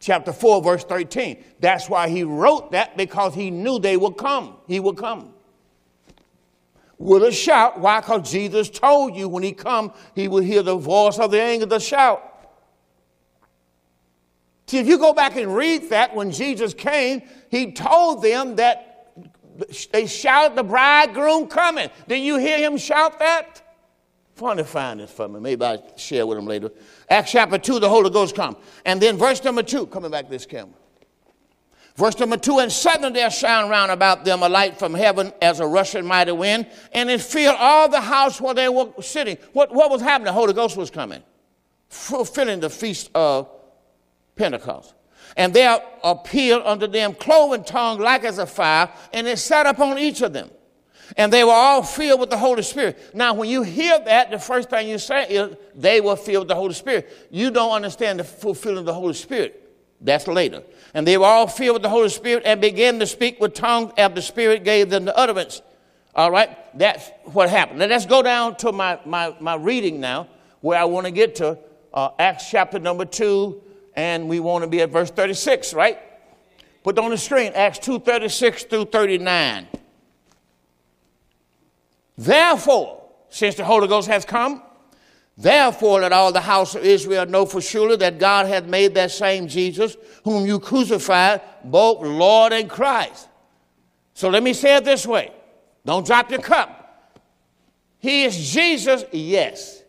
chapter 0.01 0.33
4 0.33 0.63
verse 0.63 0.85
13. 0.85 1.45
That's 1.61 1.89
why 1.89 2.09
he 2.09 2.25
wrote 2.25 2.73
that 2.73 2.97
because 2.97 3.35
he 3.35 3.51
knew 3.51 3.79
they 3.79 3.97
would 3.97 4.17
come. 4.17 4.57
He 4.67 4.81
would 4.81 4.97
come 4.97 5.30
with 7.01 7.23
a 7.23 7.33
shout. 7.33 7.81
Why? 7.81 8.01
Because 8.01 8.31
Jesus 8.31 8.69
told 8.69 9.17
you 9.17 9.27
when 9.27 9.43
he 9.43 9.53
come, 9.53 9.93
he 10.15 10.29
will 10.29 10.43
hear 10.43 10.63
the 10.63 10.77
voice 10.77 11.19
of 11.19 11.31
the 11.31 11.41
angel, 11.41 11.67
the 11.67 11.81
shout. 11.81 12.23
See, 14.67 14.79
if 14.79 14.87
you 14.87 14.99
go 14.99 15.15
back 15.15 15.35
and 15.35 15.57
read 15.57 15.89
that, 15.89 16.15
when 16.15 16.31
Jesus 16.31 16.75
came, 16.75 17.23
he 17.51 17.73
told 17.73 18.23
them 18.23 18.55
that 18.57 19.15
they 19.93 20.07
shouted 20.07 20.57
the 20.57 20.63
bridegroom 20.63 21.49
coming. 21.49 21.89
Did 22.07 22.19
you 22.19 22.37
hear 22.37 22.59
him 22.59 22.77
shout 22.77 23.19
that? 23.19 23.63
To 24.37 24.65
find 24.65 25.01
this 25.01 25.11
for 25.11 25.29
me. 25.29 25.41
Maybe 25.41 25.65
I'll 25.65 25.97
share 25.99 26.27
with 26.27 26.39
him 26.39 26.47
later. 26.47 26.71
Acts 27.09 27.33
chapter 27.33 27.59
2, 27.59 27.81
the 27.81 27.89
Holy 27.89 28.11
Ghost 28.11 28.35
come. 28.35 28.57
And 28.85 29.01
then 29.01 29.17
verse 29.17 29.43
number 29.43 29.63
2, 29.63 29.87
coming 29.87 30.11
back 30.11 30.27
to 30.27 30.31
this 30.31 30.47
camera. 30.47 30.80
Verse 31.97 32.19
number 32.19 32.37
two, 32.37 32.61
and 32.61 32.71
suddenly 32.71 33.11
there 33.11 33.31
shone 33.31 33.69
round 33.69 33.91
about 33.91 34.25
them 34.25 34.43
a 34.43 34.49
light 34.49 34.79
from 34.79 34.95
heaven 34.95 35.33
as 35.43 35.61
a 35.61 35.67
rushing 35.67 36.07
mighty 36.07 36.33
wind, 36.33 36.67
and 36.93 37.11
it 37.11 37.21
filled 37.21 37.57
all 37.59 37.89
the 37.89 38.01
house 38.01 38.41
where 38.41 38.55
they 38.55 38.69
were 38.69 38.91
sitting. 39.01 39.37
What, 39.53 39.75
what 39.75 39.91
was 39.91 40.01
happening? 40.01 40.27
The 40.27 40.33
Holy 40.33 40.53
Ghost 40.53 40.77
was 40.77 40.91
coming, 40.91 41.23
fulfilling 41.89 42.61
the 42.61 42.71
feast 42.71 43.11
of 43.15 43.51
Pentecost. 44.37 44.95
And 45.37 45.53
there 45.53 45.81
appeared 46.03 46.63
unto 46.63 46.87
them 46.87 47.15
cloven 47.15 47.65
tongue 47.65 47.99
like 47.99 48.25
as 48.25 48.39
a 48.39 48.47
fire, 48.47 48.89
and 49.13 49.27
it 49.27 49.39
sat 49.39 49.67
upon 49.67 49.99
each 49.99 50.23
of 50.23 50.33
them. 50.33 50.51
And 51.17 51.33
they 51.33 51.45
were 51.45 51.53
all 51.53 51.83
filled 51.83 52.21
with 52.21 52.31
the 52.31 52.39
Holy 52.39 52.63
Spirit. 52.63 53.15
Now, 53.15 53.35
when 53.35 53.49
you 53.49 53.63
hear 53.63 53.99
that, 53.99 54.31
the 54.31 54.39
first 54.39 54.71
thing 54.71 54.89
you 54.89 54.99
say 54.99 55.29
is 55.29 55.57
they 55.75 56.01
were 56.01 56.17
filled 56.17 56.43
with 56.43 56.49
the 56.49 56.55
Holy 56.55 56.73
Spirit. 56.73 57.29
You 57.31 57.51
don't 57.51 57.73
understand 57.73 58.21
the 58.21 58.25
fulfilling 58.25 58.79
of 58.79 58.85
the 58.87 58.95
Holy 58.95 59.15
Spirit. 59.15 59.70
That's 60.01 60.27
later. 60.27 60.63
And 60.95 61.07
they 61.07 61.19
were 61.19 61.27
all 61.27 61.47
filled 61.47 61.75
with 61.75 61.83
the 61.83 61.89
Holy 61.89 62.09
Spirit 62.09 62.45
and 62.47 62.61
began 62.61 62.99
to 63.01 63.07
speak 63.07 63.41
with 63.41 63.55
tongues 63.55 63.93
as 63.99 64.13
the 64.15 64.23
Spirit 64.23 64.65
gave 64.65 64.91
them 64.91 65.05
the 65.05 65.17
utterance. 65.17 65.63
All 66.15 66.31
right, 66.31 66.57
that's 66.77 67.11
what 67.25 67.51
happened. 67.51 67.79
Now 67.79 67.87
let's 67.87 68.07
go 68.07 68.23
down 68.23 68.57
to 68.57 68.73
my, 68.73 68.99
my, 69.05 69.35
my 69.41 69.55
reading 69.55 70.01
now, 70.01 70.29
where 70.61 70.79
I 70.79 70.85
want 70.85 71.07
to 71.07 71.13
get 71.13 71.37
to 71.37 71.59
uh, 71.95 72.11
Acts 72.19 72.51
chapter 72.51 72.79
number 72.79 73.05
2, 73.05 73.63
and 73.95 74.29
we 74.29 74.41
want 74.41 74.65
to 74.65 74.69
be 74.69 74.81
at 74.81 74.91
verse 74.91 75.11
36, 75.11 75.75
right? 75.75 75.99
Put 76.83 76.99
on 76.99 77.11
the 77.11 77.19
screen, 77.19 77.53
Acts 77.55 77.79
2 77.81 78.01
36 78.01 78.65
through 78.65 78.87
39. 78.87 79.69
Therefore, 82.17 83.03
since 83.29 83.55
the 83.55 83.65
Holy 83.65 83.87
Ghost 83.87 84.09
has 84.09 84.25
come, 84.25 84.63
Therefore, 85.37 86.01
let 86.01 86.13
all 86.13 86.33
the 86.33 86.41
house 86.41 86.75
of 86.75 86.85
Israel 86.85 87.25
know 87.27 87.47
for 87.47 87.61
surely 87.61 87.97
that 87.97 88.19
God 88.19 88.47
hath 88.47 88.67
made 88.67 88.95
that 88.95 89.11
same 89.11 89.49
Jesus, 89.49 89.97
whom 90.25 90.45
you 90.45 90.59
crucified, 90.59 91.41
both 91.65 92.03
Lord 92.03 92.53
and 92.53 92.69
Christ. 92.69 93.29
So 94.13 94.29
let 94.29 94.43
me 94.43 94.53
say 94.53 94.77
it 94.77 94.85
this 94.85 95.07
way 95.07 95.33
don't 95.85 96.07
drop 96.07 96.31
your 96.31 96.41
cup. 96.41 96.81
He 97.99 98.25
is 98.25 98.53
Jesus, 98.53 99.05
yes. 99.13 99.83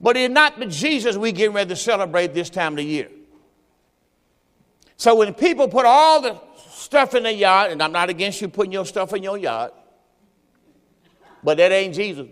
But 0.00 0.16
he's 0.16 0.30
not 0.30 0.58
the 0.58 0.66
Jesus 0.66 1.16
we 1.16 1.32
getting 1.32 1.54
ready 1.54 1.68
to 1.70 1.76
celebrate 1.76 2.32
this 2.32 2.50
time 2.50 2.74
of 2.74 2.76
the 2.76 2.84
year. 2.84 3.08
So 4.96 5.14
when 5.14 5.32
people 5.34 5.68
put 5.68 5.84
all 5.86 6.20
the 6.20 6.40
stuff 6.70 7.14
in 7.14 7.22
their 7.22 7.32
yard, 7.32 7.72
and 7.72 7.82
I'm 7.82 7.92
not 7.92 8.08
against 8.08 8.40
you 8.40 8.48
putting 8.48 8.72
your 8.72 8.86
stuff 8.86 9.12
in 9.12 9.22
your 9.22 9.38
yard, 9.38 9.72
but 11.42 11.56
that 11.58 11.72
ain't 11.72 11.94
Jesus. 11.94 12.26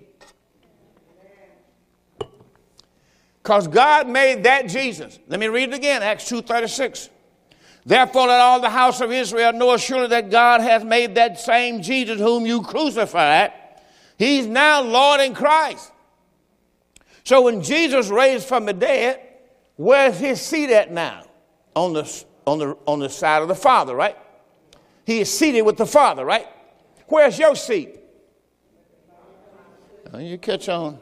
Because 3.47 3.69
God 3.69 4.09
made 4.09 4.43
that 4.43 4.69
Jesus. 4.69 5.21
Let 5.29 5.39
me 5.39 5.47
read 5.47 5.69
it 5.69 5.77
again, 5.77 6.03
Acts 6.03 6.25
2.36. 6.25 7.11
Therefore 7.85 8.27
let 8.27 8.41
all 8.41 8.61
the 8.61 8.69
house 8.69 9.01
of 9.01 9.13
Israel 9.13 9.53
know 9.53 9.77
surely 9.77 10.09
that 10.09 10.33
God 10.33 10.63
hath 10.63 10.83
made 10.83 11.15
that 11.15 11.39
same 11.39 11.81
Jesus 11.81 12.19
whom 12.19 12.45
you 12.45 12.61
crucified. 12.63 13.53
He's 14.19 14.49
now 14.49 14.83
Lord 14.83 15.21
in 15.21 15.33
Christ. 15.33 15.93
So 17.23 17.43
when 17.43 17.63
Jesus 17.63 18.09
raised 18.09 18.49
from 18.49 18.67
the 18.67 18.73
dead, 18.73 19.21
where's 19.77 20.19
his 20.19 20.41
seat 20.41 20.71
at 20.71 20.91
now? 20.91 21.23
On 21.77 21.93
the, 21.93 22.25
on 22.49 22.59
the, 22.59 22.77
on 22.85 22.99
the 22.99 23.09
side 23.09 23.43
of 23.43 23.49
the 23.49 23.55
Father, 23.55 23.95
right? 23.95 24.17
He 25.05 25.21
is 25.21 25.31
seated 25.31 25.63
with 25.63 25.77
the 25.77 25.87
Father, 25.87 26.25
right? 26.25 26.49
Where's 27.07 27.39
your 27.39 27.55
seat? 27.55 27.97
Oh, 30.13 30.19
you 30.19 30.37
catch 30.37 30.69
on. 30.69 30.99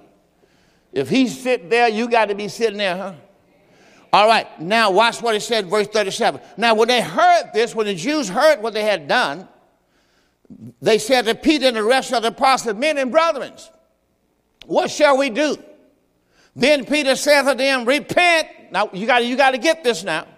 If 0.94 1.08
he's 1.08 1.38
sitting 1.38 1.68
there, 1.68 1.88
you 1.88 2.08
got 2.08 2.26
to 2.26 2.36
be 2.36 2.46
sitting 2.46 2.78
there, 2.78 2.96
huh? 2.96 3.14
All 4.12 4.28
right, 4.28 4.60
now 4.60 4.92
watch 4.92 5.20
what 5.20 5.34
it 5.34 5.40
said, 5.40 5.66
verse 5.66 5.88
37. 5.88 6.40
Now, 6.56 6.76
when 6.76 6.86
they 6.86 7.02
heard 7.02 7.50
this, 7.52 7.74
when 7.74 7.86
the 7.86 7.96
Jews 7.96 8.28
heard 8.28 8.62
what 8.62 8.72
they 8.72 8.84
had 8.84 9.08
done, 9.08 9.48
they 10.80 10.98
said 10.98 11.24
to 11.24 11.34
Peter 11.34 11.66
and 11.66 11.76
the 11.76 11.82
rest 11.82 12.12
of 12.12 12.22
the 12.22 12.28
apostles, 12.28 12.76
Men 12.76 12.96
and 12.98 13.10
brethren, 13.10 13.52
what 14.66 14.88
shall 14.88 15.18
we 15.18 15.30
do? 15.30 15.56
Then 16.54 16.84
Peter 16.84 17.16
said 17.16 17.42
to 17.42 17.56
them, 17.56 17.84
Repent. 17.84 18.48
Now, 18.70 18.88
you 18.92 19.08
got 19.08 19.24
you 19.24 19.36
to 19.36 19.58
get 19.58 19.82
this 19.82 20.04
now, 20.04 20.28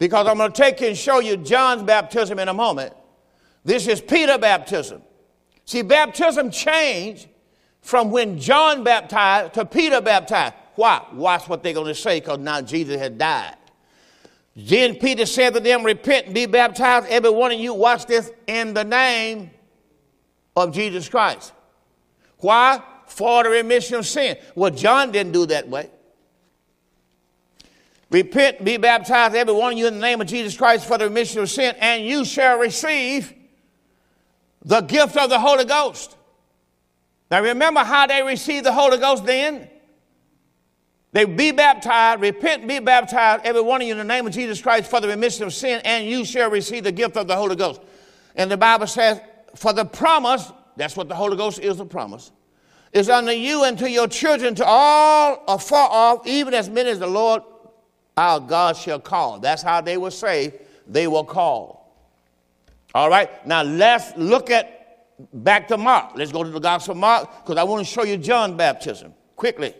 because 0.00 0.26
I'm 0.26 0.38
going 0.38 0.50
to 0.50 0.60
take 0.60 0.80
you 0.80 0.88
and 0.88 0.96
show 0.96 1.20
you 1.20 1.36
John's 1.36 1.84
baptism 1.84 2.40
in 2.40 2.48
a 2.48 2.54
moment. 2.54 2.94
This 3.64 3.86
is 3.86 4.00
Peter 4.00 4.38
baptism. 4.38 5.02
See, 5.66 5.82
baptism 5.82 6.50
changed 6.50 7.28
from 7.86 8.10
when 8.10 8.36
John 8.36 8.82
baptized 8.82 9.54
to 9.54 9.64
Peter 9.64 10.00
baptized. 10.00 10.54
Why? 10.74 11.06
Watch 11.12 11.48
what 11.48 11.62
they're 11.62 11.72
going 11.72 11.86
to 11.86 11.94
say 11.94 12.18
because 12.18 12.40
now 12.40 12.60
Jesus 12.60 12.98
had 12.98 13.16
died. 13.16 13.54
Then 14.56 14.96
Peter 14.96 15.24
said 15.24 15.54
to 15.54 15.60
them, 15.60 15.84
Repent 15.84 16.26
and 16.26 16.34
be 16.34 16.46
baptized, 16.46 17.06
every 17.08 17.30
one 17.30 17.52
of 17.52 17.60
you, 17.60 17.72
watch 17.74 18.06
this, 18.06 18.32
in 18.48 18.74
the 18.74 18.82
name 18.82 19.52
of 20.56 20.74
Jesus 20.74 21.08
Christ. 21.08 21.52
Why? 22.38 22.82
For 23.06 23.44
the 23.44 23.50
remission 23.50 23.94
of 23.98 24.06
sin. 24.06 24.36
Well, 24.56 24.72
John 24.72 25.12
didn't 25.12 25.32
do 25.32 25.46
that 25.46 25.68
way. 25.68 25.88
Repent, 28.10 28.64
be 28.64 28.78
baptized, 28.78 29.36
every 29.36 29.54
one 29.54 29.74
of 29.74 29.78
you, 29.78 29.86
in 29.86 29.94
the 29.94 30.00
name 30.00 30.20
of 30.20 30.26
Jesus 30.26 30.56
Christ 30.56 30.86
for 30.86 30.98
the 30.98 31.04
remission 31.04 31.40
of 31.40 31.48
sin, 31.48 31.76
and 31.78 32.04
you 32.04 32.24
shall 32.24 32.58
receive 32.58 33.32
the 34.64 34.80
gift 34.80 35.16
of 35.16 35.30
the 35.30 35.38
Holy 35.38 35.64
Ghost. 35.64 36.15
Now 37.30 37.42
remember 37.42 37.80
how 37.80 38.06
they 38.06 38.22
received 38.22 38.66
the 38.66 38.72
Holy 38.72 38.98
Ghost 38.98 39.24
then? 39.24 39.68
They 41.12 41.24
be 41.24 41.50
baptized, 41.50 42.20
repent, 42.20 42.68
be 42.68 42.78
baptized, 42.78 43.46
every 43.46 43.62
one 43.62 43.80
of 43.80 43.86
you 43.86 43.92
in 43.92 43.98
the 43.98 44.04
name 44.04 44.26
of 44.26 44.34
Jesus 44.34 44.60
Christ 44.60 44.90
for 44.90 45.00
the 45.00 45.08
remission 45.08 45.44
of 45.44 45.54
sin, 45.54 45.80
and 45.84 46.06
you 46.06 46.24
shall 46.24 46.50
receive 46.50 46.84
the 46.84 46.92
gift 46.92 47.16
of 47.16 47.26
the 47.26 47.34
Holy 47.34 47.56
Ghost. 47.56 47.80
And 48.34 48.50
the 48.50 48.56
Bible 48.56 48.86
says, 48.86 49.20
for 49.54 49.72
the 49.72 49.84
promise, 49.84 50.52
that's 50.76 50.94
what 50.94 51.08
the 51.08 51.14
Holy 51.14 51.36
Ghost 51.36 51.58
is, 51.58 51.78
the 51.78 51.86
promise, 51.86 52.32
is 52.92 53.08
unto 53.08 53.30
you 53.30 53.64
and 53.64 53.78
to 53.78 53.90
your 53.90 54.08
children, 54.08 54.54
to 54.56 54.64
all 54.66 55.42
afar 55.48 55.88
off, 55.90 56.26
even 56.26 56.52
as 56.52 56.68
many 56.68 56.90
as 56.90 56.98
the 56.98 57.06
Lord 57.06 57.42
our 58.18 58.38
God 58.38 58.76
shall 58.76 59.00
call. 59.00 59.38
That's 59.38 59.62
how 59.62 59.80
they 59.80 59.96
were 59.96 60.10
saved. 60.10 60.58
They 60.86 61.06
were 61.06 61.24
called. 61.24 61.78
All 62.94 63.08
right, 63.08 63.46
now 63.46 63.62
let's 63.62 64.14
look 64.16 64.50
at 64.50 64.75
back 65.32 65.68
to 65.68 65.76
Mark. 65.76 66.12
Let's 66.16 66.32
go 66.32 66.44
to 66.44 66.50
the 66.50 66.60
Gospel 66.60 66.92
of 66.92 66.98
Mark 66.98 67.44
because 67.44 67.56
I 67.56 67.64
want 67.64 67.86
to 67.86 67.92
show 67.92 68.04
you 68.04 68.16
John 68.16 68.56
baptism 68.56 69.14
quickly. 69.36 69.74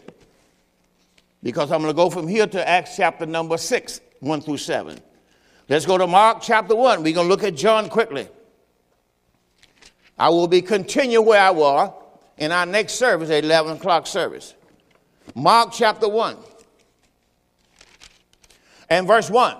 Because 1.42 1.70
I'm 1.70 1.80
going 1.82 1.92
to 1.92 1.96
go 1.96 2.10
from 2.10 2.26
here 2.26 2.46
to 2.46 2.68
Acts 2.68 2.96
chapter 2.96 3.26
number 3.26 3.56
6, 3.56 4.00
1 4.20 4.40
through 4.40 4.56
7. 4.56 4.98
Let's 5.68 5.86
go 5.86 5.98
to 5.98 6.06
Mark 6.06 6.42
chapter 6.42 6.74
1. 6.74 7.02
We're 7.02 7.14
going 7.14 7.26
to 7.26 7.30
look 7.30 7.44
at 7.44 7.54
John 7.54 7.88
quickly. 7.88 8.28
I 10.18 10.28
will 10.30 10.48
be 10.48 10.62
continue 10.62 11.20
where 11.20 11.40
I 11.40 11.50
was 11.50 11.92
in 12.38 12.52
our 12.52 12.66
next 12.66 12.94
service, 12.94 13.30
11 13.30 13.76
o'clock 13.76 14.06
service. 14.06 14.54
Mark 15.34 15.72
chapter 15.72 16.08
1 16.08 16.36
and 18.88 19.06
verse 19.06 19.28
1. 19.28 19.56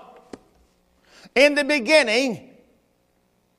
In 1.35 1.55
the 1.55 1.65
beginning, 1.65 2.55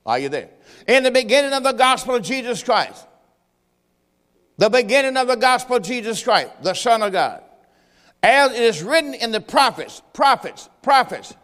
are 0.05 0.17
you 0.17 0.29
there? 0.29 0.49
In 0.87 1.03
the 1.03 1.11
beginning 1.11 1.53
of 1.53 1.63
the 1.63 1.73
gospel 1.73 2.15
of 2.15 2.23
Jesus 2.23 2.63
Christ, 2.63 3.05
the 4.57 4.69
beginning 4.69 5.17
of 5.17 5.27
the 5.27 5.35
gospel 5.35 5.77
of 5.77 5.83
Jesus 5.83 6.23
Christ, 6.23 6.51
the 6.63 6.73
Son 6.73 7.03
of 7.03 7.11
God, 7.11 7.43
as 8.23 8.53
it 8.53 8.61
is 8.61 8.81
written 8.81 9.13
in 9.13 9.31
the 9.31 9.41
prophets, 9.41 10.01
prophets, 10.13 10.69
prophets, 10.81 11.35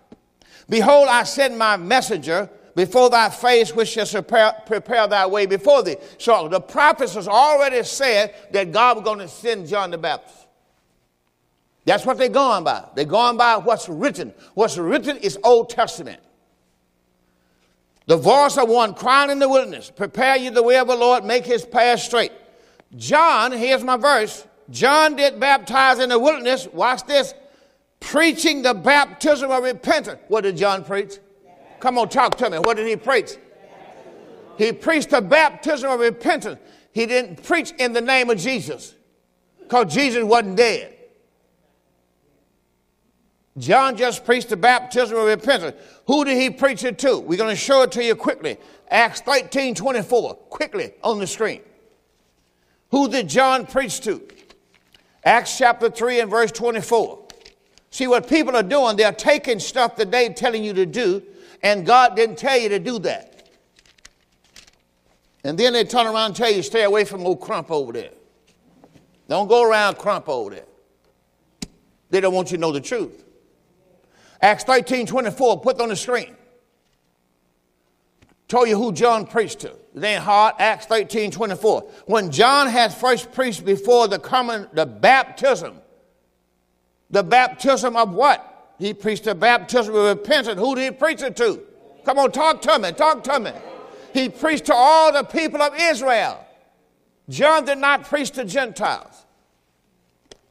Behold, 0.70 1.08
I 1.10 1.24
send 1.24 1.58
my 1.58 1.78
messenger 1.78 2.50
before 2.76 3.10
thy 3.10 3.30
face, 3.30 3.76
which 3.76 3.89
shall 3.89 4.06
prepare, 4.06 4.54
prepare 4.66 5.08
thy 5.08 5.28
way 5.28 5.46
before 5.46 5.84
thee. 5.84 5.98
So 6.18 6.48
the 6.48 6.62
prophets 6.62 7.16
has 7.16 7.28
already 7.28 7.84
said 7.84 8.34
that 8.52 8.72
God 8.72 8.98
was 8.98 9.04
going 9.04 9.20
to 9.20 9.28
send 9.28 9.68
John 9.68 9.91
the 9.91 9.98
Baptist. 9.98 10.48
That's 11.86 12.06
what 12.06 12.18
they're 12.18 12.30
going 12.30 12.64
by. 12.64 12.86
They're 12.96 13.06
going 13.06 13.38
by 13.38 13.58
what's 13.58 13.89
written. 13.89 14.34
What's 14.54 14.78
written 14.78 15.18
is 15.18 15.38
Old 15.44 15.70
Testament. 15.70 16.22
The 18.06 18.18
voice 18.18 18.58
of 18.58 18.68
one 18.68 18.93
crying 18.93 19.30
in 19.30 19.39
the 19.39 19.47
wilderness, 19.47 19.89
prepare 19.89 20.36
you 20.36 20.51
the 20.51 20.64
way 20.64 20.78
of 20.78 20.88
the 20.88 20.95
Lord, 20.95 21.24
make 21.24 21.45
his 21.45 21.66
path 21.66 22.01
straight. 22.01 22.32
John, 22.95 23.51
here's 23.51 23.84
my 23.84 23.97
verse. 23.97 24.45
John 24.70 25.16
did 25.16 25.39
baptize 25.39 25.99
in 25.99 26.10
the 26.10 26.20
wilderness, 26.20 26.68
watch 26.74 27.06
this, 27.06 27.34
preaching 27.99 28.62
the 28.62 28.74
baptism 28.74 29.51
of 29.51 29.64
repentance. 29.64 30.20
What 30.28 30.41
did 30.41 30.58
John 30.58 30.84
preach? 30.84 31.20
Come 31.80 31.97
on, 31.97 32.10
talk 32.10 32.38
to 32.38 32.49
me. 32.49 32.58
What 32.60 32.78
did 32.78 32.88
he 32.88 32.95
preach? 32.95 33.32
He 34.58 34.72
preached 34.72 35.10
the 35.10 35.22
baptism 35.22 35.89
of 35.89 35.99
repentance. 35.99 36.60
He 36.91 37.06
didn't 37.06 37.43
preach 37.43 37.72
in 37.80 37.93
the 37.93 38.01
name 38.01 38.30
of 38.30 38.38
Jesus 38.38 38.95
because 39.60 39.93
Jesus 39.93 40.24
wasn't 40.24 40.58
dead. 40.58 40.93
John 43.58 43.95
just 43.95 44.26
preached 44.26 44.49
the 44.49 44.58
baptism 44.58 45.18
of 45.18 45.26
repentance. 45.26 45.76
Who 46.08 46.26
did 46.26 46.38
he 46.38 46.49
preach 46.49 46.84
it 46.84 46.97
to? 46.99 47.20
We're 47.20 47.38
going 47.38 47.51
to 47.51 47.56
show 47.56 47.84
it 47.84 47.91
to 47.93 48.04
you 48.04 48.16
quickly. 48.16 48.58
Acts 48.89 49.22
13 49.22 49.76
24, 49.76 50.36
quickly 50.36 50.93
on 51.04 51.20
the 51.20 51.28
screen. 51.28 51.62
Who 52.91 53.10
did 53.10 53.30
John 53.30 53.66
preach 53.66 54.01
to? 54.01 54.22
Acts 55.24 55.58
chapter 55.58 55.89
3 55.89 56.22
and 56.22 56.30
verse 56.30 56.51
24. 56.51 57.28
See 57.91 58.08
what 58.08 58.28
people 58.28 58.56
are 58.56 58.64
doing, 58.64 58.97
they're 58.97 59.12
taking 59.12 59.60
stuff 59.60 59.95
that 59.97 60.10
they're 60.10 60.34
telling 60.34 60.64
you 60.64 60.74
to 60.74 60.86
do, 60.86 61.22
and 61.62 61.86
God 61.86 62.16
didn't 62.16 62.38
tell 62.38 62.58
you 62.58 62.70
to 62.70 62.80
do 62.80 62.97
that. 62.99 63.49
And 65.43 65.58
then 65.58 65.74
they 65.74 65.84
turn 65.84 66.08
around 66.08 66.28
and 66.28 66.36
tell 66.36 66.51
you, 66.51 66.64
stay 66.64 66.84
away 66.84 67.06
from 67.06 67.26
old 67.26 67.39
crump 67.41 67.70
over 67.70 67.91
there. 67.91 68.12
Don't 69.28 69.47
go 69.47 69.64
around 69.64 69.97
crump 69.97 70.28
over 70.28 70.51
there. 70.51 70.66
They 72.10 72.20
don't 72.20 72.34
want 72.34 72.51
you 72.51 72.58
to 72.58 72.62
know 72.62 72.72
the 72.72 72.82
truth. 72.82 73.23
Acts 74.44 74.66
13 74.66 75.06
24, 75.06 75.62
put 75.62 75.80
on 75.80 75.88
the 75.88 75.96
screen. 75.96 76.36
Told 78.50 78.68
you 78.68 78.78
who 78.78 78.91
John 78.91 79.26
preached 79.26 79.62
to. 79.62 79.74
Then 79.96 80.22
hard. 80.22 80.56
Acts 80.60 80.86
13 80.86 81.32
24. 81.32 81.89
When 82.08 82.30
John 82.30 82.68
had 82.68 82.94
first 82.94 83.32
preached 83.32 83.64
before 83.64 84.10
the 84.10 84.20
common, 84.20 84.68
the 84.74 84.86
baptism, 84.86 85.80
the 87.10 87.24
baptism 87.24 87.96
of 87.96 88.14
what? 88.14 88.74
He 88.80 88.94
preached 88.94 89.24
the 89.24 89.34
baptism 89.34 89.96
of 89.96 90.18
repentance. 90.18 90.60
Who 90.60 90.76
did 90.76 90.84
he 90.84 90.91
preach 90.91 91.22
it 91.22 91.38
to? 91.38 91.62
Come 92.04 92.20
on, 92.20 92.34
talk 92.34 92.62
to 92.64 92.78
me, 92.80 92.91
talk 92.91 93.24
to 93.24 93.39
me. 93.39 93.52
He 94.14 94.28
preached 94.28 94.66
to 94.66 94.74
all 94.74 95.14
the 95.14 95.24
people 95.24 95.62
of 95.62 95.74
Israel. 95.80 96.46
John 97.30 97.64
did 97.64 97.78
not 97.78 98.04
preach 98.04 98.32
to 98.32 98.44
Gentiles. 98.44 99.26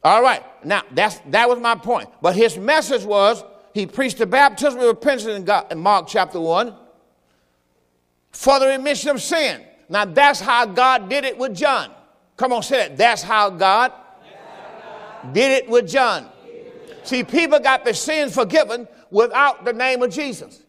All 0.03 0.23
right, 0.23 0.43
now 0.65 0.81
that's, 0.91 1.19
that 1.27 1.47
was 1.47 1.59
my 1.59 1.75
point. 1.75 2.09
But 2.23 2.35
his 2.35 2.57
message 2.57 3.03
was 3.03 3.43
he 3.73 3.85
preached 3.87 4.19
the 4.19 4.25
baptism 4.25 4.79
of 4.79 4.85
repentance 4.85 5.25
in, 5.25 5.45
God, 5.45 5.71
in 5.71 5.79
Mark 5.79 6.07
chapter 6.07 6.39
1 6.39 6.75
for 8.31 8.59
the 8.59 8.67
remission 8.67 9.09
of 9.09 9.21
sin. 9.21 9.61
Now 9.89 10.05
that's 10.05 10.39
how 10.39 10.65
God 10.65 11.09
did 11.09 11.23
it 11.23 11.37
with 11.37 11.55
John. 11.55 11.91
Come 12.37 12.53
on, 12.53 12.63
say 12.63 12.87
that. 12.87 12.97
That's 12.97 13.21
how 13.23 13.49
God 13.49 13.91
did 15.31 15.63
it 15.63 15.69
with 15.69 15.87
John. 15.87 16.29
See, 17.03 17.23
people 17.23 17.59
got 17.59 17.83
their 17.83 17.93
sins 17.93 18.33
forgiven 18.33 18.87
without 19.11 19.65
the 19.65 19.73
name 19.73 20.01
of 20.01 20.11
Jesus. 20.11 20.63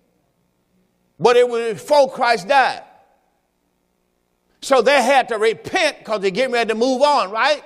But 1.19 1.37
it 1.37 1.49
was 1.49 1.75
before 1.75 2.11
Christ 2.11 2.49
died. 2.49 2.83
So 4.61 4.83
they 4.83 5.03
had 5.03 5.29
to 5.29 5.39
repent 5.39 5.99
because 5.99 6.21
they're 6.21 6.31
getting 6.31 6.53
ready 6.53 6.69
to 6.69 6.75
move 6.75 7.03
on, 7.03 7.31
right? 7.31 7.63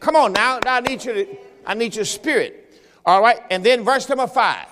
Come 0.00 0.16
on 0.16 0.32
now. 0.32 0.58
I 0.66 0.80
need 0.80 1.04
you 1.04 1.12
to, 1.12 1.36
I 1.64 1.74
need 1.74 1.94
your 1.96 2.04
spirit. 2.04 2.67
All 3.08 3.22
right, 3.22 3.40
and 3.50 3.64
then 3.64 3.86
verse 3.86 4.06
number 4.06 4.26
five, 4.26 4.66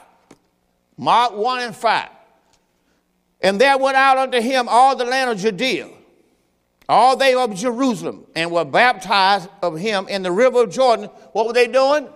Mark 0.99 1.33
1 1.33 1.63
and 1.63 1.75
5. 1.75 2.09
And 3.41 3.59
there 3.59 3.79
went 3.79 3.97
out 3.97 4.19
unto 4.19 4.43
him 4.43 4.67
all 4.69 4.95
the 4.95 5.07
land 5.07 5.31
of 5.31 5.39
Judea, 5.39 5.89
all 6.87 7.17
they 7.17 7.35
of 7.35 7.55
Jerusalem, 7.55 8.27
and 8.35 8.51
were 8.51 8.67
baptized 8.67 9.49
of 9.63 9.79
him 9.79 10.07
in 10.09 10.23
the 10.23 10.31
river 10.31 10.65
of 10.65 10.71
Jordan. 10.71 11.07
What 11.33 11.47
were 11.47 11.55
they 11.55 11.67
doing? 11.67 12.11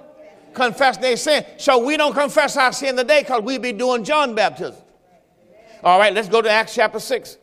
Confessing 0.52 1.00
their 1.00 1.16
sin. 1.16 1.42
So 1.56 1.82
we 1.82 1.96
don't 1.96 2.12
confess 2.12 2.54
our 2.58 2.74
sin 2.74 2.98
today 2.98 3.20
because 3.20 3.40
we 3.40 3.56
be 3.56 3.72
doing 3.72 4.04
John 4.04 4.34
baptism. 4.34 4.76
All 5.82 5.98
right, 5.98 6.12
let's 6.12 6.28
go 6.28 6.42
to 6.42 6.50
Acts 6.50 6.74
chapter 6.74 7.00
6. 7.00 7.38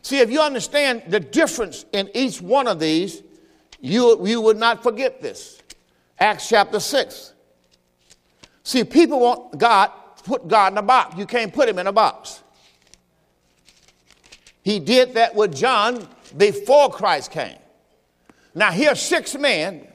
See, 0.00 0.20
if 0.20 0.30
you 0.30 0.40
understand 0.40 1.02
the 1.08 1.20
difference 1.20 1.84
in 1.92 2.08
each 2.14 2.40
one 2.40 2.66
of 2.66 2.80
these, 2.80 3.22
you, 3.82 4.26
you 4.26 4.40
would 4.40 4.56
not 4.56 4.82
forget 4.82 5.20
this. 5.20 5.55
Acts 6.18 6.48
chapter 6.48 6.80
6. 6.80 7.34
See, 8.62 8.84
people 8.84 9.20
want 9.20 9.58
God, 9.58 9.90
put 10.24 10.48
God 10.48 10.72
in 10.72 10.78
a 10.78 10.82
box. 10.82 11.16
You 11.16 11.26
can't 11.26 11.52
put 11.52 11.68
him 11.68 11.78
in 11.78 11.86
a 11.86 11.92
box. 11.92 12.42
He 14.62 14.80
did 14.80 15.14
that 15.14 15.34
with 15.34 15.54
John 15.54 16.08
before 16.36 16.90
Christ 16.90 17.30
came. 17.30 17.58
Now, 18.54 18.72
here's 18.72 19.00
six 19.00 19.36
men 19.36 19.86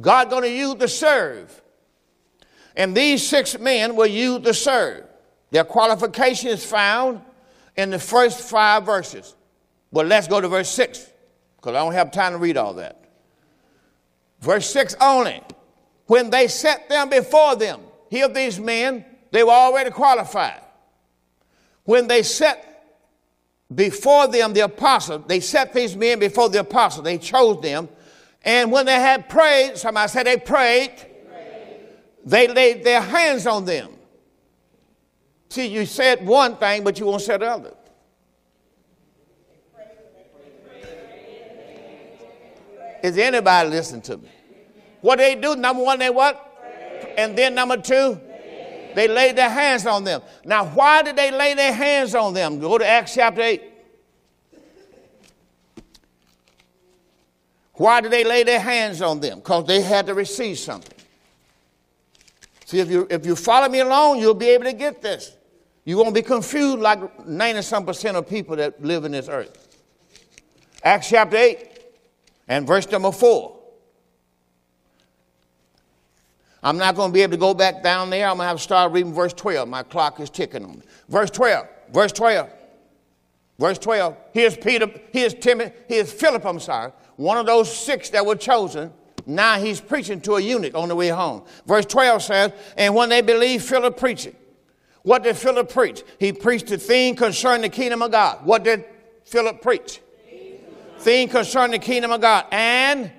God 0.00 0.30
going 0.30 0.42
to 0.42 0.50
use 0.50 0.74
to 0.76 0.88
serve. 0.88 1.62
And 2.76 2.94
these 2.94 3.26
six 3.26 3.58
men 3.58 3.96
were 3.96 4.06
used 4.06 4.44
to 4.44 4.52
serve. 4.54 5.06
Their 5.50 5.64
qualification 5.64 6.50
is 6.50 6.64
found 6.64 7.22
in 7.76 7.90
the 7.90 7.98
first 7.98 8.40
five 8.40 8.84
verses. 8.84 9.34
But 9.92 10.06
let's 10.06 10.28
go 10.28 10.40
to 10.40 10.48
verse 10.48 10.68
6, 10.68 11.10
because 11.56 11.70
I 11.70 11.78
don't 11.78 11.94
have 11.94 12.10
time 12.10 12.32
to 12.32 12.38
read 12.38 12.56
all 12.56 12.74
that. 12.74 13.05
Verse 14.40 14.70
6 14.70 14.96
only. 15.00 15.42
When 16.06 16.30
they 16.30 16.48
set 16.48 16.88
them 16.88 17.08
before 17.08 17.56
them, 17.56 17.80
here 18.10 18.28
these 18.28 18.60
men, 18.60 19.04
they 19.32 19.42
were 19.42 19.50
already 19.50 19.90
qualified. 19.90 20.60
When 21.84 22.06
they 22.06 22.22
set 22.22 22.76
before 23.74 24.28
them 24.28 24.52
the 24.52 24.60
apostles. 24.60 25.24
They 25.26 25.40
set 25.40 25.72
these 25.72 25.96
men 25.96 26.18
before 26.18 26.48
the 26.48 26.60
apostles. 26.60 27.04
They 27.04 27.18
chose 27.18 27.60
them. 27.60 27.88
And 28.42 28.70
when 28.70 28.86
they 28.86 28.94
had 28.94 29.28
prayed, 29.28 29.76
somebody 29.76 30.08
said 30.08 30.26
they 30.26 30.36
prayed, 30.36 30.92
they 32.24 32.48
laid 32.48 32.84
their 32.84 33.00
hands 33.00 33.46
on 33.46 33.64
them. 33.64 33.90
See, 35.48 35.66
you 35.66 35.86
said 35.86 36.24
one 36.26 36.56
thing, 36.56 36.84
but 36.84 36.98
you 36.98 37.06
won't 37.06 37.22
say 37.22 37.36
the 37.36 37.46
other. 37.46 37.74
Is 43.02 43.18
anybody 43.18 43.70
listening 43.70 44.02
to 44.02 44.16
me? 44.18 44.28
What 45.00 45.18
they 45.18 45.34
do, 45.34 45.56
number 45.56 45.82
one, 45.82 45.98
they 45.98 46.10
what? 46.10 46.42
And 47.16 47.36
then 47.36 47.54
number 47.54 47.76
two, 47.76 48.20
they 48.94 49.08
laid 49.08 49.36
their 49.36 49.50
hands 49.50 49.86
on 49.86 50.04
them. 50.04 50.22
Now, 50.44 50.66
why 50.66 51.02
did 51.02 51.16
they 51.16 51.30
lay 51.30 51.54
their 51.54 51.72
hands 51.72 52.14
on 52.14 52.34
them? 52.34 52.58
Go 52.58 52.78
to 52.78 52.86
Acts 52.86 53.14
chapter 53.14 53.42
8. 53.42 53.62
Why 57.74 58.00
did 58.00 58.10
they 58.10 58.24
lay 58.24 58.42
their 58.42 58.58
hands 58.58 59.02
on 59.02 59.20
them? 59.20 59.38
Because 59.38 59.66
they 59.66 59.82
had 59.82 60.06
to 60.06 60.14
receive 60.14 60.58
something. 60.58 60.96
See, 62.64 62.80
if 62.80 62.90
you, 62.90 63.06
if 63.10 63.26
you 63.26 63.36
follow 63.36 63.68
me 63.68 63.80
along, 63.80 64.18
you'll 64.18 64.34
be 64.34 64.48
able 64.48 64.64
to 64.64 64.72
get 64.72 65.02
this. 65.02 65.36
You 65.84 65.98
won't 65.98 66.14
be 66.14 66.22
confused 66.22 66.78
like 66.78 67.26
90 67.26 67.62
some 67.62 67.86
percent 67.86 68.16
of 68.16 68.28
people 68.28 68.56
that 68.56 68.82
live 68.82 69.04
in 69.04 69.12
this 69.12 69.28
earth. 69.28 69.78
Acts 70.82 71.10
chapter 71.10 71.36
8 71.36 71.75
and 72.48 72.66
verse 72.66 72.90
number 72.90 73.12
4. 73.12 73.56
I'm 76.62 76.78
not 76.78 76.96
going 76.96 77.10
to 77.10 77.14
be 77.14 77.22
able 77.22 77.32
to 77.32 77.38
go 77.38 77.54
back 77.54 77.82
down 77.82 78.10
there. 78.10 78.26
I'm 78.28 78.38
going 78.38 78.44
to 78.44 78.48
have 78.48 78.56
to 78.56 78.62
start 78.62 78.92
reading 78.92 79.12
verse 79.12 79.32
12. 79.32 79.68
My 79.68 79.82
clock 79.82 80.18
is 80.18 80.30
ticking 80.30 80.64
on 80.64 80.72
me. 80.72 80.82
Verse 81.08 81.30
12. 81.30 81.66
Verse 81.92 82.12
12. 82.12 82.50
Verse 83.58 83.78
12. 83.78 84.16
Here's 84.32 84.56
Peter. 84.56 84.90
Here's 85.12 85.34
Timothy. 85.34 85.72
Here's 85.88 86.12
Philip, 86.12 86.44
I'm 86.44 86.58
sorry. 86.58 86.92
One 87.16 87.38
of 87.38 87.46
those 87.46 87.74
six 87.74 88.10
that 88.10 88.26
were 88.26 88.36
chosen. 88.36 88.92
Now 89.26 89.58
he's 89.58 89.80
preaching 89.80 90.20
to 90.22 90.36
a 90.36 90.40
eunuch 90.40 90.74
on 90.74 90.88
the 90.88 90.96
way 90.96 91.08
home. 91.08 91.44
Verse 91.66 91.86
12 91.86 92.22
says, 92.22 92.52
And 92.76 92.94
when 92.94 93.08
they 93.08 93.22
believed 93.22 93.64
Philip 93.64 93.96
preaching, 93.96 94.36
what 95.02 95.22
did 95.22 95.36
Philip 95.36 95.70
preach? 95.70 96.02
He 96.18 96.32
preached 96.32 96.66
the 96.66 96.78
thing 96.78 97.14
concerning 97.14 97.62
the 97.62 97.68
kingdom 97.68 98.02
of 98.02 98.10
God. 98.10 98.44
What 98.44 98.64
did 98.64 98.84
Philip 99.24 99.62
preach? 99.62 100.00
Thing 101.06 101.28
concerning 101.28 101.70
the 101.70 101.78
kingdom 101.78 102.10
of 102.10 102.20
God. 102.20 102.46
And 102.50 103.12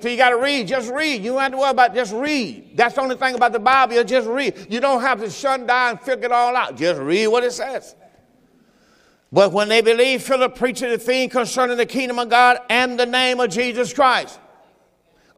so 0.00 0.10
you 0.10 0.18
got 0.18 0.28
to 0.28 0.36
read. 0.36 0.68
Just 0.68 0.92
read. 0.92 1.24
You 1.24 1.32
don't 1.32 1.40
have 1.40 1.52
to 1.52 1.56
worry 1.56 1.70
about 1.70 1.94
just 1.94 2.12
read. 2.12 2.76
That's 2.76 2.96
the 2.96 3.00
only 3.00 3.16
thing 3.16 3.34
about 3.34 3.52
the 3.52 3.58
Bible. 3.58 3.94
You 3.94 4.04
just 4.04 4.28
read. 4.28 4.66
You 4.68 4.78
don't 4.80 5.00
have 5.00 5.18
to 5.20 5.30
shut 5.30 5.66
down 5.66 5.92
and 5.92 6.00
figure 6.02 6.26
it 6.26 6.32
all 6.32 6.54
out. 6.54 6.76
Just 6.76 7.00
read 7.00 7.28
what 7.28 7.44
it 7.44 7.52
says. 7.52 7.96
But 9.32 9.52
when 9.52 9.70
they 9.70 9.80
believed 9.80 10.24
Philip 10.24 10.54
preached 10.54 10.82
the 10.82 10.98
thing 10.98 11.30
concerning 11.30 11.78
the 11.78 11.86
kingdom 11.86 12.18
of 12.18 12.28
God 12.28 12.58
and 12.68 13.00
the 13.00 13.06
name 13.06 13.40
of 13.40 13.48
Jesus 13.48 13.94
Christ. 13.94 14.38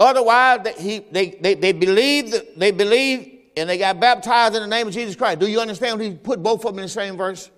Otherwise, 0.01 0.63
they, 0.65 0.73
he, 0.73 0.99
they, 1.13 1.39
they, 1.41 1.55
they 1.55 1.71
believed, 1.71 2.35
they 2.57 2.73
believed 2.73 3.31
and 3.57 3.71
they 3.71 3.79
got 3.79 4.01
baptized 4.01 4.57
in 4.57 4.63
the 4.63 4.67
name 4.67 4.89
of 4.89 4.93
Jesus 4.93 5.15
Christ. 5.15 5.39
Do 5.39 5.47
you 5.47 5.61
understand? 5.61 6.01
He 6.01 6.15
put 6.15 6.43
both 6.43 6.65
of 6.65 6.73
them 6.73 6.81
in 6.81 6.87
the 6.87 6.89
same 6.89 7.17
verse. 7.17 7.49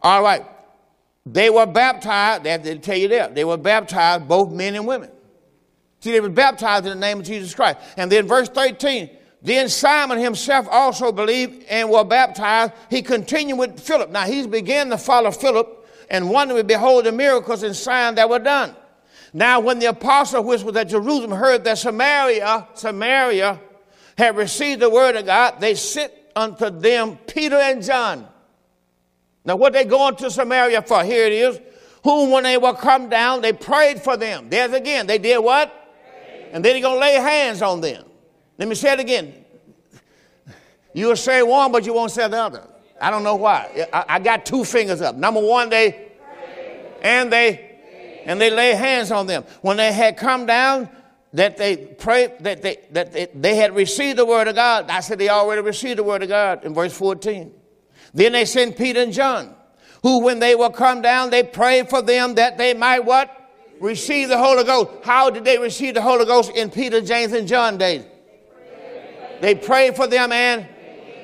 All 0.00 0.22
right. 0.22 0.46
They 1.32 1.50
were 1.50 1.66
baptized, 1.66 2.44
they 2.44 2.50
have 2.50 2.62
to 2.62 2.78
tell 2.78 2.96
you 2.96 3.08
that. 3.08 3.34
They 3.34 3.44
were 3.44 3.56
baptized, 3.58 4.26
both 4.26 4.50
men 4.50 4.74
and 4.74 4.86
women. 4.86 5.10
See, 6.00 6.12
they 6.12 6.20
were 6.20 6.28
baptized 6.28 6.86
in 6.86 6.90
the 6.90 7.06
name 7.06 7.20
of 7.20 7.26
Jesus 7.26 7.54
Christ. 7.54 7.78
And 7.96 8.10
then 8.10 8.26
verse 8.26 8.48
13, 8.48 9.10
then 9.42 9.68
Simon 9.68 10.18
himself 10.18 10.66
also 10.70 11.12
believed 11.12 11.64
and 11.68 11.90
were 11.90 12.04
baptized. 12.04 12.72
He 12.88 13.02
continued 13.02 13.58
with 13.58 13.78
Philip. 13.78 14.10
Now 14.10 14.24
he's 14.24 14.46
began 14.46 14.88
to 14.90 14.98
follow 14.98 15.30
Philip 15.30 15.86
and 16.10 16.30
wondered 16.30 16.66
behold 16.66 17.04
the 17.04 17.12
miracles 17.12 17.62
and 17.62 17.76
signs 17.76 18.16
that 18.16 18.30
were 18.30 18.38
done. 18.38 18.74
Now 19.34 19.60
when 19.60 19.78
the 19.78 19.86
apostle 19.86 20.42
which 20.42 20.62
was 20.62 20.76
at 20.76 20.88
Jerusalem 20.88 21.32
heard 21.32 21.64
that 21.64 21.78
Samaria, 21.78 22.68
Samaria 22.74 23.60
had 24.16 24.36
received 24.36 24.80
the 24.80 24.88
word 24.88 25.16
of 25.16 25.26
God, 25.26 25.60
they 25.60 25.74
sent 25.74 26.12
unto 26.34 26.70
them 26.70 27.18
Peter 27.26 27.56
and 27.56 27.82
John. 27.82 28.26
Now 29.48 29.56
what 29.56 29.72
they 29.72 29.84
going 29.84 30.14
to 30.16 30.30
Samaria 30.30 30.82
for? 30.82 31.02
Here 31.02 31.24
it 31.24 31.32
is. 31.32 31.58
Whom 32.04 32.30
when 32.30 32.44
they 32.44 32.58
were 32.58 32.74
come 32.74 33.08
down, 33.08 33.40
they 33.40 33.54
prayed 33.54 33.98
for 33.98 34.14
them. 34.14 34.50
There's 34.50 34.74
again, 34.74 35.06
they 35.06 35.16
did 35.16 35.38
what? 35.38 35.74
and 36.52 36.62
then 36.62 36.74
he's 36.74 36.84
going 36.84 36.96
to 36.96 37.00
lay 37.00 37.14
hands 37.14 37.62
on 37.62 37.80
them. 37.80 38.04
Let 38.58 38.68
me 38.68 38.74
say 38.74 38.92
it 38.92 39.00
again. 39.00 39.44
You'll 40.92 41.16
say 41.16 41.42
one, 41.42 41.72
but 41.72 41.86
you 41.86 41.94
won't 41.94 42.10
say 42.10 42.28
the 42.28 42.36
other. 42.36 42.62
I 43.00 43.10
don't 43.10 43.22
know 43.22 43.36
why. 43.36 43.86
I, 43.90 44.04
I 44.08 44.18
got 44.18 44.44
two 44.44 44.64
fingers 44.64 45.00
up. 45.00 45.16
Number 45.16 45.40
one, 45.40 45.70
they 45.70 46.08
and 47.00 47.32
they 47.32 47.78
and 48.26 48.38
they 48.38 48.50
lay 48.50 48.74
hands 48.74 49.10
on 49.10 49.26
them. 49.26 49.44
When 49.62 49.78
they 49.78 49.92
had 49.92 50.18
come 50.18 50.44
down, 50.44 50.90
that 51.32 51.56
they 51.56 51.76
prayed 51.76 52.32
that 52.40 52.60
they 52.60 52.78
that 52.90 53.12
they, 53.12 53.28
they 53.34 53.56
had 53.56 53.74
received 53.74 54.18
the 54.18 54.26
word 54.26 54.46
of 54.46 54.56
God. 54.56 54.90
I 54.90 55.00
said 55.00 55.18
they 55.18 55.30
already 55.30 55.62
received 55.62 55.98
the 55.98 56.04
word 56.04 56.22
of 56.22 56.28
God 56.28 56.64
in 56.64 56.74
verse 56.74 56.92
14. 56.92 57.54
Then 58.14 58.32
they 58.32 58.44
sent 58.44 58.76
Peter 58.76 59.00
and 59.00 59.12
John, 59.12 59.54
who 60.02 60.20
when 60.20 60.38
they 60.38 60.54
were 60.54 60.70
come 60.70 61.02
down, 61.02 61.30
they 61.30 61.42
prayed 61.42 61.90
for 61.90 62.02
them 62.02 62.34
that 62.34 62.58
they 62.58 62.74
might 62.74 63.00
what? 63.00 63.34
receive 63.80 64.28
the 64.28 64.38
Holy 64.38 64.64
Ghost. 64.64 64.90
How 65.04 65.30
did 65.30 65.44
they 65.44 65.58
receive 65.58 65.94
the 65.94 66.02
Holy 66.02 66.24
Ghost 66.24 66.52
in 66.52 66.70
Peter, 66.70 67.00
James, 67.00 67.32
and 67.32 67.46
John 67.46 67.78
days? 67.78 68.04
They 69.40 69.54
prayed 69.54 69.96
for 69.96 70.06
them 70.06 70.32
and 70.32 70.66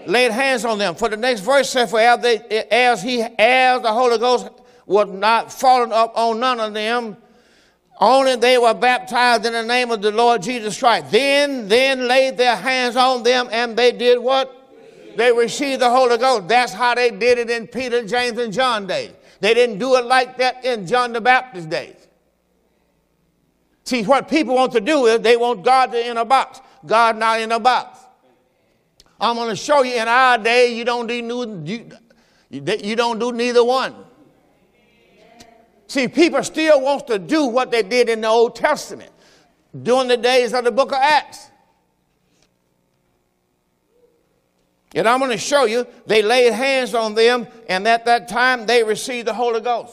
laid 0.07 0.31
hands 0.31 0.65
on 0.65 0.79
them. 0.79 0.95
For 0.95 1.09
the 1.09 1.17
next 1.17 1.41
verse 1.41 1.71
says, 1.71 1.91
For 1.91 2.01
as, 2.01 2.21
they, 2.21 2.39
as 2.71 3.03
he 3.03 3.23
as 3.23 3.83
the 3.83 3.93
Holy 3.93 4.19
Ghost 4.19 4.49
was 4.87 5.09
not 5.09 5.53
fallen 5.53 5.93
up 5.93 6.17
on 6.17 6.41
none 6.41 6.61
of 6.61 6.75
them, 6.75 7.17
only 8.01 8.37
they 8.37 8.59
were 8.59 8.75
baptized 8.75 9.47
in 9.47 9.53
the 9.53 9.63
name 9.63 9.91
of 9.91 10.03
the 10.03 10.11
Lord 10.11 10.43
Jesus 10.43 10.79
Christ. 10.79 11.11
Then, 11.11 11.69
then 11.69 12.07
laid 12.07 12.37
their 12.37 12.57
hands 12.57 12.97
on 12.97 13.23
them, 13.23 13.49
and 13.51 13.77
they 13.77 13.93
did 13.93 14.19
what? 14.19 14.64
They 15.17 15.33
received 15.33 15.81
the 15.83 15.91
Holy 15.91 16.19
Ghost. 16.19 16.49
That's 16.49 16.73
how 16.73 16.95
they 16.95 17.11
did 17.11 17.39
it 17.39 17.51
in 17.51 17.67
Peter, 17.67 18.07
James, 18.07 18.39
and 18.39 18.53
John 18.53 18.87
days. 18.87 19.13
They 19.41 19.55
didn't 19.55 19.79
do 19.79 19.97
it 19.97 20.05
like 20.05 20.39
that 20.39 20.65
in 20.65 20.87
John 20.87 21.13
the 21.13 21.21
Baptist 21.21 21.69
days. 21.69 21.97
See, 23.85 24.03
what 24.03 24.29
people 24.29 24.55
want 24.55 24.73
to 24.73 24.81
do 24.81 25.07
is 25.07 25.21
they 25.21 25.37
want 25.37 25.63
God 25.63 25.93
to 25.93 26.11
in 26.11 26.17
a 26.17 26.25
box. 26.25 26.61
God 26.87 27.17
not 27.17 27.41
in 27.41 27.53
a 27.53 27.61
box. 27.61 28.01
I'm 29.21 29.37
going 29.37 29.51
to 29.51 29.57
show 29.57 29.83
you 29.83 29.95
in 29.95 30.09
our 30.09 30.39
day 30.39 30.75
you 30.75 30.85
don't 30.85 31.07
do 31.07 31.15
you, 31.15 31.91
you 32.51 32.97
don't 32.97 33.19
do 33.19 33.33
neither 33.33 33.65
one. 33.65 33.95
See, 35.87 36.09
people 36.09 36.43
still 36.43 36.81
want 36.81 37.07
to 37.09 37.19
do 37.19 37.47
what 37.47 37.71
they 37.71 37.83
did 37.83 38.09
in 38.09 38.23
the 38.23 38.29
Old 38.29 38.57
Testament 38.57 39.13
during 39.83 40.09
the 40.09 40.17
days 40.17 40.53
of 40.53 40.65
the 40.65 40.73
book 40.73 40.93
of 40.93 40.99
Acts. 41.01 41.51
And 44.95 45.09
I'm 45.09 45.19
going 45.19 45.33
to 45.33 45.39
show 45.39 45.65
you, 45.65 45.87
they 46.07 46.23
laid 46.23 46.53
hands 46.53 46.95
on 46.95 47.15
them, 47.15 47.49
and 47.69 47.87
at 47.89 48.05
that 48.05 48.29
time 48.29 48.65
they 48.65 48.85
received 48.85 49.27
the 49.27 49.35
Holy 49.35 49.61
Ghost. 49.61 49.93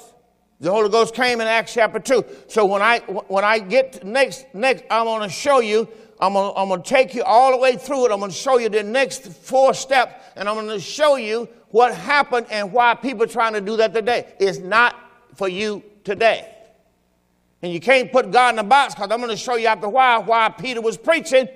The 0.59 0.69
Holy 0.69 0.89
Ghost 0.89 1.15
came 1.15 1.41
in 1.41 1.47
Acts 1.47 1.73
chapter 1.73 1.99
2. 1.99 2.23
So 2.47 2.65
when 2.67 2.83
I, 2.83 2.99
when 2.99 3.43
I 3.43 3.57
get 3.57 4.05
next, 4.05 4.45
next, 4.53 4.83
I'm 4.91 5.05
going 5.05 5.27
to 5.27 5.33
show 5.33 5.59
you, 5.59 5.89
I'm 6.19 6.33
going, 6.33 6.53
I'm 6.55 6.67
going 6.67 6.83
to 6.83 6.87
take 6.87 7.15
you 7.15 7.23
all 7.23 7.49
the 7.49 7.57
way 7.57 7.77
through 7.77 8.05
it. 8.05 8.11
I'm 8.11 8.19
going 8.19 8.29
to 8.29 8.37
show 8.37 8.59
you 8.59 8.69
the 8.69 8.83
next 8.83 9.25
four 9.25 9.73
steps, 9.73 10.23
and 10.35 10.47
I'm 10.47 10.53
going 10.53 10.67
to 10.67 10.79
show 10.79 11.15
you 11.15 11.49
what 11.69 11.95
happened 11.95 12.45
and 12.51 12.71
why 12.71 12.93
people 12.93 13.23
are 13.23 13.27
trying 13.27 13.53
to 13.53 13.61
do 13.61 13.77
that 13.77 13.95
today. 13.95 14.31
It's 14.39 14.59
not 14.59 14.95
for 15.33 15.49
you 15.49 15.83
today. 16.03 16.47
And 17.63 17.73
you 17.73 17.79
can't 17.79 18.11
put 18.11 18.29
God 18.29 18.53
in 18.53 18.59
a 18.59 18.63
box 18.63 18.93
because 18.93 19.09
I'm 19.09 19.19
going 19.19 19.31
to 19.31 19.37
show 19.37 19.55
you 19.55 19.65
after 19.65 19.87
a 19.87 19.89
while 19.89 20.23
why 20.23 20.49
Peter 20.49 20.81
was 20.81 20.95
preaching. 20.95 21.47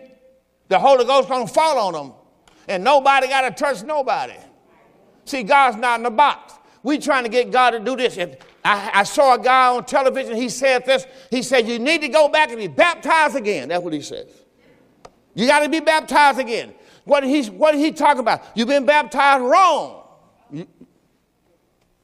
The 0.68 0.80
Holy 0.80 1.06
Ghost 1.06 1.30
going 1.30 1.46
to 1.46 1.54
fall 1.54 1.78
on 1.78 1.94
them. 1.94 2.14
And 2.68 2.84
nobody 2.84 3.28
got 3.28 3.42
to 3.42 3.52
touch 3.52 3.84
nobody. 3.84 4.36
See, 5.26 5.44
God's 5.44 5.78
not 5.78 6.00
in 6.00 6.06
a 6.06 6.12
box. 6.12 6.54
We 6.84 7.00
trying 7.00 7.24
to 7.24 7.30
get 7.30 7.52
God 7.52 7.72
to 7.72 7.80
do 7.80 7.96
this. 7.96 8.18
If, 8.18 8.38
I, 8.64 8.92
I, 8.94 9.04
saw 9.04 9.36
a 9.36 9.40
guy 9.40 9.76
on 9.76 9.86
television, 9.86 10.36
he 10.36 10.50
said 10.50 10.86
this. 10.86 11.06
He 11.32 11.42
said, 11.42 11.68
You 11.68 11.80
need 11.80 12.02
to 12.02 12.10
go 12.10 12.28
back 12.30 12.50
and 12.50 12.58
be 12.58 12.68
baptized 12.68 13.36
again. 13.36 13.70
That's 13.70 13.84
what 13.84 13.94
he 13.94 14.02
says. 14.02 14.28
You 15.34 15.48
got 15.48 15.62
to 15.62 15.70
be 15.70 15.80
baptized 15.80 16.40
again. 16.40 16.74
What 17.04 17.22
did, 17.22 17.30
he, 17.30 17.50
what 17.50 17.72
did 17.72 17.82
he 17.82 17.92
talk 17.92 18.18
about? 18.18 18.44
You've 18.56 18.68
been 18.68 18.86
baptized 18.86 19.44
wrong. 19.44 20.04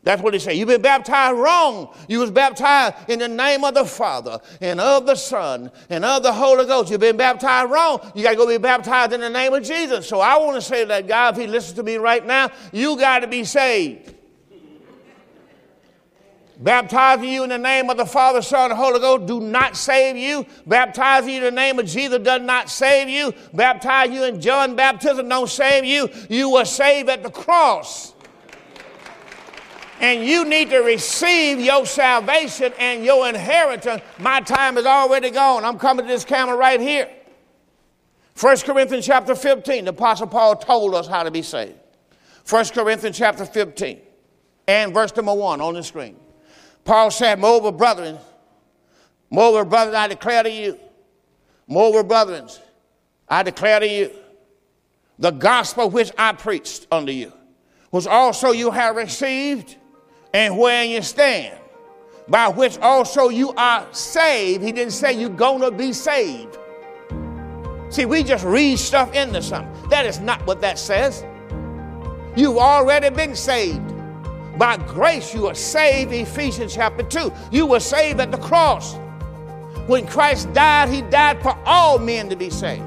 That's 0.04 0.22
what 0.22 0.34
he 0.34 0.40
said. 0.40 0.54
You've 0.54 0.68
been 0.68 0.82
baptized 0.82 1.38
wrong. 1.38 1.96
You 2.08 2.20
was 2.20 2.32
baptized 2.32 2.96
in 3.08 3.20
the 3.20 3.28
name 3.28 3.64
of 3.64 3.76
the 3.76 3.86
Father 3.86 4.40
and 4.60 4.80
of 4.80 5.06
the 5.06 5.16
Son 5.16 5.72
and 5.90 6.04
of 6.04 6.24
the 6.24 6.34
Holy 6.34 6.66
Ghost. 6.66 6.90
You've 6.90 7.00
been 7.00 7.18
baptized 7.18 7.72
wrong. 7.72 8.12
You 8.16 8.24
got 8.24 8.32
to 8.32 8.38
go 8.38 8.48
be 8.48 8.58
baptized 8.58 9.14
in 9.14 9.22
the 9.22 9.30
name 9.30 9.54
of 9.54 9.64
Jesus. 9.64 10.08
So 10.08 10.20
I 10.20 10.38
want 10.38 10.56
to 10.56 10.62
say 10.62 10.86
that 10.86 11.08
guy, 11.08 11.30
if 11.30 11.38
he 11.38 11.46
listens 11.46 11.76
to 11.76 11.84
me 11.84 11.98
right 11.98 12.26
now, 12.26 12.50
you 12.72 12.98
got 12.98 13.20
to 13.20 13.28
be 13.28 13.44
saved. 13.44 14.16
Baptizing 16.58 17.30
you 17.30 17.44
in 17.44 17.50
the 17.50 17.58
name 17.58 17.90
of 17.90 17.98
the 17.98 18.06
Father, 18.06 18.42
Son, 18.42 18.70
and 18.70 18.80
Holy 18.80 19.00
Ghost 19.00 19.26
do 19.26 19.40
not 19.40 19.76
save 19.76 20.16
you. 20.16 20.46
Baptizing 20.66 21.30
you 21.30 21.38
in 21.38 21.44
the 21.44 21.52
name 21.52 21.80
of 21.80 21.86
Jesus 21.88 22.20
does 22.20 22.42
not 22.42 22.70
save 22.70 23.08
you. 23.10 23.34
Baptize 23.54 24.12
you 24.12 24.24
in 24.24 24.42
John 24.42 24.76
baptism 24.76 25.28
don't 25.28 25.50
save 25.50 25.86
you. 25.86 26.10
You 26.30 26.52
were 26.52 26.66
saved 26.66 27.10
at 27.10 27.24
the 27.24 27.32
cross. 27.32 28.14
And 30.02 30.26
you 30.26 30.46
need 30.46 30.72
to 30.72 30.80
receive 30.80 31.60
your 31.60 31.86
salvation 31.86 32.74
and 32.80 33.06
your 33.06 33.30
inheritance. 33.30 34.02
My 34.18 34.42
time 34.42 34.80
is 34.80 34.86
already 34.88 35.30
gone. 35.30 35.64
I'm 35.64 35.78
coming 35.78 36.08
to 36.08 36.12
this 36.12 36.26
camera 36.26 36.58
right 36.58 36.82
here. 36.82 37.08
1 38.40 38.58
Corinthians 38.58 39.06
chapter 39.06 39.36
15, 39.36 39.86
the 39.86 39.92
Apostle 39.92 40.26
Paul 40.26 40.56
told 40.56 40.96
us 40.96 41.08
how 41.08 41.22
to 41.22 41.30
be 41.30 41.44
saved. 41.44 41.76
1 42.50 42.66
Corinthians 42.70 43.16
chapter 43.16 43.46
15 43.46 44.00
and 44.68 44.92
verse 44.92 45.16
number 45.16 45.36
1 45.36 45.62
on 45.62 45.76
the 45.76 45.84
screen. 45.84 46.16
Paul 46.84 47.12
said, 47.12 47.40
Moreover, 47.40 47.72
brethren, 47.72 48.18
moreover, 49.30 49.66
brethren, 49.66 49.96
I 49.96 50.08
declare 50.08 50.42
to 50.42 50.52
you, 50.52 50.80
moreover, 51.68 52.02
brethren, 52.04 52.48
I 53.30 53.44
declare 53.44 53.80
to 53.80 53.88
you, 53.88 54.10
the 55.20 55.30
gospel 55.30 55.92
which 55.92 56.12
I 56.18 56.34
preached 56.34 56.88
unto 56.92 57.12
you, 57.12 57.32
was 57.92 58.08
also 58.08 58.52
you 58.52 58.72
have 58.72 58.96
received, 58.96 59.76
and 60.34 60.58
where 60.58 60.84
you 60.84 61.02
stand, 61.02 61.58
by 62.28 62.48
which 62.48 62.78
also 62.80 63.30
you 63.30 63.52
are 63.54 63.86
saved. 63.94 64.64
He 64.64 64.72
didn't 64.72 64.94
say 64.94 65.14
you're 65.14 65.30
gonna 65.30 65.72
be 65.72 65.94
saved. 65.94 66.58
See, 67.90 68.06
we 68.06 68.24
just 68.24 68.46
read 68.46 68.80
stuff 68.80 69.14
into 69.14 69.42
something. 69.42 69.90
That 69.90 70.06
is 70.06 70.20
not 70.20 70.46
what 70.48 70.62
that 70.62 70.80
says. 70.80 71.26
You've 72.36 72.58
already 72.58 73.10
been 73.10 73.36
saved. 73.36 73.82
By 74.58 74.78
grace, 74.78 75.34
you 75.34 75.48
are 75.48 75.56
saved, 75.56 76.14
Ephesians 76.14 76.74
chapter 76.74 77.04
2. 77.04 77.34
You 77.52 77.66
were 77.66 77.80
saved 77.80 78.22
at 78.22 78.32
the 78.32 78.38
cross. 78.38 78.96
When 79.88 80.08
Christ 80.08 80.54
died, 80.54 80.90
he 80.90 81.02
died 81.02 81.42
for 81.42 81.58
all 81.66 82.00
men 82.00 82.30
to 82.30 82.36
be 82.36 82.50
saved. 82.50 82.84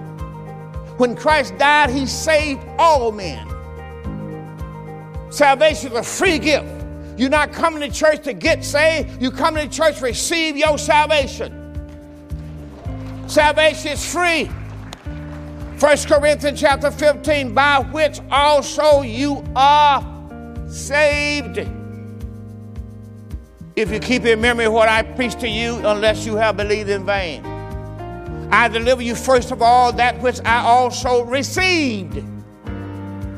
When 0.96 1.16
Christ 1.16 1.58
died, 1.58 1.90
he 1.90 2.06
saved 2.06 2.64
all 2.78 3.12
men. 3.12 3.46
Salvation 5.30 5.92
is 5.92 5.98
a 5.98 6.02
free 6.02 6.38
gift. 6.38 6.73
You're 7.16 7.30
not 7.30 7.52
coming 7.52 7.80
to 7.80 7.94
church 7.94 8.24
to 8.24 8.32
get 8.32 8.64
saved, 8.64 9.22
you 9.22 9.30
come 9.30 9.54
to 9.54 9.68
church 9.68 10.00
receive 10.00 10.56
your 10.56 10.78
salvation. 10.78 11.60
Salvation 13.26 13.92
is 13.92 14.12
free. 14.12 14.44
1 15.80 15.96
Corinthians 16.06 16.60
chapter 16.60 16.90
15, 16.90 17.54
by 17.54 17.80
which 17.80 18.20
also 18.30 19.02
you 19.02 19.44
are 19.54 20.02
saved. 20.68 21.58
If 23.76 23.90
you 23.90 23.98
keep 23.98 24.24
in 24.24 24.40
memory 24.40 24.68
what 24.68 24.88
I 24.88 25.02
preached 25.02 25.40
to 25.40 25.48
you, 25.48 25.76
unless 25.86 26.24
you 26.24 26.36
have 26.36 26.56
believed 26.56 26.90
in 26.90 27.04
vain. 27.04 27.44
I 28.52 28.68
deliver 28.68 29.02
you 29.02 29.16
first 29.16 29.50
of 29.50 29.62
all 29.62 29.92
that 29.94 30.20
which 30.20 30.38
I 30.44 30.64
also 30.64 31.24
received. 31.24 32.22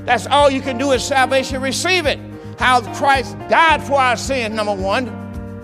That's 0.05 0.27
all 0.27 0.51
you 0.51 0.61
can 0.61 0.77
do 0.79 0.93
is 0.93 1.03
salvation, 1.03 1.62
receive 1.62 2.07
it. 2.07 2.18
How 2.59 2.80
Christ 2.94 3.38
died 3.48 3.82
for 3.82 4.00
our 4.00 4.16
sins, 4.16 4.54
number 4.54 4.74
one, 4.74 5.09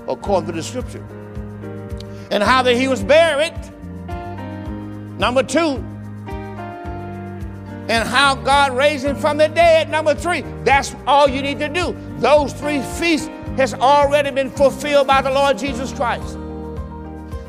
according 0.09 0.47
to 0.49 0.53
the 0.53 0.62
scripture. 0.62 1.05
And 2.30 2.43
how 2.43 2.62
that 2.62 2.76
he 2.76 2.88
was 2.88 3.03
buried, 3.03 3.55
number 5.18 5.43
two, 5.43 5.84
and 7.88 8.09
how 8.09 8.34
God 8.36 8.76
raised 8.76 9.05
him 9.05 9.16
from 9.16 9.36
the 9.38 9.49
dead. 9.49 9.90
Number 9.90 10.14
three, 10.14 10.43
that's 10.64 10.95
all 11.07 11.28
you 11.28 11.43
need 11.43 11.59
to 11.59 11.68
do. 11.68 11.97
Those 12.18 12.53
three 12.53 12.80
feasts 12.80 13.28
has 13.57 13.74
already 13.74 14.30
been 14.30 14.51
fulfilled 14.51 15.07
by 15.07 15.20
the 15.20 15.30
Lord 15.30 15.59
Jesus 15.59 15.93
Christ. 15.93 16.38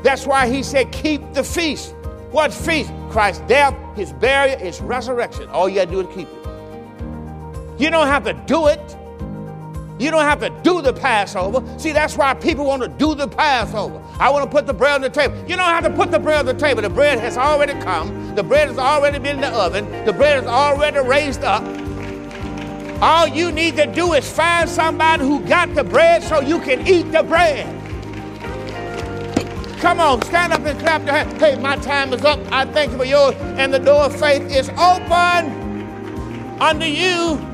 That's 0.02 0.26
why 0.26 0.48
he 0.48 0.62
said, 0.62 0.92
keep 0.92 1.32
the 1.32 1.42
feast. 1.44 1.94
What 2.30 2.52
feast? 2.52 2.92
Christ's 3.10 3.42
death, 3.46 3.74
his 3.96 4.12
burial, 4.12 4.58
his 4.58 4.80
resurrection. 4.80 5.48
All 5.48 5.68
you 5.68 5.76
got 5.76 5.84
to 5.86 5.90
do 5.92 6.00
is 6.00 6.14
keep 6.14 6.28
it. 6.28 7.80
You 7.80 7.90
don't 7.90 8.08
have 8.08 8.24
to 8.24 8.34
do 8.46 8.66
it. 8.66 8.96
You 9.98 10.10
don't 10.10 10.22
have 10.22 10.40
to 10.40 10.50
do 10.62 10.82
the 10.82 10.92
Passover. 10.92 11.62
See, 11.78 11.92
that's 11.92 12.16
why 12.16 12.34
people 12.34 12.64
want 12.64 12.82
to 12.82 12.88
do 12.88 13.14
the 13.14 13.28
Passover. 13.28 14.02
I 14.18 14.28
want 14.28 14.44
to 14.44 14.50
put 14.50 14.66
the 14.66 14.74
bread 14.74 14.96
on 14.96 15.00
the 15.02 15.10
table. 15.10 15.36
You 15.48 15.56
don't 15.56 15.66
have 15.66 15.84
to 15.84 15.90
put 15.90 16.10
the 16.10 16.18
bread 16.18 16.40
on 16.40 16.46
the 16.46 16.54
table. 16.54 16.82
The 16.82 16.90
bread 16.90 17.20
has 17.20 17.36
already 17.36 17.74
come. 17.80 18.34
The 18.34 18.42
bread 18.42 18.68
has 18.68 18.78
already 18.78 19.20
been 19.20 19.36
in 19.36 19.42
the 19.42 19.50
oven. 19.50 20.04
The 20.04 20.12
bread 20.12 20.42
is 20.42 20.48
already 20.48 20.98
raised 20.98 21.44
up. 21.44 21.62
All 23.00 23.28
you 23.28 23.52
need 23.52 23.76
to 23.76 23.86
do 23.86 24.14
is 24.14 24.28
find 24.30 24.68
somebody 24.68 25.24
who 25.24 25.40
got 25.40 25.74
the 25.74 25.84
bread 25.84 26.22
so 26.24 26.40
you 26.40 26.58
can 26.60 26.86
eat 26.88 27.12
the 27.12 27.22
bread. 27.22 27.66
Come 29.78 30.00
on, 30.00 30.22
stand 30.22 30.52
up 30.52 30.64
and 30.64 30.78
clap 30.80 31.04
your 31.04 31.14
hands. 31.14 31.38
Hey, 31.38 31.56
my 31.56 31.76
time 31.76 32.12
is 32.12 32.24
up. 32.24 32.40
I 32.50 32.64
thank 32.64 32.92
you 32.92 32.98
for 32.98 33.04
yours. 33.04 33.34
And 33.58 33.72
the 33.72 33.78
door 33.78 34.04
of 34.04 34.18
faith 34.18 34.50
is 34.50 34.70
open 34.70 35.62
unto 36.60 36.86
you 36.86 37.53